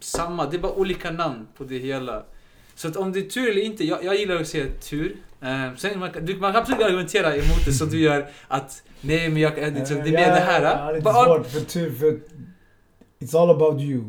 samma. 0.00 0.50
Det 0.50 0.56
är 0.56 0.60
bara 0.60 0.74
olika 0.74 1.10
namn 1.10 1.46
på 1.56 1.64
det 1.64 1.78
hela. 1.78 2.24
Så 2.74 2.88
att 2.88 2.96
om 2.96 3.12
det 3.12 3.18
är 3.18 3.30
tur 3.30 3.50
eller 3.50 3.62
inte, 3.62 3.84
jag, 3.84 4.04
jag 4.04 4.16
gillar 4.16 4.36
att 4.36 4.48
säga 4.48 4.72
tur. 4.80 5.16
Um, 5.44 5.76
sen 5.76 5.98
man, 5.98 6.10
du, 6.22 6.36
man 6.36 6.52
kan 6.52 6.62
absolut 6.62 6.82
argumentera 6.82 7.36
emot 7.36 7.64
det 7.64 7.72
så 7.72 7.84
du 7.84 8.00
gör 8.00 8.28
att 8.48 8.82
nej 9.00 9.28
men 9.28 9.42
jag, 9.42 9.54
det, 9.56 9.70
det, 9.70 9.84
det 9.88 9.94
är 9.94 9.96
mer 10.04 10.12
det 10.12 10.20
Jag 10.20 10.30
har 10.30 10.60
här. 10.60 10.92
lite 10.92 11.04
Bara- 11.04 11.24
svårt 11.24 11.46
för 11.46 11.90
för 11.90 12.20
it's 13.18 13.38
all 13.42 13.50
about 13.50 13.80
you. 13.82 14.04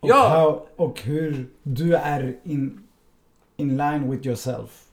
Och, 0.00 0.08
Ja. 0.08 0.28
how, 0.28 0.68
och 0.86 1.00
hur 1.00 1.46
du 1.62 1.94
är 1.94 2.36
in, 2.44 2.80
in 3.56 3.76
line 3.76 4.10
with 4.10 4.26
yourself. 4.26 4.84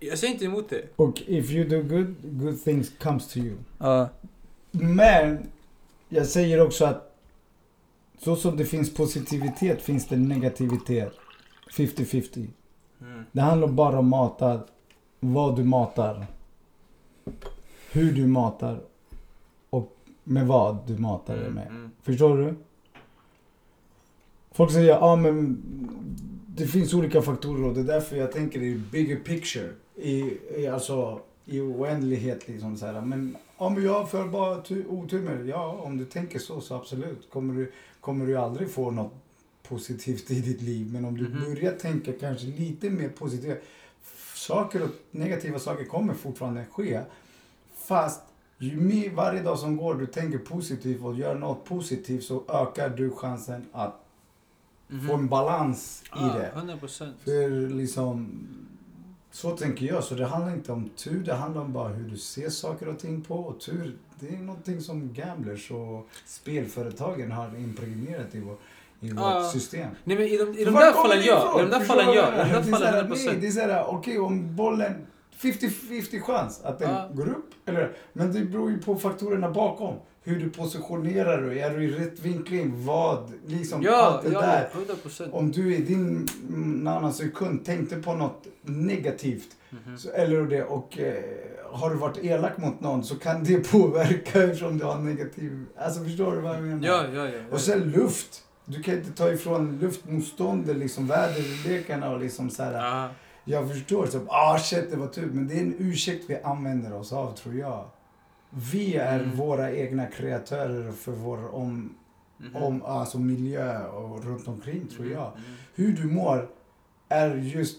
Jag 0.00 0.18
säger 0.18 0.32
inte 0.32 0.44
emot 0.44 0.70
det. 0.70 0.82
Och 0.96 1.22
if 1.26 1.50
you 1.50 1.68
do 1.68 1.82
good, 1.96 2.14
good 2.22 2.64
things 2.64 2.92
comes 3.02 3.28
to 3.28 3.38
you. 3.38 3.56
Ja. 3.78 4.08
Men 4.70 5.46
jag 6.08 6.26
säger 6.26 6.60
också 6.60 6.84
att 6.84 7.16
så 8.24 8.36
som 8.36 8.56
det 8.56 8.64
finns 8.64 8.94
positivitet 8.94 9.82
finns 9.82 10.08
det 10.08 10.16
negativitet. 10.16 11.12
50-50. 11.76 12.48
Mm. 13.02 13.24
Det 13.32 13.40
handlar 13.40 13.68
bara 13.68 13.98
om 13.98 14.12
att 14.12 14.20
mata 14.40 14.60
vad 15.20 15.56
du 15.56 15.64
matar. 15.64 16.26
Hur 17.92 18.12
du 18.12 18.26
matar. 18.26 18.80
Och 19.70 19.96
med 20.24 20.46
vad 20.46 20.78
du 20.86 20.98
matar 20.98 21.36
det 21.36 21.50
med. 21.50 21.66
Mm. 21.66 21.90
Förstår 22.02 22.38
du? 22.38 22.54
Folk 24.52 24.72
säger 24.72 24.88
ja 24.88 25.16
men 25.16 25.62
det 26.46 26.66
finns 26.66 26.94
olika 26.94 27.22
faktorer 27.22 27.64
och 27.64 27.74
det 27.74 27.80
är 27.80 27.84
därför 27.84 28.16
jag 28.16 28.32
tänker 28.32 28.62
i 28.62 28.74
bigger 28.92 29.16
picture. 29.16 29.68
I, 29.96 30.38
i, 30.56 30.66
alltså 30.66 31.20
i 31.44 31.60
oändlighet 31.60 32.48
liksom 32.48 32.76
så 32.76 32.86
här. 32.86 33.00
Men 33.00 33.36
om 33.56 33.84
jag 33.84 34.10
får 34.10 34.24
bara 34.28 34.60
tu- 34.62 34.86
otur 34.88 35.22
med 35.22 35.38
det. 35.38 35.44
Ja, 35.44 35.80
om 35.84 35.96
du 35.98 36.04
tänker 36.04 36.38
så 36.38 36.60
så 36.60 36.74
absolut. 36.74 37.30
Kommer 37.30 37.54
du, 37.54 37.72
kommer 38.00 38.26
du 38.26 38.36
aldrig 38.36 38.70
få 38.70 38.90
något 38.90 39.12
positivt 39.62 40.30
i 40.30 40.40
ditt 40.40 40.62
liv. 40.62 40.92
Men 40.92 41.04
om 41.04 41.16
du 41.18 41.28
Mhm. 41.28 41.40
börjar 41.54 41.72
tänka 41.72 42.12
kanske 42.12 42.46
lite 42.46 42.90
mer 42.90 43.08
positivt. 43.08 43.58
Saker 44.34 44.82
och 44.82 44.88
negativa 45.10 45.58
saker 45.58 45.84
kommer 45.84 46.14
fortfarande 46.14 46.64
ske. 46.72 47.00
Fast 47.74 48.20
ju 48.58 48.76
mer 48.76 49.10
varje 49.10 49.42
dag 49.42 49.58
som 49.58 49.76
går 49.76 49.94
du 49.94 50.06
tänker 50.06 50.38
positivt 50.38 51.02
och 51.02 51.14
gör 51.14 51.34
något 51.34 51.64
positivt 51.64 52.24
så 52.24 52.42
ökar 52.48 52.88
du 52.90 53.10
chansen 53.10 53.64
att 53.72 53.98
Mhm. 54.88 55.06
få 55.08 55.14
en 55.14 55.28
balans 55.28 56.02
i 56.06 56.08
Ah, 56.10 56.38
det. 56.38 56.50
100 56.54 56.76
procent. 56.76 57.16
För 57.24 57.68
liksom, 57.68 58.28
så 59.30 59.56
tänker 59.56 59.86
jag. 59.86 60.04
Så 60.04 60.14
det 60.14 60.26
handlar 60.26 60.52
inte 60.54 60.72
om 60.72 60.88
tur, 60.96 61.24
det 61.24 61.34
handlar 61.34 61.62
om 61.62 61.72
bara 61.72 61.88
hur 61.88 62.10
du 62.10 62.16
ser 62.18 62.48
saker 62.50 62.88
och 62.88 62.98
ting 62.98 63.22
på. 63.22 63.34
Och 63.34 63.60
tur, 63.60 63.96
det 64.20 64.28
är 64.28 64.38
någonting 64.38 64.80
som 64.80 65.12
gamblers 65.14 65.70
och 65.70 66.08
spelföretagen 66.26 67.32
har 67.32 67.56
impregnerat 67.58 68.34
i, 68.34 68.40
vår, 68.40 68.56
i 69.02 69.12
vårt 69.12 69.52
system. 69.52 69.88
Nej 70.04 70.16
men 70.16 70.26
i 70.26 70.36
de, 70.36 70.58
i 70.58 70.64
de 70.64 70.74
där 70.74 70.92
fallen 70.92 71.18
det 71.18 71.24
ja. 71.24 71.60
I 71.60 71.62
de 71.62 71.70
där 71.70 71.80
fallen 71.80 72.06
ja. 72.14 72.28
I 72.28 72.36
de 72.38 72.52
där 72.54 72.62
fallen 72.62 72.64
såhär, 72.64 72.84
100 72.86 73.00
nej, 73.00 73.08
procent. 73.08 73.40
Det 73.40 73.46
är 73.46 73.50
såhär, 73.50 73.84
okej 73.88 74.18
om 74.18 74.56
bollen, 74.56 75.06
50-50 75.40 76.20
chans 76.20 76.60
att 76.64 76.78
den 76.78 76.90
Ja. 76.90 77.08
går 77.12 77.28
upp. 77.28 77.50
Eller, 77.66 77.92
men 78.12 78.32
det 78.32 78.40
beror 78.44 78.70
ju 78.70 78.78
på 78.78 78.96
faktorerna 78.96 79.50
bakom. 79.50 79.94
Hur 80.24 80.40
du 80.40 80.50
positionerar 80.50 81.42
dig, 81.42 81.60
är 81.60 81.70
du 81.78 81.84
i 81.84 81.90
rätt 81.90 82.20
vinkling, 82.20 82.84
vad, 82.84 83.32
liksom 83.46 83.82
Ja, 83.82 83.96
allt 83.96 84.22
det 84.22 84.32
ja, 84.32 84.40
där. 84.40 84.68
100 84.72 84.94
procent. 85.02 85.34
Om 85.34 85.50
du 85.52 85.74
i 85.76 85.82
din 85.82 86.28
mm, 86.48 86.86
annan 86.86 87.12
sekund 87.12 87.64
tänkte 87.64 87.96
på 87.96 88.14
något 88.14 88.46
negativt 88.62 89.48
Mhm. 89.86 89.98
så, 89.98 90.10
eller 90.10 90.42
det, 90.42 90.64
och 90.64 90.98
eh, 90.98 91.14
har 91.72 91.90
du 91.90 91.96
varit 91.96 92.18
elak 92.24 92.56
mot 92.58 92.80
någon 92.80 93.04
så 93.04 93.18
kan 93.18 93.44
det 93.44 93.56
påverka 93.72 94.42
eftersom 94.42 94.78
du 94.78 94.84
har 94.84 94.98
negativ... 94.98 95.64
Alltså 95.76 96.04
förstår 96.04 96.32
du 96.32 96.40
vad 96.40 96.56
jag 96.56 96.62
menar? 96.62 96.86
Ja, 96.88 97.04
ja, 97.14 97.24
ja. 97.24 97.26
ja. 97.26 97.54
Och 97.54 97.60
sen 97.60 97.80
luft. 97.90 98.42
Du 98.64 98.82
kan 98.82 98.94
inte 98.94 99.12
ta 99.12 99.30
ifrån 99.32 99.78
luftmotståndet, 99.78 100.76
liksom 100.76 101.06
väderlekarna 101.06 102.10
och 102.10 102.20
liksom 102.20 102.50
så 102.50 102.62
här. 102.62 102.72
Ja. 102.74 103.08
Jag 103.44 103.68
förstår, 103.70 104.06
så 104.06 104.20
ah 104.28 104.58
shit 104.58 104.90
det 104.90 104.96
var 104.96 105.06
tur. 105.06 105.30
Men 105.32 105.48
det 105.48 105.54
är 105.54 105.60
en 105.60 105.74
ursäkt 105.78 106.24
vi 106.28 106.36
använder 106.42 106.92
oss 106.94 107.12
av 107.12 107.32
tror 107.36 107.54
jag. 107.54 107.84
Vi 108.50 108.96
är 108.96 109.20
Mm. 109.20 109.36
våra 109.36 109.72
egna 109.72 110.06
kreatörer 110.06 110.92
för 110.92 111.12
vår 111.12 111.54
om, 111.54 111.94
Mhm. 112.38 112.56
om, 112.56 112.82
alltså 112.82 113.18
miljö 113.18 113.86
och 113.86 114.24
runt 114.24 114.48
omkring 114.48 114.86
tror 114.86 115.04
Mhm. 115.06 115.12
jag. 115.12 115.32
Mhm. 115.36 115.54
Hur 115.74 115.92
du 115.92 116.04
mår 116.04 116.48
är 117.08 117.34
just... 117.36 117.78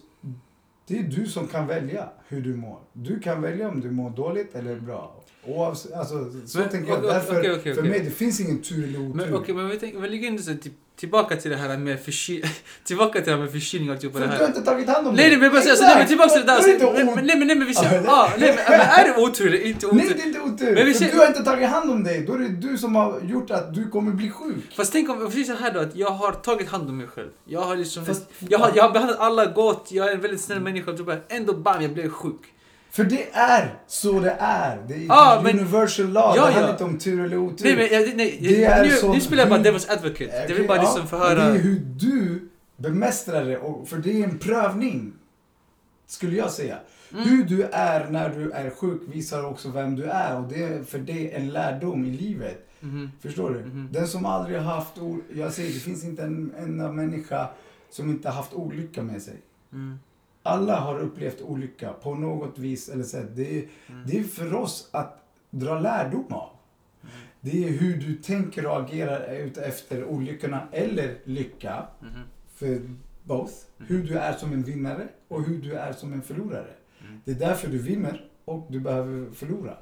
Det 0.88 1.00
är 1.00 1.04
du 1.04 1.26
som 1.28 1.48
kan 1.48 1.68
välja 1.68 2.10
hur 2.28 2.42
du 2.42 2.56
mår. 2.56 2.80
Du 2.94 3.20
kan 3.20 3.42
välja 3.42 3.70
om 3.70 3.82
du 3.82 3.92
mår 3.92 4.10
dåligt 4.10 4.56
eller 4.56 4.80
bra. 4.80 5.16
Oavsett, 5.48 5.94
alltså, 5.94 6.32
så 6.46 6.58
Men, 6.60 6.70
tänker 6.70 6.90
jag. 6.90 7.00
okej, 7.00 7.14
Därför, 7.14 7.40
okej, 7.40 7.52
okej, 7.60 7.76
för 7.76 7.82
mig, 7.84 8.00
det 8.00 8.12
finns 8.12 8.40
ingen 8.40 8.62
tur 8.62 8.84
eller 8.84 9.00
otur. 9.00 9.14
Men 9.16 9.34
okej, 9.36 9.56
men 9.56 9.70
vi 9.70 9.78
tänker, 9.80 10.00
vad 10.00 10.12
ligger 10.12 10.38
så 10.38 10.54
typ 10.54 10.74
tillbaka 10.96 11.36
till 11.36 11.52
det 11.52 11.58
här 11.58 11.78
med 11.78 12.00
förkylning. 12.00 12.50
tillbaka 12.84 13.14
till 13.22 13.26
det 13.26 13.32
här 13.32 13.44
med 13.44 13.52
förkylning 13.52 13.92
och 13.92 14.02
För 14.02 14.08
det 14.08 14.20
du 14.20 14.20
har 14.20 14.28
här. 14.28 14.46
inte 14.48 14.62
tagit 14.62 14.88
hand 14.90 15.08
om 15.08 15.16
Nej, 15.16 15.30
nej, 15.30 15.38
men 15.38 15.52
bara 15.52 15.62
säger 15.62 15.76
så, 15.76 15.84
nej 15.84 15.96
men 15.98 16.08
tillbaka 16.08 16.30
till 16.30 16.42
det 16.42 16.48
där. 16.48 16.80
Det 16.80 17.06
Men, 17.16 17.26
nej, 17.26 17.38
men, 17.38 17.48
nej, 17.48 17.58
men 17.58 17.68
vi 17.68 17.74
men- 17.92 18.10
ah, 18.10 18.30
nej, 18.40 18.56
men, 18.70 18.80
är 18.82 19.04
det 19.14 19.22
otur 19.24 19.48
eller 19.48 19.66
inte 19.66 19.88
Nej, 19.88 20.06
otur? 20.06 20.16
det 20.16 20.22
är 20.24 20.28
inte 20.28 20.40
otur. 20.40 20.76
Men 20.76 20.86
vi 20.86 20.94
För 20.94 21.06
ser- 21.06 21.12
du 21.12 21.18
har 21.18 21.28
inte 21.28 21.44
tagit 21.44 21.70
hand 21.70 21.92
om 21.92 22.04
dig. 22.04 22.24
Då 22.28 22.34
är 22.34 22.38
det 22.40 22.48
du 22.48 22.78
som 22.78 22.96
har 22.96 23.20
gjort 23.22 23.52
att 23.52 23.74
du 23.76 23.90
kommer 23.90 24.12
bli 24.12 24.30
sjuk. 24.30 24.74
Fast 24.76 24.92
tänk 24.92 25.10
om, 25.10 25.20
precis 25.26 25.48
så 25.48 25.54
här 25.54 25.74
då, 25.74 25.80
att 25.80 25.96
jag 25.96 26.10
har 26.10 26.32
tagit 26.32 26.70
hand 26.70 26.90
om 26.90 26.98
mig 26.98 27.08
själv. 27.08 27.30
Jag 27.46 27.62
har 27.62 27.76
liksom, 27.76 28.06
Fast- 28.06 28.26
jag, 28.50 28.60
har, 28.60 28.72
jag 28.76 28.84
har 28.84 28.92
behandlat 28.92 29.20
alla 29.20 29.46
gott, 29.46 29.88
jag 29.92 30.08
är 30.10 30.14
en 30.16 30.22
väldigt 30.22 30.42
snäll 30.42 30.60
människa, 30.60 30.94
bara, 30.94 31.18
ändå 31.30 31.54
bam, 31.54 31.82
jag 31.82 31.94
blev 31.94 32.10
sjuk. 32.10 32.42
För 32.94 33.04
det 33.04 33.30
är 33.34 33.76
så 33.88 34.20
det 34.20 34.36
är. 34.40 34.84
Det 34.88 34.94
är 34.94 35.42
men- 35.44 35.60
universal 35.60 36.08
law. 36.08 36.34
Ja, 36.36 36.46
det 36.46 36.52
handlar 36.52 36.62
ja. 36.62 36.72
inte 36.72 36.84
om 36.84 36.98
tur 36.98 37.26
eller 37.26 37.38
otur. 37.38 37.66
Nej 37.66 37.76
men 37.76 37.88
jag, 38.02 38.18
nej, 38.18 38.38
Det 38.42 38.64
är 38.64 38.84
nu, 38.84 38.90
så 38.90 39.14
nu 39.14 39.22
spelar 39.22 39.44
jag 39.44 39.50
bara 39.50 39.72
Devil's 39.72 39.92
Advocate. 39.92 40.46
Det 40.48 40.54
vill 40.54 40.68
bara 40.68 40.78
ja, 40.78 40.84
liksom 40.84 41.08
få 41.08 41.18
men 41.18 41.28
höra... 41.28 41.50
Det 41.50 41.60
är 41.60 41.62
hur 41.62 41.80
du 41.80 42.50
bemästrar 42.78 43.46
det. 43.46 43.58
Och, 43.58 43.88
för 43.88 43.98
det 43.98 44.22
är 44.22 44.24
en 44.24 44.40
prövning. 44.40 45.14
Skulle 46.08 46.38
jag 46.38 46.52
säga. 46.52 46.78
Mm. 47.14 47.30
Hur 47.30 47.44
du 47.44 47.64
är 47.64 48.10
när 48.10 48.30
du 48.30 48.52
är 48.52 48.70
sjuk 48.70 49.02
visar 49.06 49.46
också 49.46 49.70
vem 49.70 49.96
du 49.96 50.04
är. 50.04 50.38
Och 50.38 50.44
det 50.44 50.64
är 50.64 50.84
för 50.84 51.00
det 51.00 51.36
en 51.36 51.50
lärdom 51.50 52.06
i 52.06 52.12
livet. 52.12 52.70
Mhm. 52.80 53.12
Förstår 53.22 53.50
du? 53.50 53.60
Mhm. 53.60 53.90
Den 53.92 54.08
som 54.08 54.26
aldrig 54.26 54.60
har 54.60 54.76
haft 54.76 54.94
Jag 55.36 55.54
säger 55.54 55.74
det 55.74 55.80
finns 55.80 56.04
inte 56.04 56.24
en 56.24 56.54
enda 56.58 56.92
människa 56.92 57.48
som 57.90 58.10
inte 58.10 58.30
har 58.30 58.36
haft 58.36 58.54
olycka 58.54 59.04
med 59.04 59.22
sig. 59.22 59.36
Mm. 60.46 60.60
Alla 60.60 60.80
har 60.80 61.00
upplevt 61.00 61.42
olycka 61.42 61.94
på 61.94 62.16
något 62.16 62.58
vis 62.60 62.90
eller 62.90 63.04
sätt. 63.04 63.28
Det 63.36 63.58
är, 63.58 63.68
Mm. 63.90 64.04
det 64.08 64.20
är 64.20 64.24
för 64.24 64.54
oss 64.56 64.90
att 64.92 65.20
dra 65.50 65.80
lärdom 65.80 66.26
av. 66.30 66.50
Det 67.42 67.64
är 67.64 67.70
hur 67.70 67.98
du 67.98 68.16
tänker 68.16 68.66
och 68.68 68.80
agerar 68.84 69.34
ut 69.36 69.58
efter 69.58 70.04
olyckorna 70.06 70.68
eller 70.72 71.16
lycka. 71.24 71.84
Mhm. 72.02 72.10
För 72.56 72.82
both. 73.24 73.54
Mm. 73.80 73.88
Hur 73.90 74.04
du 74.08 74.18
är 74.18 74.34
som 74.34 74.54
en 74.54 74.64
vinnare 74.64 75.08
och 75.28 75.44
hur 75.44 75.62
du 75.62 75.74
är 75.74 75.94
som 75.94 76.14
en 76.14 76.22
förlorare. 76.22 76.74
Mm. 77.02 77.22
Det 77.26 77.32
är 77.32 77.36
därför 77.36 77.68
du 77.68 77.78
vinner 77.78 78.26
och 78.46 78.68
du 78.70 78.80
behöver 78.80 79.32
förlora. 79.32 79.74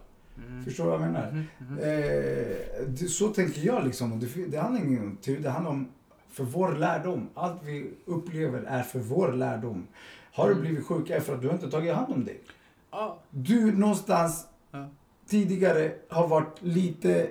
Mm. 0.48 0.64
Förstår 0.66 0.84
du 0.84 0.90
vad 0.90 1.02
jag 1.02 1.12
menar? 1.12 1.32
Mhm. 1.32 1.46
Mhm. 1.60 1.78
Eh, 1.78 2.86
det, 2.88 3.08
så 3.10 3.28
tänker 3.28 3.62
jag 3.66 3.86
liksom. 3.86 4.20
Det, 4.20 4.46
det 4.48 4.58
handlar 4.58 4.82
inte 4.82 5.02
om 5.04 5.18
tur, 5.22 5.40
det 5.40 5.50
handlar 5.50 5.72
om 5.72 5.88
för 6.30 6.44
vår 6.44 6.76
lärdom. 6.76 7.30
Allt 7.34 7.64
vi 7.64 7.92
upplever 8.06 8.62
är 8.62 8.84
för 8.84 9.00
vår 9.00 9.32
lärdom. 9.34 9.88
Har 10.34 10.46
du 10.46 10.52
Mm. 10.52 10.62
blivit 10.62 10.86
sjuk 10.86 11.08
för 11.24 11.34
att 11.36 11.42
du 11.42 11.50
inte 11.50 11.72
tagit 11.72 11.94
hand 11.96 12.14
om 12.14 12.26
dig. 12.26 12.42
Ja. 12.92 13.18
Du 13.30 13.72
någonstans 13.78 14.48
Ja. 14.72 14.90
tidigare 15.28 15.92
har 16.10 16.28
varit 16.28 16.62
lite... 16.62 17.22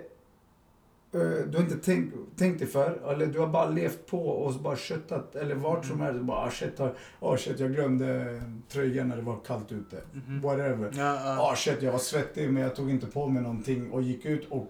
eh, 1.12 1.20
du 1.20 1.50
har 1.56 1.60
inte 1.64 1.76
tänkt, 1.78 2.14
tänkt 2.36 2.58
dig 2.58 2.68
för, 2.68 3.12
eller 3.12 3.26
du 3.26 3.38
har 3.38 3.46
bara 3.46 3.68
levt 3.70 4.06
på 4.06 4.28
och 4.28 4.54
bara 4.54 4.76
köttat, 4.76 5.34
eller 5.36 5.54
vart 5.54 5.84
som 5.84 5.94
Mm. 5.94 6.06
helst. 6.06 6.22
Bara, 6.24 6.38
ah, 6.38 6.50
shit, 6.50 6.78
har, 6.78 6.94
oh, 7.20 7.36
shit, 7.36 7.60
jag 7.60 7.72
glömde 7.72 8.40
tröjan 8.68 9.08
när 9.08 9.16
det 9.16 9.22
var 9.22 9.36
kallt 9.46 9.72
ute. 9.72 10.00
Mhm. 10.12 10.40
Whatever. 10.40 10.90
Ja, 10.96 11.20
ja. 11.24 11.50
Ah 11.52 11.56
shit, 11.56 11.82
jag 11.82 11.92
var 11.92 11.98
svettig 11.98 12.52
men 12.52 12.62
jag 12.62 12.76
tog 12.76 12.90
inte 12.90 13.06
på 13.06 13.26
mig 13.26 13.42
någonting 13.42 13.90
och 13.90 14.02
gick 14.02 14.24
ut 14.24 14.48
och 14.50 14.66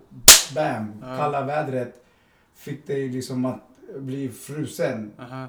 bam, 0.54 1.00
kalla 1.00 1.44
vädret 1.44 2.04
fick 2.54 2.86
dig 2.86 3.08
liksom 3.08 3.44
att 3.44 3.60
bli 3.98 4.28
frusen. 4.28 5.10
Aha. 5.18 5.48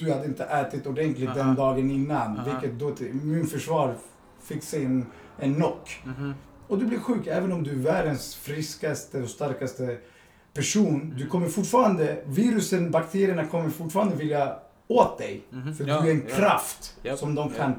Du 0.00 0.12
hade 0.12 0.24
inte 0.24 0.44
ätit 0.44 0.86
ordentligt 0.86 1.28
Aha. 1.28 1.38
den 1.38 1.54
dagen 1.54 1.90
innan, 1.90 2.38
Aha. 2.38 2.50
vilket 2.50 2.78
då 2.78 2.90
till 2.90 3.06
immunförsvar 3.08 3.94
fick 4.42 4.62
sig 4.62 4.84
en, 4.84 5.06
en 5.38 5.54
knock. 5.54 6.02
Mhm. 6.04 6.34
Och 6.66 6.78
du 6.78 6.86
blir 6.86 6.98
sjuk 6.98 7.26
även 7.26 7.52
om 7.52 7.62
du 7.62 7.70
är 7.70 7.74
världens 7.74 8.34
friskaste 8.34 9.22
och 9.22 9.28
starkaste 9.28 9.98
person. 10.52 11.00
Mm. 11.02 11.16
Du 11.16 11.26
kommer 11.26 11.48
fortfarande, 11.48 12.22
virusen, 12.26 12.90
bakterierna 12.90 13.46
kommer 13.46 13.70
fortfarande 13.70 14.16
vilja 14.16 14.56
åt 14.88 15.18
dig. 15.18 15.42
Mhm. 15.50 15.74
För 15.74 15.88
Ja, 15.88 16.00
du 16.00 16.08
är 16.08 16.14
en 16.14 16.24
ja. 16.28 16.36
kraft 16.36 16.96
Japp, 17.02 17.18
som 17.18 17.34
de 17.34 17.50
kan 17.50 17.72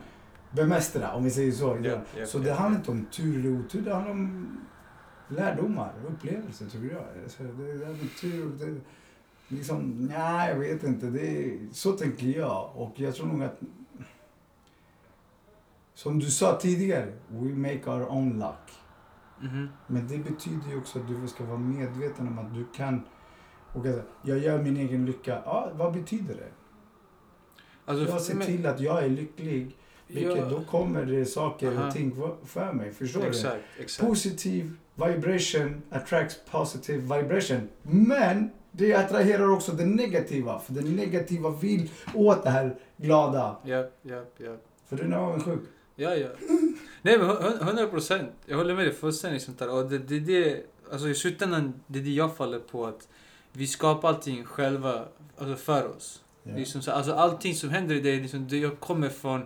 bemästra, 0.51 1.13
om 1.13 1.23
vi 1.23 1.31
säger 1.31 1.51
så. 1.51 1.77
Japp, 1.83 2.27
så 2.27 2.37
det 2.37 2.53
handlar 2.53 2.79
inte 2.79 2.91
om 2.91 3.05
tur 3.05 3.39
eller 3.39 3.59
otur, 3.59 3.81
det 3.81 3.93
handlar 3.93 4.11
om 4.11 4.57
lärdomar, 5.27 5.91
upplevelser 6.07 6.65
tror 6.65 6.83
jag. 6.85 7.31
Så 7.31 7.43
det, 7.43 7.73
det 7.73 8.21
tur, 8.21 8.51
det, 8.59 8.81
liksom, 9.51 10.07
nej 10.11 10.49
jag 10.49 10.59
vet 10.59 10.83
inte. 10.83 11.05
Det 11.05 11.57
så 11.71 11.91
tänker 11.91 12.27
jag. 12.27 12.71
Och 12.75 12.93
jag 12.99 13.15
tror 13.15 13.25
nog 13.27 13.43
att, 13.43 13.59
som 15.93 16.19
du 16.19 16.25
sa 16.31 16.57
tidigare, 16.61 17.13
we 17.27 17.49
make 17.55 17.91
our 17.91 18.11
own 18.11 18.39
luck. 18.39 18.71
Mhm. 19.41 19.69
Men 19.87 20.07
det 20.07 20.17
betyder 20.17 20.69
ju 20.71 20.77
också 20.77 20.99
att 20.99 21.07
du 21.07 21.27
ska 21.27 21.43
vara 21.43 21.57
medveten 21.57 22.27
om 22.27 22.39
att 22.39 22.53
du 22.55 22.65
kan 22.75 23.01
och 23.73 23.85
att 23.85 24.05
jag 24.21 24.37
gör 24.39 24.61
min 24.63 24.77
egen 24.77 25.05
lycka. 25.05 25.41
Ja, 25.45 25.69
vad 25.75 25.93
betyder 25.93 26.35
det? 26.35 26.51
Alltså, 27.85 28.09
Jag 28.13 28.21
ser 28.21 28.35
men- 28.35 28.47
till 28.47 28.65
att 28.65 28.79
jag 28.79 29.03
är 29.03 29.09
lycklig. 29.09 29.77
Vilket 30.07 30.37
Ja. 30.37 30.49
då 30.49 30.63
kommer 30.63 31.05
det 31.05 31.25
saker 31.25 31.75
Aha. 31.77 31.87
och 31.87 31.93
ting 31.93 32.15
för- 32.45 32.73
mig. 32.73 32.91
Förstår 32.91 33.21
du? 33.21 33.27
Exakt, 33.27 33.63
exakt. 33.79 34.07
Positiv 34.07 34.75
vibration 34.95 35.81
attracts 35.91 36.39
positive 36.51 37.01
vibration. 37.17 37.69
Men 37.81 38.49
det 38.71 38.93
attraherar 38.93 39.49
också 39.51 39.71
det 39.71 39.85
negativa. 39.85 40.59
För 40.59 40.73
det 40.73 40.81
negativa 40.81 41.49
vill 41.49 41.89
åt 42.13 42.43
det 42.43 42.49
här 42.49 42.75
glada. 42.97 43.55
Japp, 43.65 43.99
japp, 44.01 44.33
japp. 44.39 44.65
För 44.89 44.95
den 44.97 45.13
är 45.13 45.17
avundsjuk. 45.17 45.59
Ja, 45.95 46.15
ja. 46.15 46.27
Nej 47.01 47.17
men 47.17 47.27
hun- 47.27 47.57
hundra 47.63 47.87
procent. 47.87 48.29
Jag 48.45 48.57
håller 48.57 48.75
med 48.75 48.85
dig 48.85 48.93
fullständigt. 48.93 49.41
Sånt 49.43 49.59
där. 49.59 49.69
Och 49.69 49.89
det, 49.89 49.97
det, 49.97 50.19
det, 50.19 50.63
alltså 50.91 51.07
i 51.09 51.15
slutändan, 51.15 51.73
det 51.87 51.99
är 51.99 52.03
det 52.03 52.09
jag 52.09 52.35
faller 52.37 52.59
på. 52.59 52.85
att 52.85 53.07
Vi 53.53 53.67
skapar 53.67 54.09
allting 54.09 54.45
själva, 54.45 55.05
alltså 55.37 55.55
för 55.55 55.87
oss. 55.95 56.21
Ja. 56.43 56.55
Liksom 56.55 56.81
så, 56.81 56.91
alltså 56.91 57.13
allting 57.13 57.53
som 57.55 57.69
händer 57.69 57.95
i 57.95 57.99
dig, 58.01 58.19
liksom, 58.19 58.47
det 58.47 58.79
kommer 58.79 59.09
från, 59.09 59.41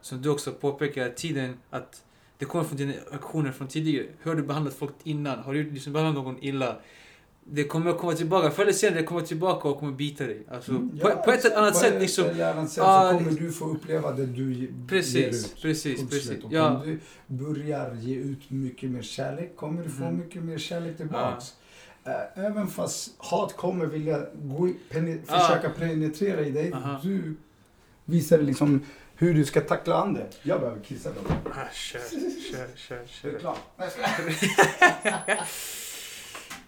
som 0.00 0.22
du 0.22 0.28
också 0.28 0.52
påpekar, 0.52 1.08
tiden 1.10 1.56
att 1.70 2.04
det 2.38 2.44
kommer 2.44 2.64
från 2.64 2.76
dina 2.78 2.92
aktioner 3.12 3.52
från 3.52 3.68
tidigare. 3.68 4.06
Hur 4.22 4.30
har 4.30 4.36
du 4.36 4.42
behandlat 4.42 4.74
folk 4.74 4.94
innan? 5.04 5.38
Har 5.38 5.54
du 5.54 5.70
liksom 5.70 5.92
behandlat 5.92 6.24
någon 6.24 6.44
illa? 6.44 6.76
Det 7.52 7.64
kommer 7.64 7.92
komma 7.92 8.12
tillbaka, 8.14 8.50
förr 8.50 8.62
eller 8.62 8.72
senare 8.72 9.00
det 9.00 9.06
kommer 9.06 9.20
tillbaka 9.20 9.68
och 9.68 9.78
kommer 9.78 9.92
bita 9.92 10.24
dig. 10.26 10.42
Alltså, 10.50 10.70
Mm, 10.72 10.98
på, 10.98 11.08
ja, 11.10 11.16
på 11.16 11.30
ett 11.32 11.44
eller 11.44 11.56
annat 11.56 11.72
på 11.72 11.78
sätt 11.78 11.94
ett 11.94 12.00
liksom. 12.00 12.24
eller 12.24 12.52
annat 12.52 12.70
sätt 12.70 12.84
Ah, 12.86 13.10
så 13.12 13.16
kommer 13.18 13.30
liksom- 13.30 13.46
du 13.46 13.52
få 13.52 13.64
uppleva 13.64 14.12
det 14.12 14.26
du 14.26 14.52
ge- 14.54 14.60
ger 14.60 14.88
Precis, 14.88 15.46
ut. 15.46 15.62
precis, 15.62 16.10
precis. 16.10 16.44
Och 16.44 16.52
Ja, 16.52 16.68
om 16.76 16.82
du 16.86 16.98
börjar 17.44 17.94
ge 18.00 18.14
ut 18.16 18.50
mycket 18.50 18.90
mer 18.90 19.02
kärlek 19.02 19.56
kommer 19.56 19.82
du 19.82 19.88
få 19.90 20.04
Mhm. 20.04 20.16
mycket 20.18 20.42
mer 20.42 20.58
kärlek 20.58 20.96
tillbaks. 20.96 21.44
Ä- 22.04 22.28
Även 22.34 22.66
fast 22.68 23.14
hat 23.18 23.56
kommer 23.56 23.86
vilja 23.86 24.22
gå 24.42 24.68
i, 24.68 24.72
pene, 24.90 25.18
Ah. 25.28 25.38
försöka 25.40 25.70
penetrera 25.70 26.40
i 26.40 26.50
dig. 26.50 26.72
Aha. 26.72 27.00
Du 27.02 27.36
visar 28.04 28.38
liksom 28.38 28.80
hur 29.14 29.34
du 29.34 29.44
ska 29.44 29.60
tackla 29.60 29.94
an 29.94 30.14
det. 30.14 30.26
Jag 30.42 30.60
behöver 30.60 30.80
kissa 30.80 31.08
då. 31.10 31.20
ah, 31.50 31.54
kör, 31.72 31.98
kör, 32.52 32.66
kör, 32.76 32.96
är 32.96 33.06
kör. 33.32 33.38
klart. 33.38 33.58
Nej, 33.78 33.88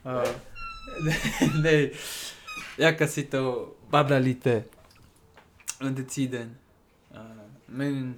jag. 0.04 0.28
Nej, 1.62 1.96
jag 2.78 2.98
kan 2.98 3.08
sitta 3.08 3.42
och 3.42 3.78
babbla 3.90 4.18
lite 4.18 4.64
under 5.80 6.02
tiden. 6.02 6.56
Men 7.66 8.14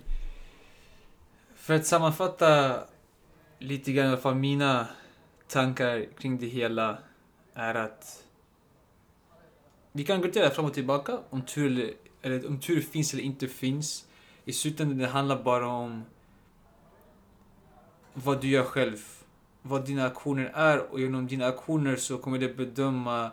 för 1.54 1.74
att 1.74 1.86
sammanfatta 1.86 2.80
lite 3.58 3.92
grann 3.92 4.06
i 4.06 4.08
alla 4.08 4.20
fall 4.20 4.34
mina 4.34 4.86
tankar 5.48 6.06
kring 6.18 6.38
det 6.38 6.46
hela 6.46 6.98
är 7.54 7.74
att 7.74 8.24
vi 9.92 10.04
kan 10.04 10.20
gå 10.20 10.50
fram 10.50 10.64
och 10.64 10.74
tillbaka 10.74 11.18
om 11.30 11.42
tur, 11.42 11.66
eller, 11.66 11.94
eller 12.22 12.48
om 12.48 12.60
tur 12.60 12.80
finns 12.80 13.12
eller 13.12 13.22
inte 13.22 13.48
finns. 13.48 14.06
I 14.44 14.52
slutändan 14.52 14.98
det 14.98 15.06
handlar 15.06 15.42
bara 15.42 15.68
om 15.68 16.04
vad 18.14 18.40
du 18.40 18.48
gör 18.48 18.64
själv. 18.64 19.23
Vad 19.66 19.86
dina 19.86 20.06
aktioner 20.06 20.50
är 20.54 20.92
och 20.92 21.00
genom 21.00 21.26
dina 21.26 21.46
aktioner 21.46 21.96
så 21.96 22.18
kommer 22.18 22.38
det 22.38 22.56
bedöma 22.56 23.30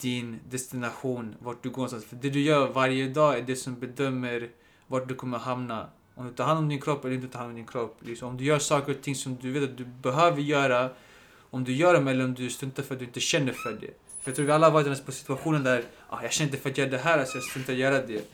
din 0.00 0.40
destination, 0.50 1.34
vart 1.38 1.62
du 1.62 1.70
går 1.70 1.76
någonstans. 1.76 2.04
För 2.04 2.16
det 2.16 2.30
du 2.30 2.40
gör 2.40 2.68
varje 2.68 3.08
dag 3.08 3.38
är 3.38 3.42
det 3.42 3.56
som 3.56 3.80
bedömer 3.80 4.50
vart 4.86 5.08
du 5.08 5.14
kommer 5.14 5.38
hamna. 5.38 5.86
Om 6.14 6.26
du 6.26 6.32
tar 6.32 6.44
hand 6.44 6.58
om 6.58 6.68
din 6.68 6.80
kropp 6.80 7.04
eller 7.04 7.14
inte 7.14 7.28
tar 7.28 7.38
hand 7.38 7.50
om 7.50 7.56
din 7.56 7.66
kropp. 7.66 7.98
Liksom, 8.00 8.28
om 8.28 8.36
du 8.36 8.44
gör 8.44 8.58
saker 8.58 8.94
och 8.94 9.02
ting 9.02 9.14
som 9.14 9.36
du 9.36 9.52
vet 9.52 9.62
att 9.62 9.76
du 9.76 9.84
behöver 9.84 10.40
göra, 10.40 10.90
om 11.50 11.64
du 11.64 11.72
gör 11.72 11.94
dem 11.94 12.08
eller 12.08 12.24
om 12.24 12.34
du 12.34 12.50
struntar 12.50 12.82
för 12.82 12.94
att 12.94 12.98
du 12.98 13.04
inte 13.04 13.20
känner 13.20 13.52
för 13.52 13.72
det. 13.72 13.90
För 14.20 14.30
jag 14.30 14.36
tror 14.36 14.46
vi 14.46 14.52
alla 14.52 14.66
har 14.66 14.72
varit 14.72 14.86
i 14.86 14.90
den 14.90 15.12
situationen 15.12 15.64
där 15.64 15.84
ah, 16.08 16.22
jag 16.22 16.32
känner 16.32 16.50
inte 16.50 16.62
för 16.62 16.70
att 16.70 16.78
göra 16.78 16.90
det 16.90 16.98
här, 16.98 17.24
så 17.24 17.36
jag 17.36 17.44
struntar 17.44 17.72
i 17.72 17.76
att 17.76 17.80
göra 17.80 18.06
det. 18.06 18.30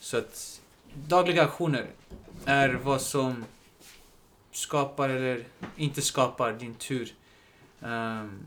Så 0.00 0.18
att 0.18 0.60
dagliga 1.08 1.44
aktioner 1.44 1.86
är 2.44 2.80
vad 2.84 3.00
som 3.00 3.44
skapar 4.56 5.08
eller 5.08 5.44
inte 5.76 6.02
skapar 6.02 6.52
din 6.52 6.74
tur. 6.74 7.14
Um, 7.80 8.46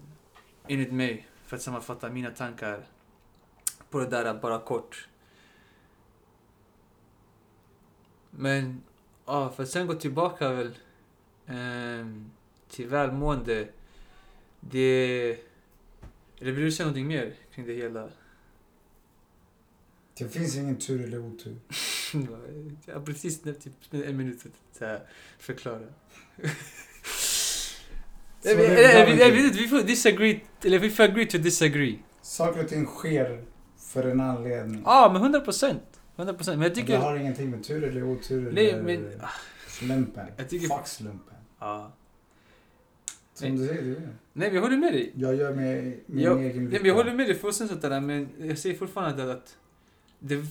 enligt 0.68 0.92
mig, 0.92 1.28
för 1.46 1.56
att 1.56 1.62
sammanfatta 1.62 2.10
mina 2.10 2.32
tankar 2.32 2.86
på 3.90 4.00
det 4.00 4.06
där 4.06 4.34
bara 4.34 4.60
kort. 4.60 5.08
Men, 8.30 8.82
ja, 9.26 9.50
för 9.50 9.64
att 9.64 9.70
sen 9.70 9.88
gå 9.88 9.94
tillbaka 9.94 10.50
väl 10.50 10.78
um, 11.48 12.32
till 12.70 12.88
välmående. 12.88 13.68
Det... 14.60 15.38
Eller 16.40 16.52
vill 16.52 16.66
du 16.66 16.72
säga 16.72 16.86
någonting 16.86 17.08
mer 17.08 17.34
kring 17.54 17.66
det 17.66 17.74
hela? 17.74 18.10
Det 20.20 20.30
finns 20.30 20.56
ingen 20.58 20.76
tur 20.78 21.04
eller 21.04 21.20
otur. 21.20 21.56
Jag 22.86 22.94
har 22.94 23.02
precis 23.06 23.42
typ 23.42 23.74
en 23.92 24.18
minut 24.18 24.40
att 24.74 24.80
här, 24.82 25.02
förklara. 25.40 25.80
Jag 28.42 28.58
det 28.58 28.66
är 28.66 28.70
vet- 28.70 29.20
jag 29.20 29.30
jag 29.30 29.46
inte, 29.46 29.58
vi 29.58 29.68
får 29.68 29.82
disagree, 29.84 30.40
eller 30.64 30.80
vi 30.80 30.90
får 30.90 31.04
agree 31.04 31.26
to 31.26 31.38
disagree. 31.38 32.00
Saker 32.22 32.64
och 32.64 32.70
ting 32.70 32.86
sker 32.86 33.44
för 33.78 34.04
en 34.04 34.20
anledning. 34.20 34.82
Ja, 34.86 35.10
men 35.14 35.22
100 35.22 35.40
procent. 35.40 35.84
100 36.16 36.34
procent. 36.34 36.58
Men 36.58 36.64
jag 36.64 36.72
Och 36.72 36.76
Det 36.76 36.82
tycker... 36.82 36.98
har 36.98 37.16
ingenting 37.16 37.50
med 37.50 37.64
tur 37.64 37.84
eller 37.84 38.04
otur 38.04 38.52
Nej, 38.52 38.70
eller 38.70 38.84
men- 38.84 39.12
slumpen. 39.68 40.28
Jag 40.38 40.50
tycker- 40.50 40.68
Fuck 40.78 40.88
slumpen. 40.88 41.36
Ja. 41.60 41.92
Som 43.34 43.58
du 43.58 43.68
säger, 43.68 43.82
du. 43.82 44.02
Nej, 44.34 44.50
vi 44.50 44.58
håller 44.58 44.78
med 44.78 44.94
dig. 44.94 45.12
Jag 45.16 45.36
gör 45.36 45.54
med 45.56 46.00
min 46.06 46.24
Jag- 46.26 46.44
egen 46.46 46.64
men 46.70 46.86
jag 46.86 46.96
håller 46.96 47.14
med 47.14 47.28
dig 47.28 47.36
fullständigt 47.36 47.82
där, 47.82 48.02
men 48.02 48.30
jag 48.38 48.58
säger 48.58 48.76
fortfarande 48.76 49.32
att 49.34 49.58
det 50.20 50.46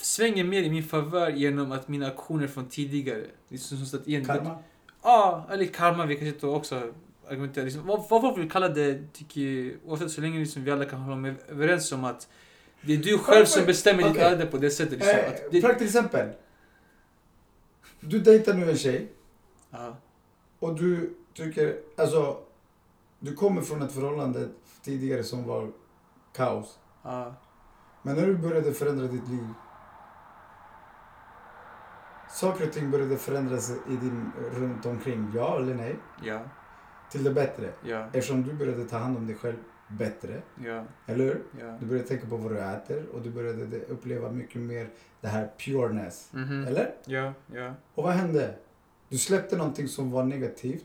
svänger 0.00 0.44
mer 0.44 0.62
i 0.62 0.70
min 0.70 0.84
favör 0.84 1.30
genom 1.30 1.72
att 1.72 1.88
mina 1.88 2.06
aktioner 2.06 2.46
från 2.46 2.68
tidigare. 2.68 3.24
Är 3.48 3.56
som 3.56 3.86
så 3.86 3.96
att 3.96 4.08
igen, 4.08 4.24
Karma? 4.24 4.58
Ja, 5.02 5.46
eller 5.50 5.64
karma. 5.66 6.06
Vi 6.06 6.16
kan 6.16 6.26
sitta 6.26 6.46
och 6.46 6.56
också 6.56 6.92
argumentera. 7.28 7.64
Liksom, 7.64 7.86
vad, 7.86 8.08
vad 8.10 8.20
folk 8.20 8.38
vill 8.38 8.50
kalla 8.50 8.68
det, 8.68 9.12
tycker 9.12 9.40
jag, 9.40 9.74
oavsett 9.86 10.10
så 10.10 10.20
länge 10.20 10.40
liksom 10.40 10.64
vi 10.64 10.70
alla 10.70 10.84
kan 10.84 11.00
hålla 11.00 11.16
med, 11.16 11.34
överens 11.48 11.92
om 11.92 12.04
att 12.04 12.28
det 12.80 12.92
är 12.92 12.96
du 12.96 13.18
själv 13.18 13.44
som 13.44 13.66
bestämmer 13.66 14.02
ditt 14.02 14.12
Okej. 14.12 14.24
öde 14.24 14.46
på 14.46 14.58
det 14.58 14.70
sättet. 14.70 14.92
Liksom, 14.92 15.18
Eh, 15.18 15.32
det, 15.50 15.60
Praktiskt 15.60 15.94
exempel. 15.96 16.28
Du 18.00 18.18
dejtar 18.18 18.54
nu 18.54 18.70
en 18.70 18.76
tjej 18.76 19.08
ja, 19.70 19.96
och 20.58 20.74
du 20.74 21.14
tycker, 21.34 21.76
alltså, 21.96 22.38
du 23.18 23.34
kommer 23.34 23.62
från 23.62 23.82
ett 23.82 23.92
förhållande 23.92 24.48
tidigare 24.82 25.24
som 25.24 25.44
var 25.44 25.70
kaos. 26.34 26.78
ja, 27.02 27.34
Men 28.02 28.16
när 28.16 28.26
du 28.26 28.34
började 28.38 28.72
förändra 28.72 29.06
ditt 29.06 29.28
liv. 29.28 29.46
Saker 32.30 32.66
och 32.66 32.72
ting 32.72 32.90
började 32.90 33.16
förändras 33.16 33.70
i 33.70 33.96
din, 33.96 34.32
runt 34.54 34.86
omkring, 34.86 35.32
ja 35.34 35.56
eller 35.56 35.74
nej? 35.74 35.96
ja, 36.22 36.40
Till 37.10 37.24
det 37.24 37.30
bättre. 37.30 37.72
ja, 37.84 38.06
Eftersom 38.12 38.42
du 38.42 38.52
började 38.52 38.84
ta 38.84 38.98
hand 38.98 39.16
om 39.16 39.26
dig 39.26 39.36
själv 39.36 39.56
bättre, 39.88 40.42
ja, 40.64 40.84
eller 41.06 41.24
hur? 41.24 41.42
ja. 41.60 41.76
Du 41.80 41.86
började 41.86 42.08
tänka 42.08 42.26
på 42.26 42.36
vad 42.36 42.52
du 42.52 42.58
äter 42.58 43.06
och 43.12 43.22
du 43.22 43.30
började 43.30 43.66
de- 43.66 43.84
uppleva 43.84 44.30
mycket 44.30 44.60
mer 44.62 44.90
det 45.20 45.28
här 45.28 45.50
pureness. 45.58 46.28
Mhm. 46.32 46.64
Eller? 46.66 46.94
Ja, 47.04 47.32
ja, 47.46 47.74
Och 47.94 48.04
vad 48.04 48.12
hände? 48.12 48.54
Du 49.08 49.18
släppte 49.18 49.56
någonting 49.56 49.88
som 49.88 50.10
var 50.10 50.24
negativt 50.24 50.84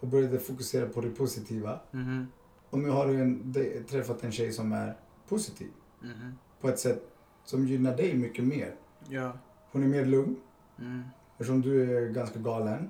och 0.00 0.08
började 0.08 0.38
fokusera 0.38 0.86
på 0.88 1.00
det 1.00 1.10
positiva. 1.10 1.80
mhm, 1.90 2.26
Och 2.70 2.78
nu 2.78 2.90
har 2.90 3.06
du 3.06 3.20
en, 3.20 3.54
träffat 3.88 4.24
en 4.24 4.32
tjej 4.32 4.52
som 4.52 4.72
är 4.72 4.96
positiv 5.28 5.70
mhm, 6.00 6.34
på 6.60 6.68
ett 6.68 6.78
sätt 6.78 7.02
som 7.44 7.66
gynnar 7.66 7.96
dig 7.96 8.14
mycket 8.14 8.44
mer. 8.44 8.74
ja, 9.08 9.32
Hon 9.72 9.82
är 9.82 9.86
mer 9.88 10.04
lugn 10.04 10.36
mm, 10.78 11.02
eftersom 11.32 11.62
du 11.62 11.96
är 11.96 12.08
ganska 12.10 12.38
galen. 12.38 12.88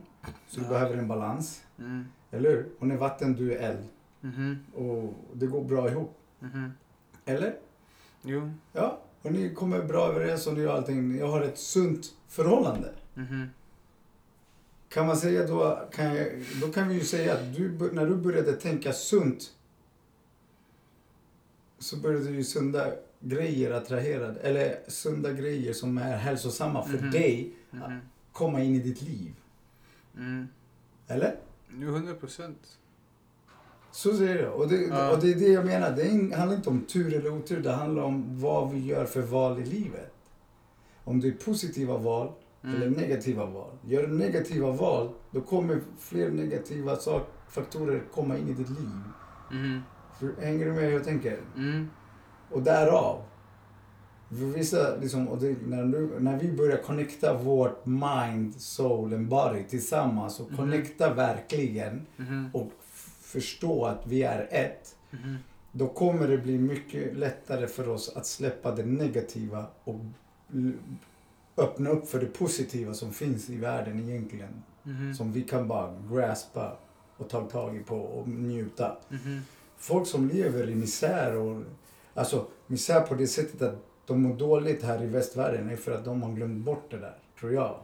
Så 0.49 0.61
du 0.61 0.67
Ja. 0.67 0.69
behöver 0.73 0.97
en 0.97 1.09
balans. 1.09 1.63
mm, 1.79 2.05
Eller 2.31 2.51
hur? 2.51 2.69
Hon 2.79 2.91
är 2.91 2.97
vatten, 2.97 3.33
du 3.35 3.53
är 3.53 3.71
eld. 3.71 3.85
mhm, 4.21 4.59
Och 4.75 5.15
det 5.33 5.47
går 5.47 5.65
bra 5.65 5.91
ihop. 5.91 6.19
mhm. 6.41 6.71
Eller? 7.25 7.57
Jo, 8.23 8.51
Ja. 8.73 9.01
Och 9.23 9.33
ni 9.33 9.55
kommer 9.55 9.83
bra 9.83 10.09
överens 10.09 10.47
och 10.47 10.55
ni 10.55 10.61
gör 10.61 10.77
allting. 10.77 11.09
Ni 11.09 11.21
har 11.21 11.41
ett 11.43 11.59
sunt 11.59 12.07
förhållande. 12.29 12.93
Kan 14.89 15.07
man 15.07 15.17
säga 15.17 15.47
då, 15.47 15.89
kan 15.93 16.15
jag, 16.15 16.27
då 16.61 16.69
kan 16.69 16.89
vi 16.89 16.95
ju 16.95 17.01
säga 17.01 17.33
att 17.35 17.55
du, 17.57 17.91
när 17.93 18.07
du 18.07 18.17
började 18.17 18.53
tänka 18.53 18.93
sunt 18.93 19.53
så 21.85 21.97
började 21.97 22.31
ju 22.31 22.45
sunda 22.45 22.93
grejer 23.21 23.71
attrahera, 23.71 24.35
eller 24.43 24.77
sunda 24.89 25.33
grejer 25.33 25.73
som 25.73 25.99
är 25.99 26.17
hälsosamma 26.17 26.83
för 26.85 26.99
Mhm. 26.99 27.11
dig 27.11 27.53
mhm, 27.71 27.99
komma 28.33 28.63
in 28.63 28.75
i 28.75 28.79
ditt 28.79 29.03
liv. 29.03 29.33
mm. 30.17 30.49
Eller? 31.09 31.37
Jo, 31.81 31.89
100 31.89 32.15
procent. 32.15 32.79
Så 33.93 34.17
säger 34.17 34.43
jag. 34.43 34.55
Och 34.55 34.69
det, 34.69 34.77
Ja. 34.83 35.13
och 35.13 35.21
det 35.23 35.31
är 35.31 35.35
det 35.35 35.49
jag 35.49 35.67
menar. 35.67 35.91
Det 35.97 36.37
handlar 36.37 36.57
inte 36.57 36.71
om 36.71 36.81
tur 36.85 37.15
eller 37.15 37.31
otur. 37.33 37.61
Det 37.63 37.73
handlar 37.73 38.03
om 38.03 38.41
vad 38.41 38.73
vi 38.73 38.79
gör 38.87 39.05
för 39.05 39.23
val 39.23 39.59
i 39.61 39.65
livet. 39.65 40.15
Om 41.05 41.21
det 41.21 41.29
är 41.29 41.33
positiva 41.33 41.97
val 41.97 42.33
eller 42.63 42.87
Mm. 42.87 42.93
negativa 42.93 43.47
val. 43.47 43.71
Gör 43.87 44.07
du 44.07 44.09
negativa 44.15 44.71
val, 44.71 45.15
då 45.31 45.41
kommer 45.41 45.81
fler 45.99 46.31
negativa 46.31 46.97
sak, 46.97 47.23
faktorer 47.49 48.03
komma 48.13 48.39
in 48.39 48.49
i 48.49 48.53
ditt 48.53 48.71
liv. 48.71 48.91
För, 49.49 49.83
hänger 50.41 50.65
du 50.67 50.73
med 50.73 50.85
hur 50.85 50.91
jag 50.93 51.05
tänker? 51.05 51.39
mm, 51.57 51.91
Och 52.51 52.63
därav. 52.63 53.23
För 54.29 54.37
vissa, 54.37 54.97
liksom, 54.97 55.29
och 55.29 55.39
det, 55.39 55.57
när, 55.67 55.85
du, 55.85 56.11
när 56.21 56.39
vi 56.39 56.53
börjar 56.53 56.77
connecta 56.77 57.35
vårt 57.39 57.87
mind, 57.87 58.55
soul 58.61 59.15
and 59.15 59.29
body 59.29 59.65
tillsammans 59.65 60.41
och 60.41 60.49
Mhm. 60.49 60.57
connecta 60.57 61.15
verkligen 61.15 62.07
mhm, 62.17 62.51
och 62.53 62.71
förstå 63.21 63.85
att 63.85 64.07
vi 64.07 64.23
är 64.23 64.49
ett. 64.51 64.97
mhm. 65.11 65.37
Då 65.73 65.89
kommer 65.89 66.29
det 66.29 66.39
bli 66.39 66.59
mycket 66.59 67.17
lättare 67.17 67.67
för 67.67 67.89
oss 67.89 68.17
att 68.17 68.27
släppa 68.27 68.75
det 68.75 68.85
negativa 68.85 69.67
och 69.85 70.01
öppna 71.57 71.91
upp 71.91 72.09
för 72.09 72.21
det 72.21 72.27
positiva 72.27 72.95
som 72.95 73.13
finns 73.13 73.51
i 73.51 73.57
världen 73.57 74.01
egentligen. 74.09 74.63
Mhm, 74.83 75.15
Som 75.15 75.33
vi 75.33 75.43
kan 75.43 75.69
bara 75.69 75.95
graspa 76.13 76.77
och 77.17 77.29
ta 77.29 77.41
tag 77.41 77.77
i 77.77 77.81
på 77.81 77.97
och 77.97 78.29
njuta. 78.29 78.97
mhm. 79.09 79.41
Folk 79.79 80.07
som 80.07 80.29
lever 80.29 80.71
i 80.71 80.75
misär 80.75 81.37
och 81.37 81.63
alltså 82.15 82.47
misär 82.67 83.01
på 83.01 83.15
det 83.15 83.27
sättet 83.27 83.63
att 83.63 83.87
de 84.07 84.23
mår 84.23 84.37
dåligt 84.37 84.83
här 84.83 85.03
i 85.03 85.07
västvärlden 85.07 85.71
är 85.71 85.77
för 85.77 85.93
att 85.93 86.05
de 86.05 86.23
har 86.23 86.33
glömt 86.33 86.65
bort 86.65 86.91
det 86.91 86.99
där, 86.99 87.19
tror 87.41 87.53
jag. 87.53 87.81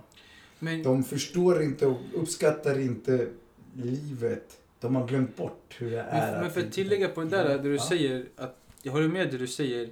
Men, 0.58 0.82
De 0.82 1.04
förstår 1.04 1.62
inte 1.62 1.86
och 1.86 1.96
uppskattar 2.14 2.78
inte 2.78 3.28
livet. 3.74 4.58
De 4.80 4.96
har 4.96 5.06
glömt 5.06 5.36
bort 5.36 5.76
hur 5.78 5.90
det 5.90 6.00
är. 6.00 6.32
men, 6.32 6.40
men 6.40 6.50
för 6.50 6.60
att 6.60 6.72
tillägga 6.72 7.08
på 7.08 7.20
det 7.20 7.28
där, 7.28 7.44
där 7.48 7.58
du 7.58 7.74
Ja. 7.74 7.82
säger 7.88 8.26
att 8.36 8.56
jag 8.82 8.92
håller 8.92 9.08
med 9.08 9.30
det 9.30 9.38
du 9.38 9.46
säger 9.46 9.90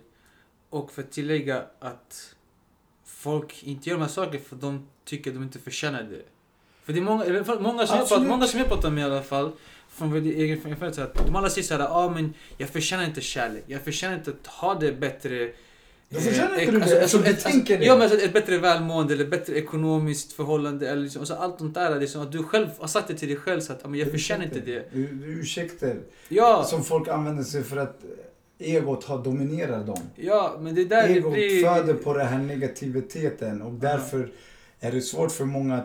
och 0.70 0.92
för 0.92 1.03
att 1.03 1.11
tillägga 1.11 1.62
att 1.78 2.34
folk 3.05 3.62
inte 3.62 3.88
gör 3.88 3.96
de 3.96 4.03
här 4.03 4.09
sakerna 4.09 4.44
för 4.44 4.57
de 4.57 4.86
tycker 5.05 5.30
att 5.30 5.34
de 5.36 5.42
inte 5.42 5.59
förtjänar 5.59 6.03
det. 6.03 6.22
För 6.82 6.92
det 6.92 6.99
är 6.99 7.03
många, 7.03 7.24
som 7.86 7.96
jag, 7.96 8.09
pratar, 8.09 8.24
många 8.28 8.46
som 8.46 8.61
jag 8.61 8.68
pratar 8.68 8.90
med 8.90 9.03
i 9.03 9.05
alla 9.05 9.22
fall, 9.22 9.53
från 9.99 10.11
vår 10.11 10.18
egen 10.18 10.59
erfarenhet, 10.59 10.99
att 10.99 11.26
de 11.26 11.36
alla 11.36 11.51
säger 11.51 11.66
såhär, 11.66 11.86
ah, 11.90 12.11
men 12.11 12.34
jag 12.59 12.68
förtjänar 12.68 13.05
inte 13.05 13.20
kärlek, 13.20 13.64
jag 13.66 13.82
förtjänar 13.82 14.14
inte 14.14 14.30
att 14.30 14.46
ha 14.46 14.74
det 14.74 14.92
bättre 14.92 15.51
Då 16.09 16.20
förtjänar 16.20 16.57
eh, 16.57 16.62
inte 16.64 16.76
alltså, 16.76 16.94
det, 16.94 17.03
alltså, 17.03 17.18
du 17.18 17.30
ett, 17.30 17.42
tänker 17.42 17.59
alltså, 17.59 17.76
det. 17.78 17.84
Ja 17.84 17.94
men 17.94 18.03
alltså, 18.03 18.18
ett 18.18 18.32
bättre 18.32 18.59
välmående 18.59 19.14
eller 19.14 19.26
bättre 19.26 19.55
ekonomiskt 19.55 20.32
förhållande 20.32 20.88
eller 20.88 21.03
liksom, 21.03 21.20
alltså, 21.20 21.34
allt 21.34 21.59
sånt 21.59 21.74
där. 21.74 22.01
Liksom, 22.01 22.22
att 22.22 22.32
du 22.32 22.42
själv 22.42 22.68
har 22.78 22.88
sagt 22.88 23.09
det 23.09 23.14
till 23.14 23.28
dig 23.28 23.36
själv 23.36 23.61
så 23.61 23.72
att 23.72 23.90
men 23.90 24.01
jag 24.01 24.11
förtjänar 24.11 24.44
inte 24.44 24.61
det. 24.61 24.88
Ursäkter 25.24 25.96
Ja, 26.28 26.64
som 26.64 26.84
folk 26.84 27.09
använder 27.09 27.44
sig 27.44 27.62
för 27.62 27.76
att 27.76 28.05
egot 28.59 29.05
har 29.05 29.24
dominerat 29.24 29.86
dem. 29.86 30.01
ja 30.16 30.57
men 30.61 30.74
det 30.74 30.84
där 30.84 31.09
det 31.09 31.14
Egot 31.14 31.32
blir... 31.32 31.64
föder 31.64 31.94
på 31.94 32.14
den 32.14 32.26
här 32.26 32.38
negativiteten 32.38 33.62
och 33.62 33.72
därför 33.72 34.30
är 34.80 34.92
det 34.92 35.01
svårt 35.01 35.32
för 35.32 35.44
många. 35.44 35.82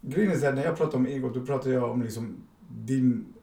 Grejen 0.00 0.32
är 0.32 0.36
så 0.36 0.50
när 0.50 0.64
jag 0.64 0.76
pratar 0.76 0.98
om 0.98 1.06
egot, 1.06 1.34
då 1.34 1.40
pratar 1.46 1.70
jag 1.70 1.90
om 1.90 2.02
liksom 2.02 2.36
din, 2.68 3.33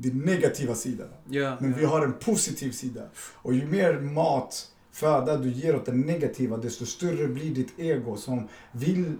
din 0.00 0.18
negativa 0.18 0.74
sida. 0.74 1.04
Ja, 1.28 1.56
Men 1.60 1.70
ja. 1.70 1.76
vi 1.78 1.84
har 1.84 2.04
en 2.04 2.12
positiv 2.12 2.70
sida. 2.72 3.02
Och 3.34 3.54
ju 3.54 3.66
mer 3.66 4.00
mat, 4.00 4.66
föda 4.92 5.36
du 5.36 5.50
ger 5.50 5.76
åt 5.76 5.86
den 5.86 6.00
negativa, 6.00 6.56
desto 6.56 6.86
större 6.86 7.26
blir 7.28 7.54
ditt 7.54 7.78
ego 7.78 8.16
som 8.16 8.48
vill, 8.72 9.14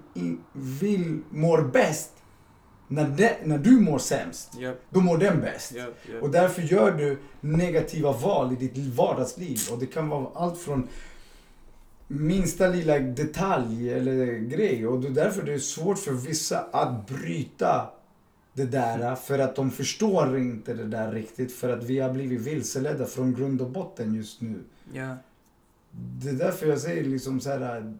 vill 0.53 1.21
mår 1.31 1.63
bäst. 1.63 2.11
När, 2.89 3.09
de, 3.09 3.31
när 3.45 3.59
du 3.59 3.81
mår 3.81 3.99
sämst, 3.99 4.49
Ja, 4.59 4.73
då 4.91 5.01
mår 5.01 5.19
den 5.19 5.41
bäst. 5.41 5.73
ja, 5.77 5.87
ja. 6.13 6.21
Och 6.21 6.31
därför 6.31 6.63
gör 6.63 6.93
du 6.93 7.19
negativa 7.41 8.13
val 8.13 8.53
i 8.53 8.57
ditt 8.67 8.95
vardagsliv. 8.95 9.59
Och 9.73 9.79
det 9.79 9.87
kan 9.87 10.09
vara 10.09 10.27
allt 10.35 10.59
från 10.59 10.89
minsta 12.09 12.67
lilla 12.69 12.99
detalj 12.99 13.91
eller 13.93 14.27
grej. 14.39 14.87
Och 14.87 15.01
det 15.01 15.09
är 15.09 15.13
därför 15.13 15.43
det 15.43 15.53
är 15.55 15.59
svårt 15.59 15.99
för 15.99 16.13
vissa 16.13 16.59
att 16.73 17.07
bryta 17.07 17.91
det 18.53 18.65
där. 18.65 19.15
För 19.17 19.39
att 19.39 19.57
de 19.57 19.71
förstår 19.71 20.39
inte 20.39 20.75
det 20.75 20.85
där 20.85 21.13
riktigt. 21.13 21.53
För 21.53 21.69
att 21.79 21.85
vi 21.85 21.99
har 21.99 22.13
blivit 22.13 22.41
vilseledda 22.41 23.07
från 23.07 23.35
grund 23.35 23.61
och 23.61 23.71
botten 23.71 24.15
just 24.15 24.41
nu. 24.41 24.59
ja. 24.93 25.17
Det 25.93 26.29
är 26.29 26.35
därför 26.35 26.67
jag 26.67 26.79
säger 26.81 27.05
liksom 27.05 27.41
så 27.41 27.51
här. 27.51 27.95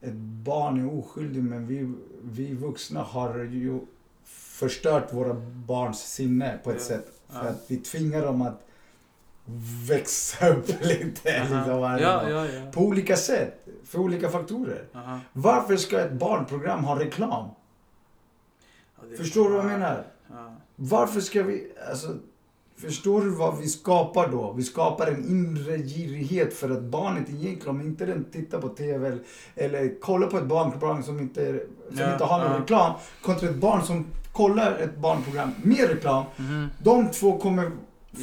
Ett 0.00 0.14
barn 0.44 0.80
är 0.80 0.98
oskyldig 0.98 1.42
men 1.42 1.66
vi, 1.66 1.92
vi 2.22 2.54
vuxna 2.54 3.02
har 3.02 3.38
ju 3.38 3.80
förstört 4.24 5.12
våra 5.12 5.34
barns 5.66 6.00
sinne 6.12 6.58
på 6.64 6.70
ett 6.70 6.76
Ja. 6.78 6.84
sätt. 6.84 7.12
För 7.28 7.44
Ja. 7.44 7.50
att 7.50 7.64
vi 7.68 7.76
tvingar 7.76 8.22
dem 8.22 8.42
att 8.42 8.66
växa 9.88 10.48
upp 10.48 10.68
lite. 10.82 11.38
Liksom, 11.40 11.80
varje 11.80 12.04
ja, 12.04 12.30
ja, 12.30 12.46
ja. 12.46 12.70
På 12.72 12.80
olika 12.80 13.16
sätt. 13.16 13.66
För 13.84 13.98
olika 13.98 14.28
faktorer. 14.30 14.84
Aha. 14.94 15.20
Varför 15.32 15.76
ska 15.76 16.00
ett 16.00 16.12
barnprogram 16.12 16.84
ha 16.84 17.00
reklam? 17.00 17.48
Förstår 19.16 19.44
du 19.44 19.50
vad 19.50 19.64
jag 19.64 19.72
ja, 19.72 19.78
menar? 19.78 20.04
Ja. 20.30 20.54
Varför 20.76 21.20
ska 21.20 21.42
vi... 21.42 21.72
Alltså, 21.90 22.08
Förstår 22.76 23.20
du 23.20 23.30
vad 23.30 23.58
vi 23.58 23.68
skapar 23.68 24.28
då? 24.28 24.52
Vi 24.52 24.62
skapar 24.62 25.06
en 25.06 25.28
inre 25.28 25.78
girighet 25.78 26.54
för 26.54 26.70
att 26.70 26.82
barnet 26.82 27.28
egentligen, 27.30 27.68
om 27.68 27.80
inte 27.80 28.06
den 28.06 28.24
tittar 28.24 28.60
på 28.60 28.68
TV 28.68 29.06
eller, 29.06 29.18
eller 29.54 30.00
kollar 30.00 30.26
på 30.26 30.38
ett 30.38 30.44
barnprogram 30.46 31.02
som 31.02 31.20
inte, 31.20 31.60
som 31.88 31.98
Ja, 31.98 32.12
inte 32.12 32.24
har 32.24 32.38
någon 32.38 32.50
ja. 32.52 32.60
reklam, 32.60 32.92
kontra 33.22 33.48
ett 33.48 33.56
barn 33.56 33.82
som 33.82 34.06
kollar 34.32 34.78
ett 34.78 34.96
barnprogram 34.96 35.50
med 35.62 35.88
reklam. 35.88 36.24
Mhm. 36.36 36.66
De 36.82 37.08
två 37.10 37.38
kommer 37.38 37.62
få 37.64 37.70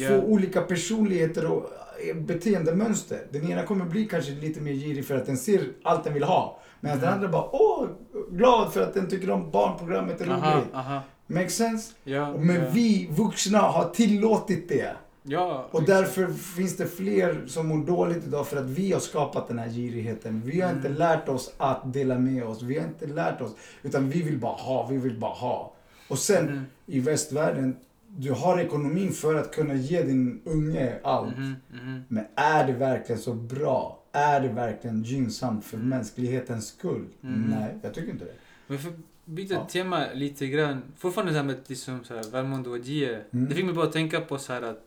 Ja. 0.00 0.16
olika 0.22 0.60
personligheter 0.62 1.46
och 1.46 1.70
eh, 2.10 2.16
beteendemönster. 2.16 3.18
Den 3.30 3.50
ena 3.50 3.62
kommer 3.62 3.84
bli 3.84 4.04
kanske 4.06 4.32
lite 4.32 4.60
mer 4.60 4.72
girig 4.72 5.06
för 5.06 5.16
att 5.16 5.26
den 5.26 5.36
ser 5.36 5.64
allt 5.82 6.04
den 6.04 6.14
vill 6.14 6.24
ha. 6.24 6.60
Medan 6.80 6.98
den 6.98 7.08
Mhm. 7.08 7.14
andra 7.14 7.28
bara, 7.28 7.48
åh, 7.52 7.86
glad 8.30 8.72
för 8.72 8.80
att 8.82 8.94
den 8.94 9.08
tycker 9.08 9.30
om 9.30 9.50
barnprogrammet 9.50 10.20
är 10.20 10.24
roligt. 10.26 10.74
aha. 10.74 11.00
Make 11.26 11.48
sense? 11.50 11.92
Ja, 12.04 12.36
Men 12.36 12.56
ja. 12.56 12.62
vi 12.72 13.08
vuxna 13.12 13.58
har 13.58 13.88
tillåtit 13.88 14.68
det. 14.68 14.92
Ja, 15.22 15.66
Och 15.70 15.82
exakt. 15.82 15.86
därför 15.98 16.32
finns 16.32 16.76
det 16.76 16.86
fler 16.86 17.42
som 17.46 17.66
mår 17.68 17.78
dåligt 17.86 18.26
idag 18.26 18.46
för 18.46 18.56
att 18.56 18.70
vi 18.70 18.92
har 18.92 19.00
skapat 19.00 19.48
den 19.48 19.58
här 19.58 19.68
girigheten. 19.68 20.42
Vi 20.44 20.60
har 20.60 20.70
inte 20.70 20.88
Mm. 20.88 20.98
lärt 20.98 21.28
oss 21.28 21.52
att 21.56 21.92
dela 21.92 22.18
med 22.18 22.44
oss. 22.44 22.62
Vi 22.62 22.78
har 22.78 22.86
inte 22.86 23.06
lärt 23.06 23.40
oss. 23.40 23.52
Utan 23.82 24.10
vi 24.10 24.22
vill 24.22 24.38
bara 24.38 24.52
ha, 24.52 24.86
vi 24.86 24.96
vill 24.96 25.18
bara 25.18 25.32
ha. 25.34 25.72
Och 26.08 26.18
sen 26.18 26.44
Mhm. 26.44 26.64
i 26.86 27.00
västvärlden, 27.00 27.76
du 28.08 28.32
har 28.32 28.60
ekonomin 28.60 29.12
för 29.12 29.34
att 29.34 29.54
kunna 29.54 29.74
ge 29.74 30.02
din 30.02 30.40
unge 30.44 30.94
allt. 31.02 31.36
Mhm. 31.38 32.04
Men 32.08 32.24
är 32.34 32.66
det 32.66 32.72
verkligen 32.72 33.20
så 33.20 33.32
bra? 33.34 33.99
Är 34.12 34.40
det 34.40 34.48
verkligen 34.48 35.02
gynnsamt 35.02 35.64
för 35.64 35.76
mänsklighetens 35.78 36.68
skull? 36.68 37.06
Mm. 37.22 37.50
Nej, 37.50 37.78
jag 37.82 37.94
tycker 37.94 38.10
inte 38.12 38.24
det. 38.24 38.34
Men 38.66 38.78
för 38.78 38.88
att 38.88 38.94
byta 39.24 39.54
Ja. 39.54 39.64
tema 39.66 40.06
lite 40.14 40.46
grann. 40.46 40.82
Fortfarande 40.96 41.32
det 41.32 41.38
här 41.38 41.44
med 41.46 41.56
liksom 41.66 42.04
så 42.04 42.14
här, 42.16 42.22
välmående 42.30 42.70
och 42.70 42.78
ge. 42.78 43.08
Mm. 43.08 43.48
Det 43.48 43.54
fick 43.54 43.64
mig 43.64 43.74
bara 43.74 43.86
att 43.86 43.92
tänka 43.92 44.20
på 44.20 44.38
så 44.38 44.52
här 44.52 44.62
att... 44.62 44.84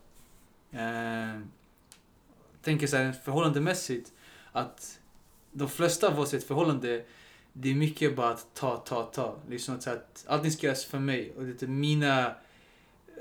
Eh, 0.72 1.40
tänker 2.62 2.86
så 2.86 2.96
här 2.96 3.12
förhållandemässigt. 3.12 4.12
Att 4.52 4.98
de 5.52 5.68
flesta 5.68 6.08
av 6.08 6.20
oss 6.20 6.34
i 6.34 6.36
ett 6.36 6.44
förhållande. 6.44 7.04
Det 7.52 7.70
är 7.70 7.74
mycket 7.74 8.16
bara 8.16 8.30
att 8.30 8.46
ta, 8.54 8.76
ta, 8.76 9.02
ta. 9.02 9.36
Liksom 9.48 9.80
så 9.80 9.90
att 9.90 10.24
allting 10.28 10.50
ska 10.50 10.66
göras 10.66 10.84
för 10.84 10.98
mig. 10.98 11.32
Och 11.36 11.44
det 11.44 11.62
är 11.62 11.66
mina... 11.66 12.34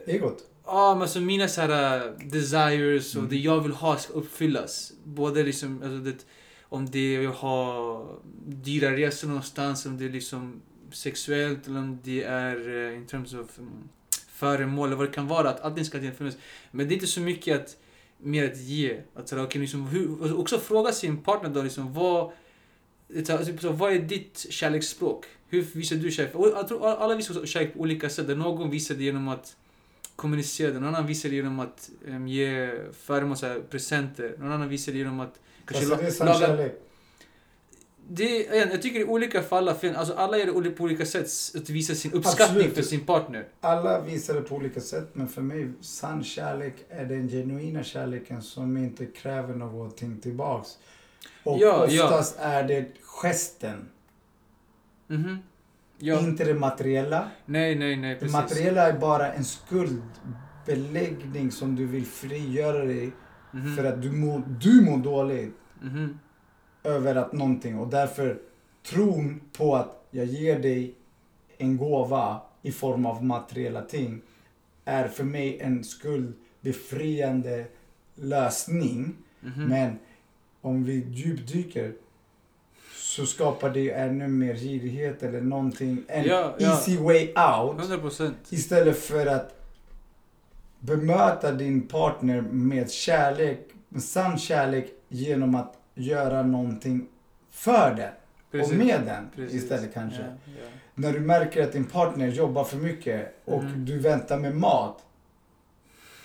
Egot. 0.05 0.49
Ja, 0.65 0.93
men 0.93 1.01
alltså 1.01 1.19
mina 1.21 1.47
så 1.47 1.61
här 1.61 2.07
uh, 2.07 2.27
desires 2.27 3.15
och 3.15 3.19
Mm. 3.19 3.29
det 3.29 3.37
jag 3.37 3.61
vill 3.61 3.71
ha 3.71 3.97
ska 3.97 4.13
uppfyllas. 4.13 4.93
Både 5.03 5.43
liksom, 5.43 5.81
alltså 5.83 5.97
det, 5.97 6.25
om 6.61 6.85
det 6.91 7.15
är 7.15 7.27
att 7.27 7.35
ha 7.35 8.05
dyra 8.47 8.91
resor 8.97 9.27
någonstans, 9.27 9.85
om 9.85 9.97
det 9.97 10.05
är 10.05 10.09
liksom 10.09 10.61
sexuellt 10.91 11.67
eller 11.67 11.79
om 11.79 11.99
det 12.03 12.23
är 12.23 12.69
uh, 12.69 12.95
in 12.97 13.05
terms 13.05 13.33
of 13.33 13.59
um, 13.59 13.89
föremål 14.31 14.87
eller 14.87 14.97
vad 14.97 15.07
det 15.07 15.13
kan 15.13 15.27
vara. 15.27 15.49
Att 15.49 15.61
allting 15.61 15.85
ska 15.85 15.99
finnas. 16.11 16.37
Men 16.71 16.87
det 16.87 16.93
är 16.93 16.95
inte 16.95 17.07
så 17.07 17.19
mycket 17.21 17.61
att 17.61 17.77
mer 18.17 18.51
att 18.51 18.57
ge. 18.57 19.01
Att 19.15 19.29
så 19.29 19.43
okay, 19.43 19.61
liksom, 19.61 19.87
hur, 19.87 20.39
också 20.39 20.59
fråga 20.59 20.91
sin 20.91 21.17
partner 21.23 21.49
då 21.49 21.61
liksom 21.61 21.93
vad 21.93 22.31
det 23.07 23.29
är 23.29 23.37
så- 23.37 23.45
typ 23.45 23.61
så, 23.61 23.69
vad 23.71 23.93
är 23.93 23.99
ditt 23.99 24.45
kärleksspråk? 24.49 25.25
Hur 25.49 25.61
visar 25.61 25.95
du 25.95 26.11
kärlek? 26.11 26.35
Och 26.35 26.47
Jag 26.47 26.67
tror 26.67 26.87
alla 26.87 27.15
visar 27.15 27.45
kärlek 27.45 27.73
på 27.73 27.79
olika 27.79 28.09
sätt. 28.09 28.37
Någon 28.37 28.69
visar 28.69 28.95
det 28.95 29.03
genom 29.03 29.27
att 29.27 29.55
kommunicera, 30.15 30.73
någon 30.73 30.85
annan 30.85 31.07
visar 31.07 31.29
det 31.29 31.35
genom 31.35 31.59
att 31.59 31.89
um, 32.07 32.27
ge 32.27 32.71
föremål, 32.93 33.37
så 33.37 33.61
presenter. 33.69 34.35
Någon 34.39 34.51
annan 34.51 34.69
visar 34.69 34.91
det 34.91 34.97
genom 34.97 35.19
att 35.19 35.39
kanske 35.65 35.85
Alltså, 35.85 36.01
det 36.01 36.07
är 36.07 36.11
sann 36.11 36.27
laga... 36.27 36.39
kärlek. 36.39 36.79
Det 38.09 38.47
är, 38.47 38.69
jag 38.71 38.81
tycker 38.81 38.99
i 38.99 39.03
olika 39.05 39.41
fall, 39.41 39.69
alltså 39.69 40.13
alla 40.13 40.37
gör 40.37 40.61
det 40.61 40.69
på 40.71 40.83
olika 40.83 41.05
sätt 41.05 41.27
att 41.55 41.69
visa 41.69 41.95
sin 41.95 42.11
uppskattning 42.13 42.57
Absolut. 42.57 42.75
för 42.75 42.81
sin 42.81 42.99
partner. 43.05 43.47
Alla 43.61 44.01
visar 44.01 44.33
det 44.33 44.41
på 44.41 44.55
olika 44.55 44.81
sätt, 44.81 45.09
men 45.13 45.27
för 45.27 45.41
mig, 45.41 45.71
sann 45.81 46.23
kärlek 46.23 46.73
är 46.89 47.05
den 47.05 47.29
genuina 47.29 47.83
kärleken 47.83 48.41
som 48.41 48.77
inte 48.77 49.05
kräver 49.05 49.55
någonting 49.55 50.19
tillbaks. 50.21 50.69
Och 51.43 51.57
Ja, 51.59 51.87
ja. 51.89 52.03
oftast 52.05 52.35
är 52.39 52.63
det 52.63 52.85
gesten, 53.01 53.89
Mhm. 55.07 55.37
Ja. 55.97 56.19
inte 56.19 56.43
det 56.45 56.53
materiella. 56.53 57.29
Nej, 57.45 57.75
nej, 57.75 57.95
nej, 57.95 58.13
Det 58.13 58.19
precis. 58.19 58.33
materiella 58.35 58.87
är 58.89 58.99
bara 58.99 59.33
en 59.33 59.43
skuldbeläggning 59.43 61.51
som 61.51 61.75
du 61.75 61.85
vill 61.85 62.05
frigöra 62.05 62.85
dig 62.85 63.11
Mhm. 63.51 63.75
för 63.75 63.83
att 63.83 64.01
du 64.01 64.11
mår, 64.11 64.43
du 64.61 64.81
mår 64.81 64.97
dåligt 64.97 65.55
Mhm. 65.81 66.19
över 66.83 67.15
att 67.15 67.33
någonting 67.33 67.79
och 67.79 67.87
därför 67.87 68.39
tron 68.89 69.41
på 69.57 69.75
att 69.75 70.07
jag 70.11 70.25
ger 70.25 70.59
dig 70.59 70.95
en 71.57 71.77
gåva 71.77 72.41
i 72.61 72.71
form 72.71 73.05
av 73.05 73.25
materiella 73.25 73.81
ting 73.81 74.21
är 74.85 75.07
för 75.07 75.23
mig 75.23 75.59
en 75.59 75.83
skuldbefriande 75.83 77.65
lösning. 78.15 79.15
Mhm. 79.39 79.63
Men 79.65 79.99
om 80.61 80.83
vi 80.83 81.05
djupdyker 81.09 81.93
så 83.15 83.25
skapar 83.25 83.69
det 83.69 83.89
ännu 83.91 84.27
mer 84.27 84.55
girighet 84.55 85.23
eller 85.23 85.41
någonting. 85.41 86.03
En 86.07 86.23
Ja, 86.25 86.55
ja. 86.59 86.67
easy 86.67 86.97
way 86.97 87.27
out. 87.27 87.79
100 87.79 87.97
procent. 87.97 88.35
Istället 88.49 88.97
för 88.99 89.25
att 89.25 89.55
bemöta 90.79 91.51
din 91.51 91.81
partner 91.87 92.41
med 92.41 92.91
kärlek, 92.91 93.59
med 93.89 94.03
sann 94.03 94.37
kärlek 94.37 94.87
genom 95.07 95.55
att 95.55 95.73
göra 95.95 96.43
någonting 96.43 97.07
för 97.51 97.95
den. 97.95 98.61
Och 98.63 98.73
med 98.73 99.01
den 99.05 99.29
Precis. 99.35 99.63
istället 99.63 99.93
kanske. 99.93 100.21
Ja. 100.45 100.51
När 100.95 101.13
du 101.13 101.19
märker 101.19 101.63
att 101.63 101.71
din 101.71 101.85
partner 101.85 102.27
jobbar 102.27 102.63
för 102.63 102.77
mycket 102.77 103.35
och 103.45 103.63
Mhm. 103.63 103.85
du 103.85 103.99
väntar 103.99 104.37
med 104.39 104.55
mat. 104.55 104.97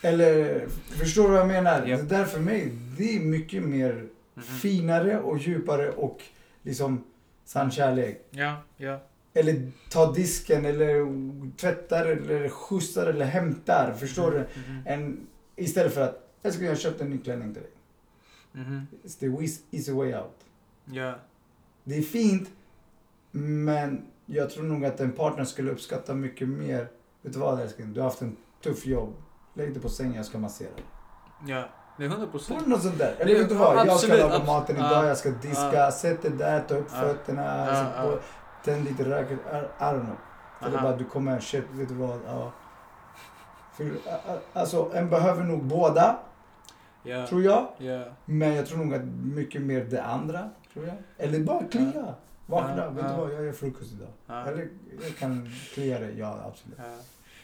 Eller, 0.03 0.66
förstår 0.99 1.22
du 1.22 1.28
vad 1.28 1.39
jag 1.41 1.47
menar? 1.49 1.86
Japp. 1.86 2.01
Det 2.01 2.07
där 2.16 2.24
för 2.24 2.41
mig, 2.41 2.72
det 2.99 3.16
är 3.16 3.20
mycket 3.20 3.62
mer 3.62 4.07
Mhm. 4.34 4.43
finare 4.45 5.20
och 5.20 5.39
djupare 5.39 5.91
och 5.91 6.22
liksom 6.68 7.04
sann 7.44 7.70
kärlek. 7.70 8.26
Ja, 8.30 8.56
ja. 8.76 9.00
Eller 9.34 9.72
ta 9.90 10.12
disken 10.12 10.64
eller 10.64 11.06
tvättar 11.56 12.06
eller 12.06 12.48
skjutsar 12.48 13.06
eller 13.06 13.26
hämtar. 13.26 13.92
Förstår 14.00 14.30
du? 14.30 14.38
Mhm. 14.38 14.82
En, 14.86 15.26
istället 15.56 15.94
för 15.94 16.00
att, 16.00 16.28
älskling 16.42 16.66
jag 16.66 16.72
har 16.74 16.78
köpt 16.78 17.00
en 17.00 17.10
ny 17.10 17.18
klänning 17.18 17.54
till 17.54 17.62
dig. 17.62 17.72
Mhm. 18.52 18.86
It's 19.04 19.18
the 19.20 19.26
eas- 19.26 19.62
easy 19.70 19.92
way 19.92 20.14
out. 20.14 20.36
Ja. 20.84 21.14
Det 21.84 21.98
är 21.98 22.02
fint, 22.02 22.50
men 23.30 24.06
jag 24.26 24.50
tror 24.50 24.64
nog 24.64 24.84
att 24.84 25.00
en 25.00 25.12
partner 25.12 25.44
skulle 25.44 25.70
uppskatta 25.72 26.14
mycket 26.14 26.48
mer. 26.48 26.88
Vet 27.22 27.32
du 27.32 27.38
vad 27.38 27.60
älskling? 27.60 27.92
Du 27.92 28.00
har 28.00 28.04
haft 28.08 28.22
en 28.22 28.36
tuff 28.62 28.86
jobb. 28.86 29.14
Lägg 29.54 29.72
dig 29.72 29.82
på 29.82 29.88
sängen, 29.88 30.14
jag 30.14 30.26
ska 30.26 30.38
massera 30.38 30.70
dig. 30.74 30.84
Ja. 31.46 31.68
Det 31.99 32.05
är 32.05 32.09
100 32.09 32.26
Får 32.26 32.32
procent. 32.32 32.66
något 32.66 32.82
sånt 32.82 32.99
där? 32.99 33.14
Eller 33.18 33.38
vet 33.38 33.49
du 33.49 33.55
vad? 33.55 33.86
Jag 33.86 34.01
ska 34.01 34.16
laga 34.16 34.44
maten 34.44 34.76
idag, 34.76 35.07
jag 35.07 35.18
ska 35.18 35.30
diska. 35.30 35.90
Sätt 35.90 36.22
dig 36.22 36.30
där, 36.30 36.61
ta 36.68 36.74
upp 36.74 36.90
fötterna, 36.90 37.66
tänd 38.64 38.84
lite 38.84 39.05
rök. 39.05 39.30
I, 39.30 39.34
don't 39.78 40.01
know. 40.01 40.16
Eller 40.62 40.82
bara 40.82 40.96
du 40.96 41.05
kommer, 41.05 41.40
shit, 41.40 41.64
vet 41.72 41.88
du 41.88 41.94
vad? 41.94 42.20
Ja. 42.26 42.53
För, 43.76 43.90
alltså, 44.53 44.90
en 44.94 45.11
behöver 45.11 45.44
nog 45.44 45.64
båda, 45.64 46.18
Ja. 47.03 47.26
tror 47.26 47.42
jag. 47.42 47.68
Ja. 47.78 48.05
Men 48.24 48.55
jag 48.55 48.66
tror 48.66 48.78
nog 48.78 48.94
att 48.94 49.05
mycket 49.24 49.62
mer 49.62 49.84
det 49.84 50.03
andra, 50.03 50.51
tror 50.72 50.86
jag. 50.86 50.96
Eller 51.18 51.40
bara 51.40 51.64
klia. 51.64 52.14
Vakna, 52.46 52.76
Ja, 52.84 52.90
vet 52.90 53.09
du 53.09 53.20
vad? 53.20 53.32
Jag 53.32 53.44
gör 53.44 53.53
frukost 53.53 53.92
idag. 53.92 54.09
Ja. 54.26 54.46
Eller 54.46 54.68
jag 55.05 55.16
kan 55.16 55.51
klia 55.74 55.99
dig, 55.99 56.18
ja 56.18 56.38
absolut. 56.46 56.78
Ja. 56.78 56.84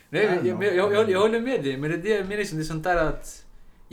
Nej, 0.08 0.40
jag, 0.44 0.64
jag, 0.64 0.92
jag, 0.92 1.10
jag, 1.10 1.20
håller 1.20 1.40
med 1.40 1.62
dig, 1.62 1.76
men 1.76 1.90
det 1.90 1.96
är 1.96 2.02
det 2.02 2.08
jag 2.08 2.28
menar, 2.28 2.36
det 2.36 2.60
är 2.60 2.62
sånt 2.62 2.84
där 2.84 2.96
att... 2.96 3.43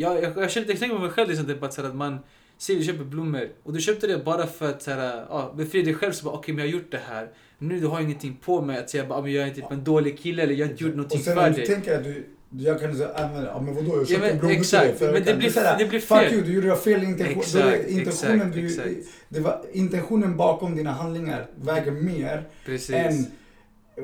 Jag, 0.02 0.24
jag, 0.24 0.38
jag, 0.38 0.52
känner, 0.52 0.68
jag 0.70 0.80
tänker 0.80 0.96
på 0.96 1.02
mig 1.02 1.12
själv, 1.12 1.30
liksom, 1.30 1.46
typ, 1.48 1.64
att, 1.64 1.74
så 1.74 1.86
att 1.86 1.96
man 1.96 2.20
säger 2.58 2.80
du 2.80 2.86
köper 2.86 3.04
blommor 3.04 3.50
och 3.64 3.74
du 3.74 3.80
köpte 3.82 4.08
det 4.08 4.18
bara 4.26 4.48
för 4.48 4.70
att 4.70 4.82
så 4.84 4.92
här, 4.92 5.26
ja, 5.30 5.54
befria 5.58 5.84
dig 5.86 5.94
själv, 5.94 6.12
så 6.12 6.26
bara 6.26 6.34
okej 6.36 6.56
men 6.56 6.66
jag 6.66 6.72
har 6.72 6.80
gjort 6.80 6.92
det 6.92 7.02
här. 7.10 7.30
Nu 7.58 7.80
du 7.80 7.88
har 7.88 7.96
jag 7.96 8.04
ingenting 8.04 8.38
på 8.46 8.62
mig 8.62 8.78
att 8.78 8.90
säga 8.90 9.06
bara, 9.06 9.20
"Ah, 9.20 9.22
men 9.22 9.32
jag 9.34 9.48
är 9.48 9.52
typ 9.54 9.72
en 9.72 9.84
dålig 9.84 10.20
kille 10.20 10.44
eller 10.44 10.54
jag 10.54 10.66
har 10.66 10.72
inte 10.72 10.84
gjort 10.84 10.96
någonting 10.96 11.20
Och 11.20 11.24
sen 11.26 11.36
för 11.36 11.48
om 11.48 11.52
du 11.54 11.58
dig. 11.58 11.68
tänker 11.68 11.98
att 11.98 12.04
du, 12.04 12.26
jag 12.58 12.80
kan 12.82 12.96
säga, 12.96 13.10
ah, 13.16 13.28
men, 13.34 13.48
ah, 13.48 13.62
men 13.62 13.76
vadå, 13.76 13.88
jag 13.96 14.02
Ja, 14.02 14.06
köpte 14.06 14.22
men 14.22 14.30
en 14.32 14.40
blommor 14.40 14.56
till 14.64 14.80
dig 14.80 14.96
förra 14.96 15.12
men 15.12 15.24
det 15.24 15.34
blir- 15.36 15.78
det 15.80 15.86
blir 15.86 16.00
Fuck 16.00 16.20
fel. 16.20 16.34
you, 16.34 16.42
du 16.44 16.54
gjorde 16.54 16.76
fel 16.76 17.04
intention. 17.04 17.40
Exakt, 17.42 17.90
intentionen, 17.90 18.36
exakt, 18.42 18.54
du, 18.56 18.66
exakt. 18.66 19.08
Det 19.30 19.40
var, 19.40 19.62
intentionen 19.72 20.38
bakom 20.38 20.76
dina 20.76 20.92
handlingar 20.92 21.48
väger 21.62 21.92
mer 21.92 22.48
Precis. 22.66 22.96
än 22.96 23.26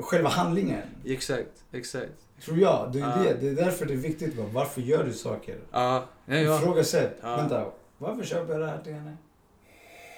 själva 0.02 0.28
handlingen. 0.28 0.82
Exakt, 1.06 1.50
exakt. 1.72 2.12
Tror 2.44 2.58
jag. 2.58 2.92
Det 2.92 2.98
är, 2.98 3.02
Ja. 3.02 3.16
det. 3.22 3.34
det 3.40 3.48
är 3.48 3.54
därför 3.64 3.86
det 3.86 3.92
är 3.92 3.96
viktigt. 3.96 4.36
va? 4.36 4.44
Varför 4.52 4.80
gör 4.80 5.04
du 5.04 5.12
saker? 5.12 5.58
Ja, 5.72 6.04
ja, 6.26 6.34
ja. 6.36 6.56
Ifrågasätt. 6.58 7.18
Ja. 7.22 7.36
Vänta, 7.36 7.66
varför 7.98 8.24
köper 8.24 8.52
jag 8.52 8.60
det 8.60 8.66
här 8.66 8.78
till 8.82 8.92
henne? 8.94 9.16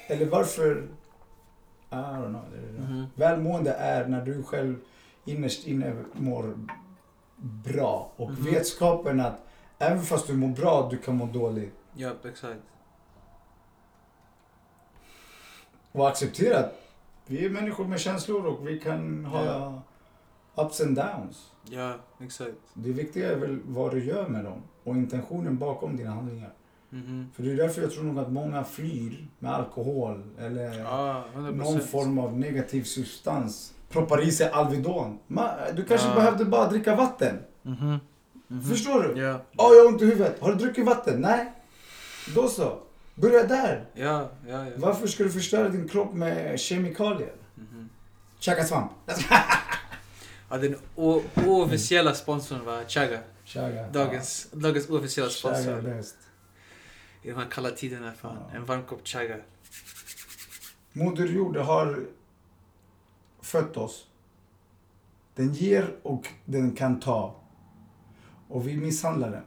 Eller 0.07 0.27
varför... 0.27 0.89
I 1.91 1.95
don't 1.95 2.29
know. 2.29 2.45
Mhm. 2.79 3.07
Välmående 3.15 3.73
är 3.73 4.07
när 4.07 4.25
du 4.25 4.43
själv 4.43 4.77
innerst 5.25 5.67
inne 5.67 5.95
mår 6.13 6.55
bra. 7.37 8.13
Och 8.17 8.31
Mhm. 8.31 8.45
vetskapen 8.45 9.21
att 9.21 9.39
även 9.79 10.03
fast 10.03 10.27
du 10.27 10.33
mår 10.35 10.49
bra, 10.49 10.89
du 10.91 10.99
kan 10.99 11.17
må 11.17 11.27
dåligt. 11.27 11.75
Ja, 11.95 12.11
exakt. 12.25 12.61
Och 15.93 16.09
acceptera 16.09 16.59
att 16.59 16.75
vi 17.27 17.45
är 17.45 17.51
människor 17.51 17.85
med 17.85 18.01
känslor 18.01 18.47
och 18.47 18.69
vi 18.69 18.79
kan 18.81 19.25
ha 19.25 19.45
Ja. 19.45 19.83
Ups 20.57 20.81
and 20.81 20.97
downs. 20.97 21.51
Ja, 21.71 21.95
exakt. 22.21 22.51
Det 22.75 22.93
viktiga 22.93 23.33
är 23.33 23.37
väl 23.37 23.59
vad 23.67 23.91
du 23.91 24.05
gör 24.05 24.29
med 24.29 24.45
dem 24.45 24.63
och 24.85 24.95
intentionen 24.97 25.59
bakom 25.59 25.97
dina 25.97 26.11
handlingar. 26.11 26.53
Mhm. 26.91 27.31
För 27.35 27.43
det 27.43 27.53
är 27.53 27.57
därför 27.57 27.83
jag 27.83 27.91
tror 27.93 28.05
nog 28.05 28.19
att 28.19 28.33
många 28.33 28.65
flyr 28.65 29.29
med 29.39 29.53
alkohol 29.55 30.23
eller 30.39 30.71
100%. 30.71 31.57
någon 31.57 31.81
form 31.81 32.19
av 32.19 32.39
negativ 32.39 32.83
substans. 32.83 33.75
Proppar 33.89 34.23
i 34.23 34.31
sig 34.33 34.51
Alvedon. 34.51 35.19
Du 35.75 35.85
kanske 35.85 36.09
Ja. 36.09 36.15
behövde 36.15 36.45
bara 36.45 36.69
dricka 36.71 36.95
vatten. 36.97 37.39
Mhm. 37.63 37.99
Mhm. 38.49 38.63
Förstår 38.63 39.03
du? 39.03 39.21
Ja. 39.23 39.41
Åh, 39.59 39.75
jag 39.77 39.83
har 39.85 39.89
ont 39.89 40.03
i 40.03 40.05
huvudet. 40.05 40.41
Har 40.41 40.49
du 40.53 40.55
druckit 40.59 40.87
vatten? 40.87 41.21
Nej. 41.21 41.53
Då 42.35 42.49
så. 42.49 42.79
Börja 43.15 43.47
där. 43.47 43.85
Ja, 43.95 44.29
ja, 44.49 44.65
ja. 44.65 44.71
Varför 44.77 45.07
ska 45.07 45.25
du 45.25 45.31
förstöra 45.31 45.69
din 45.69 45.89
kropp 45.89 46.13
med 46.15 46.61
kemikalier? 46.61 47.33
Mhm. 47.55 47.89
Käka 48.39 48.65
svamp. 48.65 48.91
Ja, 50.51 50.59
den 50.59 50.77
o- 50.97 51.23
oofficiella 51.47 52.15
sponsorn 52.15 52.65
var 52.65 52.85
Chaga. 52.89 53.21
Chaga. 53.45 53.89
Dagens, 53.89 54.49
dagens 54.53 54.91
oofficiella 54.91 55.31
Chaga 55.31 55.57
är 55.57 55.63
sponsor. 55.63 55.83
bäst. 55.83 56.17
I 57.23 57.29
de 57.31 57.35
här 57.37 57.47
kalla 57.51 57.71
tiderna, 57.71 58.13
fan. 58.13 58.37
Ja. 58.51 58.57
En 58.57 58.65
varm 58.65 58.83
kopp 58.83 59.07
Chaga. 59.07 59.37
Moder 60.93 61.27
Jord 61.27 61.57
har 61.57 62.07
fött 63.43 63.77
oss. 63.77 64.07
Den 65.35 65.53
ger 65.55 65.97
och 66.03 66.29
den 66.45 66.73
kan 66.77 67.01
ta. 67.01 67.37
Och 68.49 68.69
vi 68.69 68.77
misshandlar 68.77 69.31
den 69.31 69.43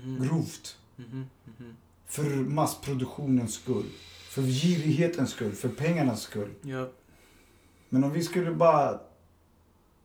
Mhm. 0.00 0.28
grovt. 0.28 0.78
Mhm. 0.96 1.26
Mhm. 1.44 1.76
För 2.06 2.22
massproduktionens 2.30 3.54
skull. 3.54 3.86
För 4.28 4.42
girighetens 4.42 5.30
skull. 5.30 5.52
För 5.52 5.68
pengarnas 5.68 6.22
skull. 6.22 6.50
Ja. 6.62 6.88
Men 7.88 8.04
om 8.04 8.12
vi 8.12 8.22
skulle 8.22 8.50
bara 8.50 9.00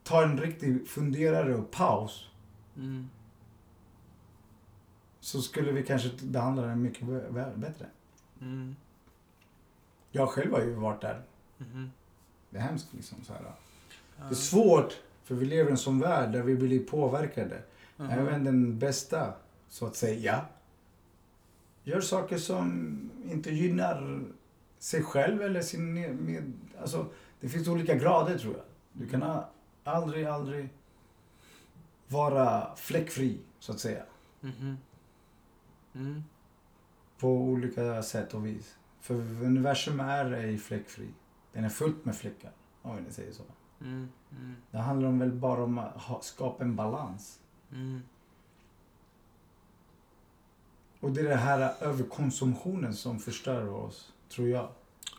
ta 0.03 0.23
en 0.23 0.37
riktig 0.39 0.87
funderare 0.87 1.55
och 1.55 1.71
paus. 1.71 2.29
Mm. 2.77 3.09
Så 5.19 5.41
skulle 5.41 5.71
vi 5.71 5.83
kanske 5.83 6.09
behandla 6.25 6.61
den 6.63 6.81
mycket 6.81 7.07
bättre. 7.55 7.85
Mm. 8.41 8.75
Jag 10.11 10.29
själv 10.29 10.51
har 10.53 10.61
ju 10.61 10.73
varit 10.73 11.01
där. 11.01 11.21
Mhm. 11.57 11.91
Det 12.49 12.57
är 12.57 12.61
hemskt 12.61 12.93
liksom. 12.93 13.17
Så 13.23 13.33
här. 13.33 13.41
Det 14.17 14.23
är 14.29 14.33
svårt. 14.35 14.99
För 15.23 15.35
vi 15.35 15.45
lever 15.45 15.69
i 15.69 15.71
en 15.71 15.77
sån 15.77 15.99
värld 15.99 16.31
där 16.31 16.41
vi 16.41 16.55
blir 16.55 16.83
påverkade. 16.85 17.61
Mhm. 17.97 18.09
Även 18.09 18.43
den 18.43 18.79
bästa, 18.79 19.33
så 19.69 19.85
att 19.85 19.95
säga, 19.95 20.45
gör 21.83 22.01
saker 22.01 22.37
som 22.37 23.09
inte 23.31 23.51
gynnar 23.51 24.23
sig 24.79 25.03
själv 25.03 25.41
eller 25.41 25.61
sin 25.61 25.93
med... 26.25 26.53
Alltså, 26.81 27.05
det 27.39 27.49
finns 27.49 27.67
olika 27.67 27.95
grader 27.95 28.37
tror 28.37 28.53
jag. 28.53 28.65
Du 28.93 29.09
kan 29.09 29.23
a- 29.23 29.45
aldrig, 29.83 30.25
aldrig 30.25 30.69
vara 32.07 32.75
fläckfri, 32.75 33.39
så 33.59 33.71
att 33.71 33.79
säga. 33.79 34.03
Mhm. 34.41 34.77
Mm. 35.93 36.23
På 37.19 37.27
olika 37.27 38.03
sätt 38.03 38.33
och 38.33 38.45
vis. 38.45 38.77
För 38.99 39.13
universum 39.43 39.99
är 39.99 40.31
ej 40.31 40.57
fläckfri. 40.57 41.07
Den 41.53 41.63
är 41.63 41.69
fullt 41.69 42.05
med 42.05 42.15
fläckar, 42.15 42.51
om 42.81 43.05
vi 43.05 43.11
säger 43.11 43.31
så. 43.31 43.43
Mm. 43.81 44.09
Mm. 44.31 44.55
Det 44.71 44.77
handlar 44.77 45.09
om 45.09 45.19
väl 45.19 45.31
bara 45.31 45.63
om 45.63 45.77
att 45.77 46.23
skapa 46.23 46.63
en 46.63 46.75
balans. 46.75 47.39
Mm. 47.71 48.01
Och 50.99 51.11
det 51.11 51.21
är 51.21 51.29
den 51.29 51.39
här 51.39 51.73
överkonsumtionen 51.81 52.93
som 52.93 53.19
förstör 53.19 53.69
oss, 53.69 54.13
tror 54.29 54.47
jag. 54.47 54.69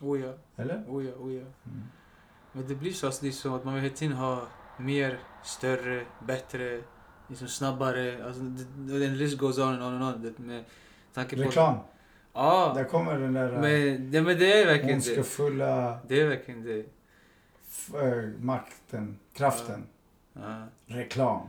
Oh 0.01 0.19
ja, 0.19 0.33
Eller? 0.55 0.83
oh 0.87 1.05
ja, 1.05 1.13
oh 1.13 1.33
ja. 1.33 1.41
Mm. 1.41 1.83
Men 2.55 2.67
det 2.67 2.75
blir 2.75 2.93
så, 2.93 3.05
alltså, 3.05 3.21
det 3.21 3.27
är 3.27 3.31
så 3.31 3.55
att 3.55 3.63
man 3.65 3.73
vill 3.73 3.83
hela 3.83 3.95
tiden 3.95 4.17
ha 4.17 4.47
mer, 4.77 5.19
större, 5.43 6.05
bättre, 6.27 6.81
liksom 7.27 7.47
snabbare. 7.47 8.25
Alltså, 8.25 8.41
det, 8.41 8.99
the 8.99 9.07
list 9.07 9.37
goes 9.37 9.57
on 9.57 9.67
and 9.73 9.83
on 9.83 9.93
and 10.01 10.15
on. 10.15 10.21
Det, 10.21 10.39
med 10.39 10.63
tanke 11.13 11.35
på... 11.35 11.41
Reklam. 11.41 11.77
Ja, 12.33 12.71
Där 12.75 12.83
kommer 12.83 13.19
den 13.19 13.33
där 13.33 13.51
men, 13.51 14.11
det, 14.11 14.21
men 14.21 14.39
det 14.39 14.61
är 14.61 14.65
verkligen 14.65 14.87
det. 14.87 14.93
ondskefulla 15.17 15.99
Det 16.07 16.21
är 16.21 16.27
verkligen 16.27 16.63
det. 16.63 16.85
äh, 17.99 18.29
makten, 18.39 19.19
kraften. 19.33 19.83
Ja. 20.33 20.67
Reklam. 20.85 21.41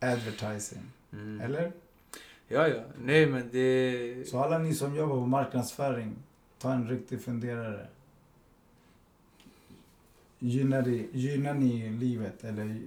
Advertising. 0.00 0.82
Mm. 1.12 1.40
Eller? 1.40 1.72
Ja, 2.48 2.68
ja. 2.68 2.80
Nej, 2.98 3.26
men 3.26 3.48
det... 3.52 4.28
Så 4.28 4.38
alla 4.38 4.58
ni 4.58 4.74
som 4.74 4.94
jobbar 4.96 5.14
på 5.14 5.26
marknadsföring, 5.26 6.16
ta 6.58 6.72
en 6.72 6.88
riktig 6.88 7.24
funderare. 7.24 7.86
Gynnar, 10.44 10.82
det, 10.82 11.06
gynnar 11.12 11.54
ni 11.54 11.90
livet 11.90 12.44
eller 12.44 12.80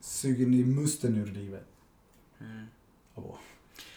suger 0.00 0.46
ni 0.46 0.64
musten 0.64 1.16
ur 1.16 1.26
livet? 1.26 1.66
Mm. 2.40 2.66
Åh. 3.14 3.34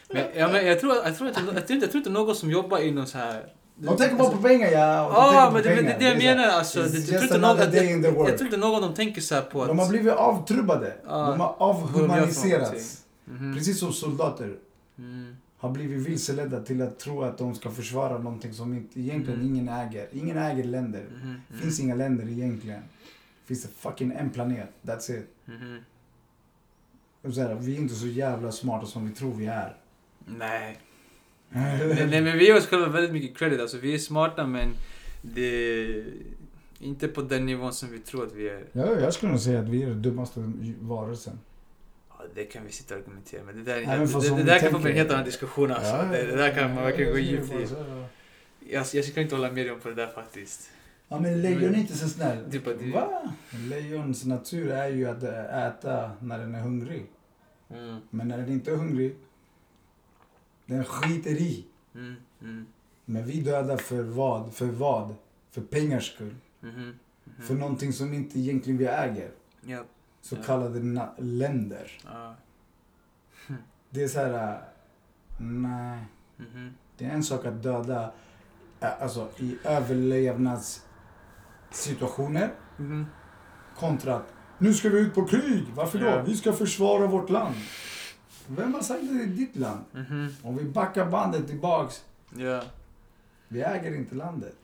Men, 0.08 0.24
ja, 0.34 0.48
men 0.52 0.66
jag 0.66 0.80
tror, 0.80 0.94
jag 0.96 1.16
tror 1.16 1.28
inte, 1.28 1.40
jag 1.40 1.66
tror 1.66 1.74
inte, 1.74 1.84
jag 1.84 1.90
tror 1.90 1.96
inte 1.96 2.10
någon 2.10 2.34
som 2.34 2.50
jobbar 2.50 2.78
inom 2.78 3.06
så 3.06 3.18
här... 3.18 3.52
De 3.74 3.96
tänker 3.96 4.16
bara 4.16 4.30
på 4.30 4.42
pengar 4.42 4.70
ja. 4.70 5.02
de 5.02 5.14
Ja, 5.14 5.50
men 5.54 5.62
det, 5.62 5.74
det 5.74 5.96
det 5.98 6.04
jag 6.04 6.18
menar. 6.18 6.44
Alltså, 6.48 6.82
det, 6.82 6.98
jag, 6.98 7.28
tror 7.28 7.38
någon, 7.38 7.58
jag, 7.58 8.28
jag, 8.28 8.38
tror 8.38 8.44
inte 8.44 8.56
någon 8.56 8.82
dem 8.82 8.94
tänker 8.94 9.20
så 9.20 9.42
på 9.42 9.62
att... 9.62 9.68
De 9.68 9.78
har 9.78 9.88
blivit 9.88 10.12
avtrubbade. 10.12 10.96
Ja. 11.06 11.10
De 11.10 11.40
har 11.40 11.56
de 11.58 11.64
avhumaniserats. 11.64 13.04
Mhm. 13.24 13.54
Precis 13.54 13.78
som 13.78 13.92
soldater 13.92 14.56
Mm. 14.98 15.27
Har 15.58 15.70
blivit 15.70 16.06
vilseledda 16.06 16.62
till 16.62 16.82
att 16.82 16.98
tro 16.98 17.22
att 17.22 17.38
de 17.38 17.54
ska 17.54 17.70
försvara 17.70 18.18
någonting 18.18 18.52
som 18.52 18.74
inte, 18.74 19.00
egentligen 19.00 19.40
Mm. 19.40 19.54
ingen 19.54 19.68
äger. 19.68 20.08
Ingen 20.12 20.38
äger 20.38 20.64
länder. 20.64 21.04
Mhm. 21.22 21.34
Det 21.48 21.56
finns 21.56 21.80
inga 21.80 21.94
länder 21.94 22.28
egentligen. 22.28 22.82
Finns 23.44 23.62
det 23.62 23.68
fucking 23.68 24.12
en 24.12 24.30
planet. 24.30 24.68
That's 24.82 25.18
it. 25.18 25.26
Och 27.22 27.34
så 27.34 27.40
här, 27.40 27.54
vi 27.54 27.74
är 27.74 27.78
inte 27.78 27.94
så 27.94 28.06
jävla 28.06 28.52
smarta 28.52 28.86
som 28.86 29.08
vi 29.08 29.14
tror 29.14 29.34
vi 29.34 29.46
är. 29.46 29.76
Nej. 30.26 30.78
nej. 31.48 32.06
Nej, 32.10 32.22
men 32.22 32.38
vi 32.38 32.46
ger 32.46 32.56
oss 32.56 32.66
själva 32.66 32.88
väldigt 32.88 33.12
mycket 33.12 33.38
credit. 33.38 33.60
Alltså, 33.60 33.78
vi 33.78 33.94
är 33.94 33.98
smarta, 33.98 34.46
men 34.46 34.68
det 35.22 35.42
är 35.42 36.04
inte 36.80 37.08
på 37.08 37.22
den 37.22 37.46
nivån 37.46 37.72
som 37.72 37.92
vi 37.92 37.98
tror 37.98 38.26
att 38.26 38.32
vi 38.34 38.48
är. 38.48 38.64
Ja, 38.72 38.86
jag 39.00 39.14
skulle 39.14 39.32
nog 39.32 39.40
säga 39.40 39.60
att 39.60 39.68
vi 39.68 39.82
är 39.82 39.88
den 39.88 40.02
dummaste 40.02 40.52
varelsen. 40.80 41.38
Det 42.34 42.44
kan 42.44 42.66
vi 42.66 42.72
sitta 42.72 42.94
och 42.94 43.00
argumentera 43.00 43.44
med. 43.44 43.54
Det 43.54 43.62
där, 43.62 43.76
är 43.76 43.86
Nej, 43.86 43.98
men 43.98 44.06
det, 44.08 44.28
det 44.28 44.34
vi 44.36 44.42
där 44.42 44.58
kan 44.58 44.72
få 44.72 44.78
bli 44.78 44.90
en 44.90 44.96
helt 44.96 45.10
annan 45.10 45.24
diskussion. 45.24 45.70
Alltså. 45.70 45.90
Ja, 45.90 46.02
det, 46.02 46.26
det 46.26 46.36
där 46.36 46.54
kan 46.54 46.74
man 46.74 46.84
verkligen 46.84 47.12
gå 47.12 47.18
djupt 47.18 47.52
i. 47.52 47.66
Jag, 48.70 48.86
jag 48.94 49.04
skulle 49.04 49.22
inte 49.22 49.34
hålla 49.34 49.50
med 49.52 49.64
dig 49.66 49.72
om 49.72 49.80
på 49.80 49.88
det 49.88 49.94
där 49.94 50.06
faktiskt. 50.06 50.70
Ja, 51.08 51.20
men 51.20 51.42
lejon 51.42 51.74
är 51.74 51.78
inte 51.78 51.96
så 51.96 52.08
snäll. 52.08 52.50
Typ 52.52 52.66
att 52.66 52.78
det- 52.78 52.90
Va? 52.90 53.32
Lejons 53.70 54.24
natur 54.24 54.70
är 54.70 54.88
ju 54.88 55.06
att 55.06 55.22
äta 55.22 56.10
när 56.20 56.38
den 56.38 56.54
är 56.54 56.60
hungrig. 56.60 57.06
Mm. 57.70 57.98
Men 58.10 58.28
när 58.28 58.38
den 58.38 58.52
inte 58.52 58.70
är 58.70 58.76
hungrig, 58.76 59.16
den 60.66 60.84
skiter 60.84 61.30
i. 61.30 61.64
Mm. 61.94 62.14
Mm. 62.42 62.66
Men 63.04 63.26
vi 63.26 63.40
dödar 63.40 63.76
för 63.76 64.02
vad? 64.02 64.54
För 64.54 64.66
vad? 64.66 65.14
För 65.50 65.60
pengars 65.60 66.12
skull. 66.14 66.34
Mhm. 66.60 66.72
Mhm. 66.74 66.94
För 67.46 67.54
någonting 67.54 67.92
som 67.92 68.12
inte 68.14 68.38
egentligen 68.38 68.78
vi 68.78 68.86
äger. 68.86 69.30
Ja. 69.66 69.84
Så 70.20 70.36
kallade 70.36 71.08
länder. 71.18 71.90
Ja. 72.04 72.34
Det 73.90 74.02
är 74.02 74.08
så 74.08 74.18
här... 74.20 74.52
äh, 74.54 74.60
Nej. 75.40 76.04
Mhm. 76.36 76.70
Det 76.98 77.04
är 77.04 77.10
en 77.10 77.24
sak 77.24 77.46
att 77.46 77.62
döda 77.62 78.12
äh, 78.80 79.02
alltså, 79.02 79.28
i 79.38 79.58
överlevnadssituationer 79.64 82.50
Mhm. 82.76 83.06
kontra 83.76 84.16
att 84.16 84.32
nu 84.58 84.74
ska 84.74 84.88
vi 84.88 85.00
ut 85.00 85.14
på 85.14 85.24
krig. 85.24 85.64
Varför 85.74 85.98
då? 85.98 86.06
Ja. 86.06 86.22
Vi 86.22 86.36
ska 86.36 86.52
försvara 86.52 87.06
vårt 87.06 87.30
land. 87.30 87.54
Vem 88.46 88.74
har 88.74 88.80
sagt 88.80 89.02
att 89.02 89.08
det 89.08 89.22
är 89.22 89.26
ditt 89.26 89.56
land? 89.56 89.84
Mhm. 89.92 90.28
Om 90.42 90.56
vi 90.56 90.64
backar 90.64 91.10
bandet 91.10 91.46
tillbaks. 91.48 92.04
Ja. 92.36 92.62
Vi 93.48 93.60
äger 93.62 93.94
inte 93.96 94.14
landet. 94.14 94.56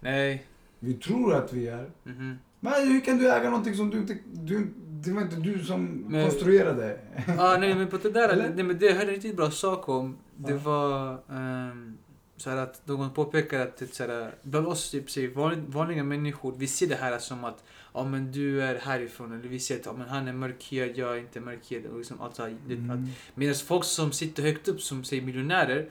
Nej. 0.00 0.46
Vi 0.78 0.94
tror 0.94 1.34
att 1.34 1.52
vi 1.52 1.68
är. 1.68 1.90
Mhm. 2.04 2.38
Men 2.60 2.72
hur 2.88 3.00
kan 3.00 3.18
du 3.18 3.32
äga 3.32 3.50
någonting 3.50 3.74
som 3.76 3.90
du 3.90 3.98
inte... 3.98 4.18
Du, 4.32 4.72
det 5.04 5.12
var 5.12 5.22
inte 5.22 5.36
du 5.36 5.64
som 5.64 5.84
Men- 6.08 6.24
konstruerade. 6.30 6.98
ah, 7.38 7.56
nej 7.56 7.74
men 7.74 7.88
på 7.88 7.96
det 7.96 8.10
där, 8.10 8.28
Eller? 8.28 8.48
det, 8.48 8.62
men 8.62 8.78
det 8.78 8.92
hörde 8.92 9.02
en 9.08 9.14
riktigt 9.14 9.36
bra 9.36 9.50
sak 9.50 9.88
om. 9.88 10.16
Det 10.36 10.52
var 10.54 11.18
um, 11.28 11.98
så 12.36 12.50
att 12.50 12.86
någon 12.88 13.10
påpekar 13.10 13.60
att 13.60 13.76
det, 13.76 13.94
så 13.94 14.02
här, 14.06 14.34
bland 14.42 14.66
oss 14.66 14.90
typ, 14.90 15.10
så 15.10 15.20
vanliga, 15.34 15.62
vanliga 15.66 16.04
människor, 16.04 16.54
vi 16.56 16.66
ser 16.66 16.86
det 16.86 16.94
här 16.94 17.18
som 17.18 17.44
att 17.44 17.64
ja 17.94 18.04
men 18.04 18.32
du 18.32 18.62
är 18.62 18.78
härifrån 18.78 19.32
eller 19.32 19.48
vi 19.48 19.60
ser 19.60 19.76
att 19.76 19.86
ja, 19.86 19.92
men 19.98 20.08
han 20.08 20.28
är 20.28 20.32
mörkhyad, 20.32 20.90
jag 20.94 21.12
är 21.16 21.20
inte 21.20 21.40
mörkhyad 21.40 21.82
liksom 21.98 22.20
allt 22.20 22.36
så 22.36 22.42
här, 22.42 22.56
det, 22.66 22.74
att, 22.74 22.78
Mm. 22.80 23.08
Medan 23.34 23.54
folk 23.54 23.84
som 23.84 24.12
sitter 24.12 24.42
högt 24.42 24.68
upp, 24.68 24.80
som 24.80 25.04
säger 25.04 25.22
miljonärer, 25.22 25.88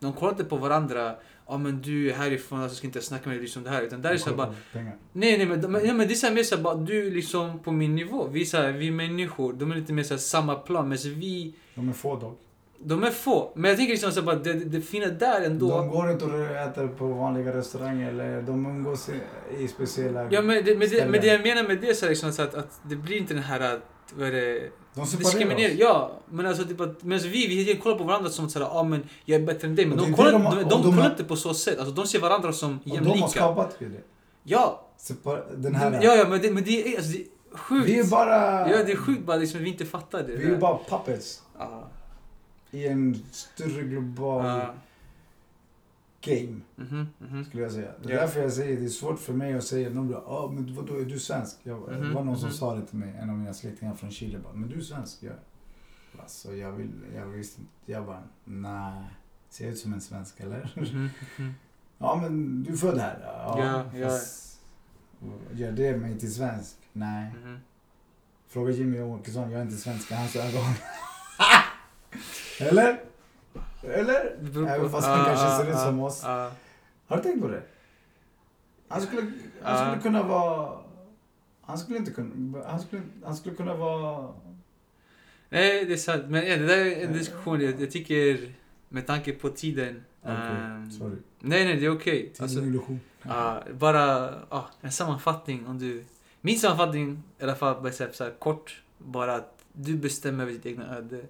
de 0.00 0.12
kollar 0.12 0.32
inte 0.32 0.44
på 0.44 0.56
varandra. 0.56 1.16
Ja 1.48 1.58
men 1.58 1.82
du 1.82 2.10
är 2.10 2.14
härifrån, 2.14 2.60
alltså 2.60 2.76
ska 2.76 2.86
inte 2.86 3.00
snacka 3.00 3.28
med 3.28 3.36
dig 3.38 3.42
liksom 3.42 3.62
det 3.64 3.70
här. 3.70 3.82
Utan 3.82 4.02
där 4.02 4.10
är 4.10 4.16
så 4.16 4.30
här 4.30 4.36
bara, 4.36 4.54
Pengar. 4.72 4.96
nej 5.12 5.38
nej 5.38 5.46
men, 5.46 5.60
de, 5.60 5.72
nej, 5.72 5.92
men 5.92 6.08
det 6.08 6.14
är 6.14 6.16
så 6.16 6.26
här 6.26 6.34
mer 6.34 6.42
så 6.42 6.56
här, 6.56 6.62
bara, 6.62 6.74
du 6.74 7.10
liksom 7.10 7.58
på 7.58 7.72
min 7.72 7.94
nivå. 7.94 8.26
Vi, 8.26 8.46
så 8.46 8.56
här, 8.56 8.72
vi 8.72 8.88
är 8.88 8.92
människor, 8.92 9.52
de 9.52 9.70
är 9.72 9.76
lite 9.76 9.92
mer 9.92 10.02
så 10.02 10.14
här, 10.14 10.18
samma 10.18 10.54
plan. 10.54 10.88
Men 10.88 10.98
så 10.98 11.08
vi, 11.08 11.54
De 11.74 11.88
är 11.88 11.92
få 11.92 12.16
dock. 12.16 12.40
De 12.78 13.04
är 13.04 13.10
få. 13.10 13.52
Men 13.54 13.68
jag 13.68 13.78
tänker 13.78 13.92
liksom 13.92 14.12
så 14.12 14.22
bara, 14.22 14.36
det, 14.36 14.52
det 14.52 14.80
fina 14.80 15.06
där 15.06 15.40
ändå. 15.40 15.68
De 15.68 15.88
går 15.88 16.10
inte 16.10 16.24
och 16.24 16.40
äter 16.40 16.88
på 16.88 17.06
vanliga 17.06 17.56
restauranger 17.56 18.08
eller 18.08 18.42
de 18.42 18.66
umgås 18.66 19.08
i, 19.08 19.64
i 19.64 19.68
speciella 19.68 20.28
Ja 20.30 20.42
men 20.42 20.64
det, 20.64 20.78
men, 20.78 20.88
det, 20.88 21.06
men 21.10 21.20
det 21.20 21.26
jag 21.26 21.42
menar 21.42 21.68
med 21.68 21.80
det 21.80 21.94
så 21.94 22.06
är 22.06 22.10
liksom 22.10 22.32
så 22.32 22.42
att, 22.42 22.54
att 22.54 22.80
det 22.82 22.96
blir 22.96 23.16
inte 23.16 23.34
den 23.34 23.42
här 23.42 23.60
att, 23.60 23.82
vad 24.14 24.28
är 24.28 24.32
det, 24.32 24.70
De 24.94 25.06
diskriminering. 25.16 25.74
oss. 25.74 25.80
Ja, 25.80 26.10
men 26.30 26.46
alltså 26.46 26.64
typ 26.64 26.80
att, 26.80 27.02
medan 27.02 27.28
vi, 27.30 27.46
vi 27.46 27.76
kollar 27.76 27.98
på 27.98 28.04
varandra 28.04 28.30
som 28.30 28.50
såhär, 28.50 28.66
ja 28.66 28.72
ah, 28.72 28.82
men 28.82 29.08
jag 29.24 29.40
är 29.40 29.46
bättre 29.46 29.68
än 29.68 29.76
dig. 29.76 29.86
Men 29.86 29.98
de 29.98 30.14
kollar, 30.14 30.32
de, 30.32 30.42
de 30.42 30.62
de, 30.62 30.68
de, 30.68 30.82
kollar 30.82 31.10
inte 31.10 31.24
på 31.24 31.36
så 31.36 31.54
sätt. 31.54 31.78
Alltså 31.78 31.94
de 31.94 32.06
ser 32.06 32.20
varandra 32.20 32.52
som 32.52 32.78
Och 32.78 32.80
de 32.84 32.90
har 32.90 33.06
jämlika. 33.06 33.28
skapat 33.28 33.76
det. 33.78 33.86
Ja, 34.42 34.86
den 35.56 35.74
här... 35.74 36.00
ja, 36.02 36.14
ja, 36.14 36.28
men 36.28 36.40
det, 36.42 36.50
men 36.50 36.64
det 36.64 36.92
är, 36.92 36.96
alltså, 36.96 37.12
det 37.12 37.18
är 37.18 37.56
sjukt. 37.56 37.88
Vi 37.88 37.98
är 37.98 38.04
bara... 38.04 38.70
Ja, 38.70 38.84
det 38.86 38.92
är 38.92 38.96
sjukt 38.96 39.24
bara 39.26 39.36
liksom, 39.36 39.60
vi 39.60 39.68
inte 39.68 39.84
fattar 39.84 40.22
det. 40.22 40.36
Vi 40.36 40.44
är 40.50 40.56
bara 40.56 40.78
puppets 40.88 41.42
Ja. 41.58 41.84
i 42.70 42.86
en 42.86 43.22
större 43.32 43.82
global 43.82 44.46
Ja. 44.46 44.74
Game, 46.24 46.60
Mhm, 46.76 47.06
mhm. 47.18 47.44
skulle 47.44 47.62
jag 47.62 47.72
säga. 47.72 47.90
Det 48.02 48.08
är 48.08 48.14
Ja. 48.14 48.20
därför 48.20 48.40
jag 48.42 48.52
säger 48.52 48.80
det 48.80 48.84
är 48.84 48.88
svårt 48.88 49.18
för 49.20 49.32
mig 49.32 49.54
att 49.54 49.64
säga, 49.64 49.90
någon 49.90 50.08
bara, 50.08 50.20
ah, 50.26 50.50
men 50.50 50.74
vadå, 50.74 50.96
är 51.00 51.04
du 51.04 51.18
svensk? 51.18 51.56
Jag, 51.62 51.88
Det 51.88 51.98
Mhm, 51.98 52.14
var 52.14 52.24
någon 52.24 52.38
som 52.38 52.48
mhm. 52.48 52.56
sa 52.56 52.74
det 52.74 52.86
till 52.86 52.98
mig, 52.98 53.14
en 53.20 53.30
av 53.30 53.36
mina 53.38 53.54
släktingar 53.54 53.94
från 53.94 54.10
Chile 54.10 54.38
bara, 54.38 54.52
men 54.52 54.68
du 54.68 54.76
är 54.78 54.80
svensk? 54.82 55.22
Jag, 55.22 55.32
alltså, 56.18 56.54
jag, 56.54 56.72
vill, 56.72 56.90
jag 57.14 57.26
visste 57.26 57.60
inte, 57.60 57.92
jag 57.92 58.06
bara, 58.06 58.22
nej. 58.44 59.04
Ser 59.48 59.64
jag 59.64 59.72
ut 59.72 59.78
som 59.78 59.92
en 59.92 60.00
svensk 60.00 60.40
eller? 60.40 60.72
Mhm, 60.76 61.10
mhm. 61.38 61.54
Ja 61.98 62.18
men 62.22 62.62
du 62.62 62.72
är 62.72 62.76
född 62.76 62.98
här? 62.98 63.18
Ja. 63.22 63.84
Ja. 63.94 64.08
fast 64.08 64.60
Gör 65.52 65.72
det 65.72 65.96
mig 65.96 66.18
till 66.18 66.34
svensk? 66.34 66.76
Nej. 66.92 67.32
Mhm. 67.44 67.58
Fråga 68.48 68.72
Jimmy 68.72 69.00
Åkesson, 69.00 69.50
jag 69.50 69.58
är 69.60 69.64
inte 69.64 69.76
svensk 69.76 70.10
i 70.10 70.14
hans 70.14 70.36
ögon. 70.36 70.62
Eller? 72.60 73.00
Eller? 73.88 74.36
Även 74.68 74.90
fast 74.90 75.06
han 75.06 75.20
Ah, 75.20 75.24
kanske 75.24 75.64
ser 75.64 75.70
ut 75.70 75.76
ah, 75.76 75.84
som 75.86 76.00
oss. 76.00 76.24
ah. 76.24 76.50
Har 77.06 77.16
du 77.16 77.22
tänkt 77.22 77.42
på 77.42 77.48
det? 77.48 77.62
Han 78.88 79.00
skulle, 79.02 79.32
han 79.62 79.78
skulle 79.78 80.02
kunna 80.02 80.22
vara... 80.22 80.78
Han 81.62 81.78
skulle 81.78 81.98
inte 81.98 82.10
kunna... 82.10 82.64
Han 82.66 82.80
skulle, 82.80 83.02
han 83.24 83.36
skulle 83.36 83.56
kunna 83.56 83.74
vara... 83.74 84.34
Nej, 85.48 85.84
det 85.84 85.92
är 85.92 85.96
sant. 85.96 86.24
Men 86.28 86.46
ja, 86.46 86.56
det 86.56 86.66
där 86.66 86.86
är 86.86 87.04
en 87.06 87.12
diskussion. 87.12 87.60
Jag, 87.60 87.80
jag 87.80 87.90
tycker, 87.90 88.52
med 88.88 89.06
tanke 89.06 89.32
på 89.32 89.48
tiden. 89.48 90.04
Okej, 90.22 90.34
ehm, 90.36 90.90
sorry. 90.90 91.16
Nej, 91.40 91.64
nej, 91.64 91.76
det 91.76 91.86
är 91.86 91.96
okej. 91.96 92.30
Till 92.34 92.42
Alltså, 92.42 92.60
ah, 93.22 93.60
bara 93.72 94.34
ah, 94.48 94.64
en 94.80 94.92
sammanfattning 94.92 95.66
om 95.66 95.78
du... 95.78 96.04
Min 96.40 96.58
sammanfattning, 96.58 97.22
i 97.38 97.42
alla 97.42 97.54
fall 97.54 97.82
bara 97.82 97.92
så 97.92 98.04
här, 98.04 98.12
så 98.12 98.24
här, 98.24 98.30
kort, 98.38 98.82
bara 98.98 99.34
att 99.34 99.64
du 99.72 99.96
bestämmer 99.96 100.42
över 100.42 100.52
ditt 100.52 100.66
egna 100.66 100.96
öde. 100.96 101.20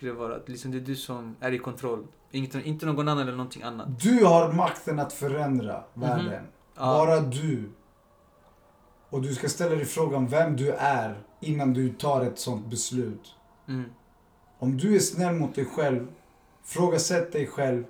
Skulle 0.00 0.12
vara 0.12 0.36
att 0.36 0.48
liksom 0.48 0.70
det 0.70 0.78
är 0.78 0.80
du 0.80 0.96
som 0.96 1.36
är 1.40 1.52
i 1.52 1.58
kontroll. 1.58 2.06
Inget, 2.30 2.54
inte 2.54 2.86
någon 2.86 3.08
annan 3.08 3.22
eller 3.22 3.36
någonting 3.36 3.62
annat. 3.62 4.00
Du 4.00 4.24
har 4.24 4.52
makten 4.52 4.98
att 4.98 5.12
förändra 5.12 5.84
Mhm. 5.94 6.00
världen. 6.02 6.44
Ja. 6.74 6.80
Bara 6.80 7.20
du. 7.20 7.70
Och 9.10 9.22
du 9.22 9.34
ska 9.34 9.48
ställa 9.48 9.74
dig 9.74 9.84
frågan 9.84 10.26
vem 10.26 10.56
du 10.56 10.70
är 10.72 11.22
innan 11.40 11.72
du 11.72 11.92
tar 11.92 12.24
ett 12.24 12.38
sånt 12.38 12.66
beslut. 12.66 13.34
Mm. 13.68 13.84
Om 14.58 14.76
du 14.76 14.94
är 14.96 14.98
snäll 14.98 15.34
mot 15.34 15.54
dig 15.54 15.64
själv, 15.64 16.06
frågasätt 16.64 17.32
dig 17.32 17.46
själv 17.46 17.84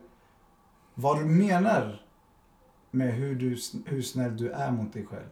vad 0.95 1.19
du 1.19 1.25
menar 1.25 2.03
med 2.91 3.15
hur, 3.15 3.35
du, 3.35 3.57
hur 3.87 4.03
snäll 4.03 4.37
du 4.37 4.51
är 4.51 4.71
mot 4.71 4.93
dig 4.93 5.07
själv. 5.07 5.29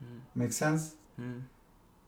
Mm. 0.00 0.22
Make 0.32 0.50
sense? 0.52 0.96
Mm. 1.18 1.44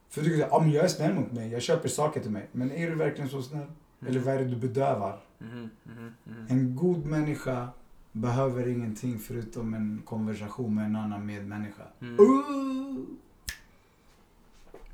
För 0.09 0.21
du 0.23 0.29
kan 0.29 0.39
säga, 0.39 0.53
ah, 0.55 0.65
jag 0.67 0.85
är 0.85 0.89
snäll 0.89 1.15
mot 1.15 1.33
mig, 1.33 1.49
jag 1.53 1.63
köper 1.63 1.89
saker 1.89 2.21
till 2.21 2.31
mig. 2.31 2.49
Men 2.53 2.71
är 2.73 2.91
du 2.91 2.95
verkligen 2.95 3.31
så 3.31 3.43
snäll? 3.43 3.67
Mm. 4.01 4.11
Eller 4.11 4.21
vad 4.21 4.35
är 4.35 4.39
det 4.39 4.45
du 4.45 4.57
bedövar? 4.57 5.21
Mhm, 5.39 5.71
mhm. 5.85 6.15
En 6.49 6.77
god 6.77 7.07
människa 7.07 7.69
behöver 8.13 8.69
ingenting 8.69 9.19
förutom 9.19 9.75
en 9.75 10.03
konversation 10.05 10.75
med 10.75 10.85
en 10.85 10.97
annan 10.97 11.27
medmänniska. 11.27 11.83
Mm. 12.01 12.21
Uh! 12.21 13.05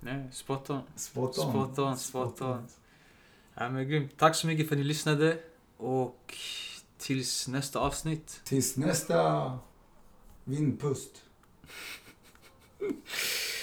Nej, 0.01 0.29
spot 0.33 0.71
on. 0.71 0.81
Spot 0.97 1.39
on. 1.39 1.51
Spot 1.51 1.79
on, 1.79 1.99
spot 1.99 2.41
on. 2.41 2.67
Ja, 3.55 3.71
men 3.71 3.89
grymt. 3.89 4.13
Tack 4.17 4.35
så 4.35 4.47
mycket 4.47 4.69
för 4.69 4.75
att 4.75 4.79
ni 4.79 4.85
lyssnade. 4.85 5.39
Och 5.77 6.35
tills 6.99 7.49
nästa 7.49 7.79
avsnitt. 7.79 8.41
Tills 8.45 8.77
nästa 8.77 9.59
vindpust. 10.45 11.23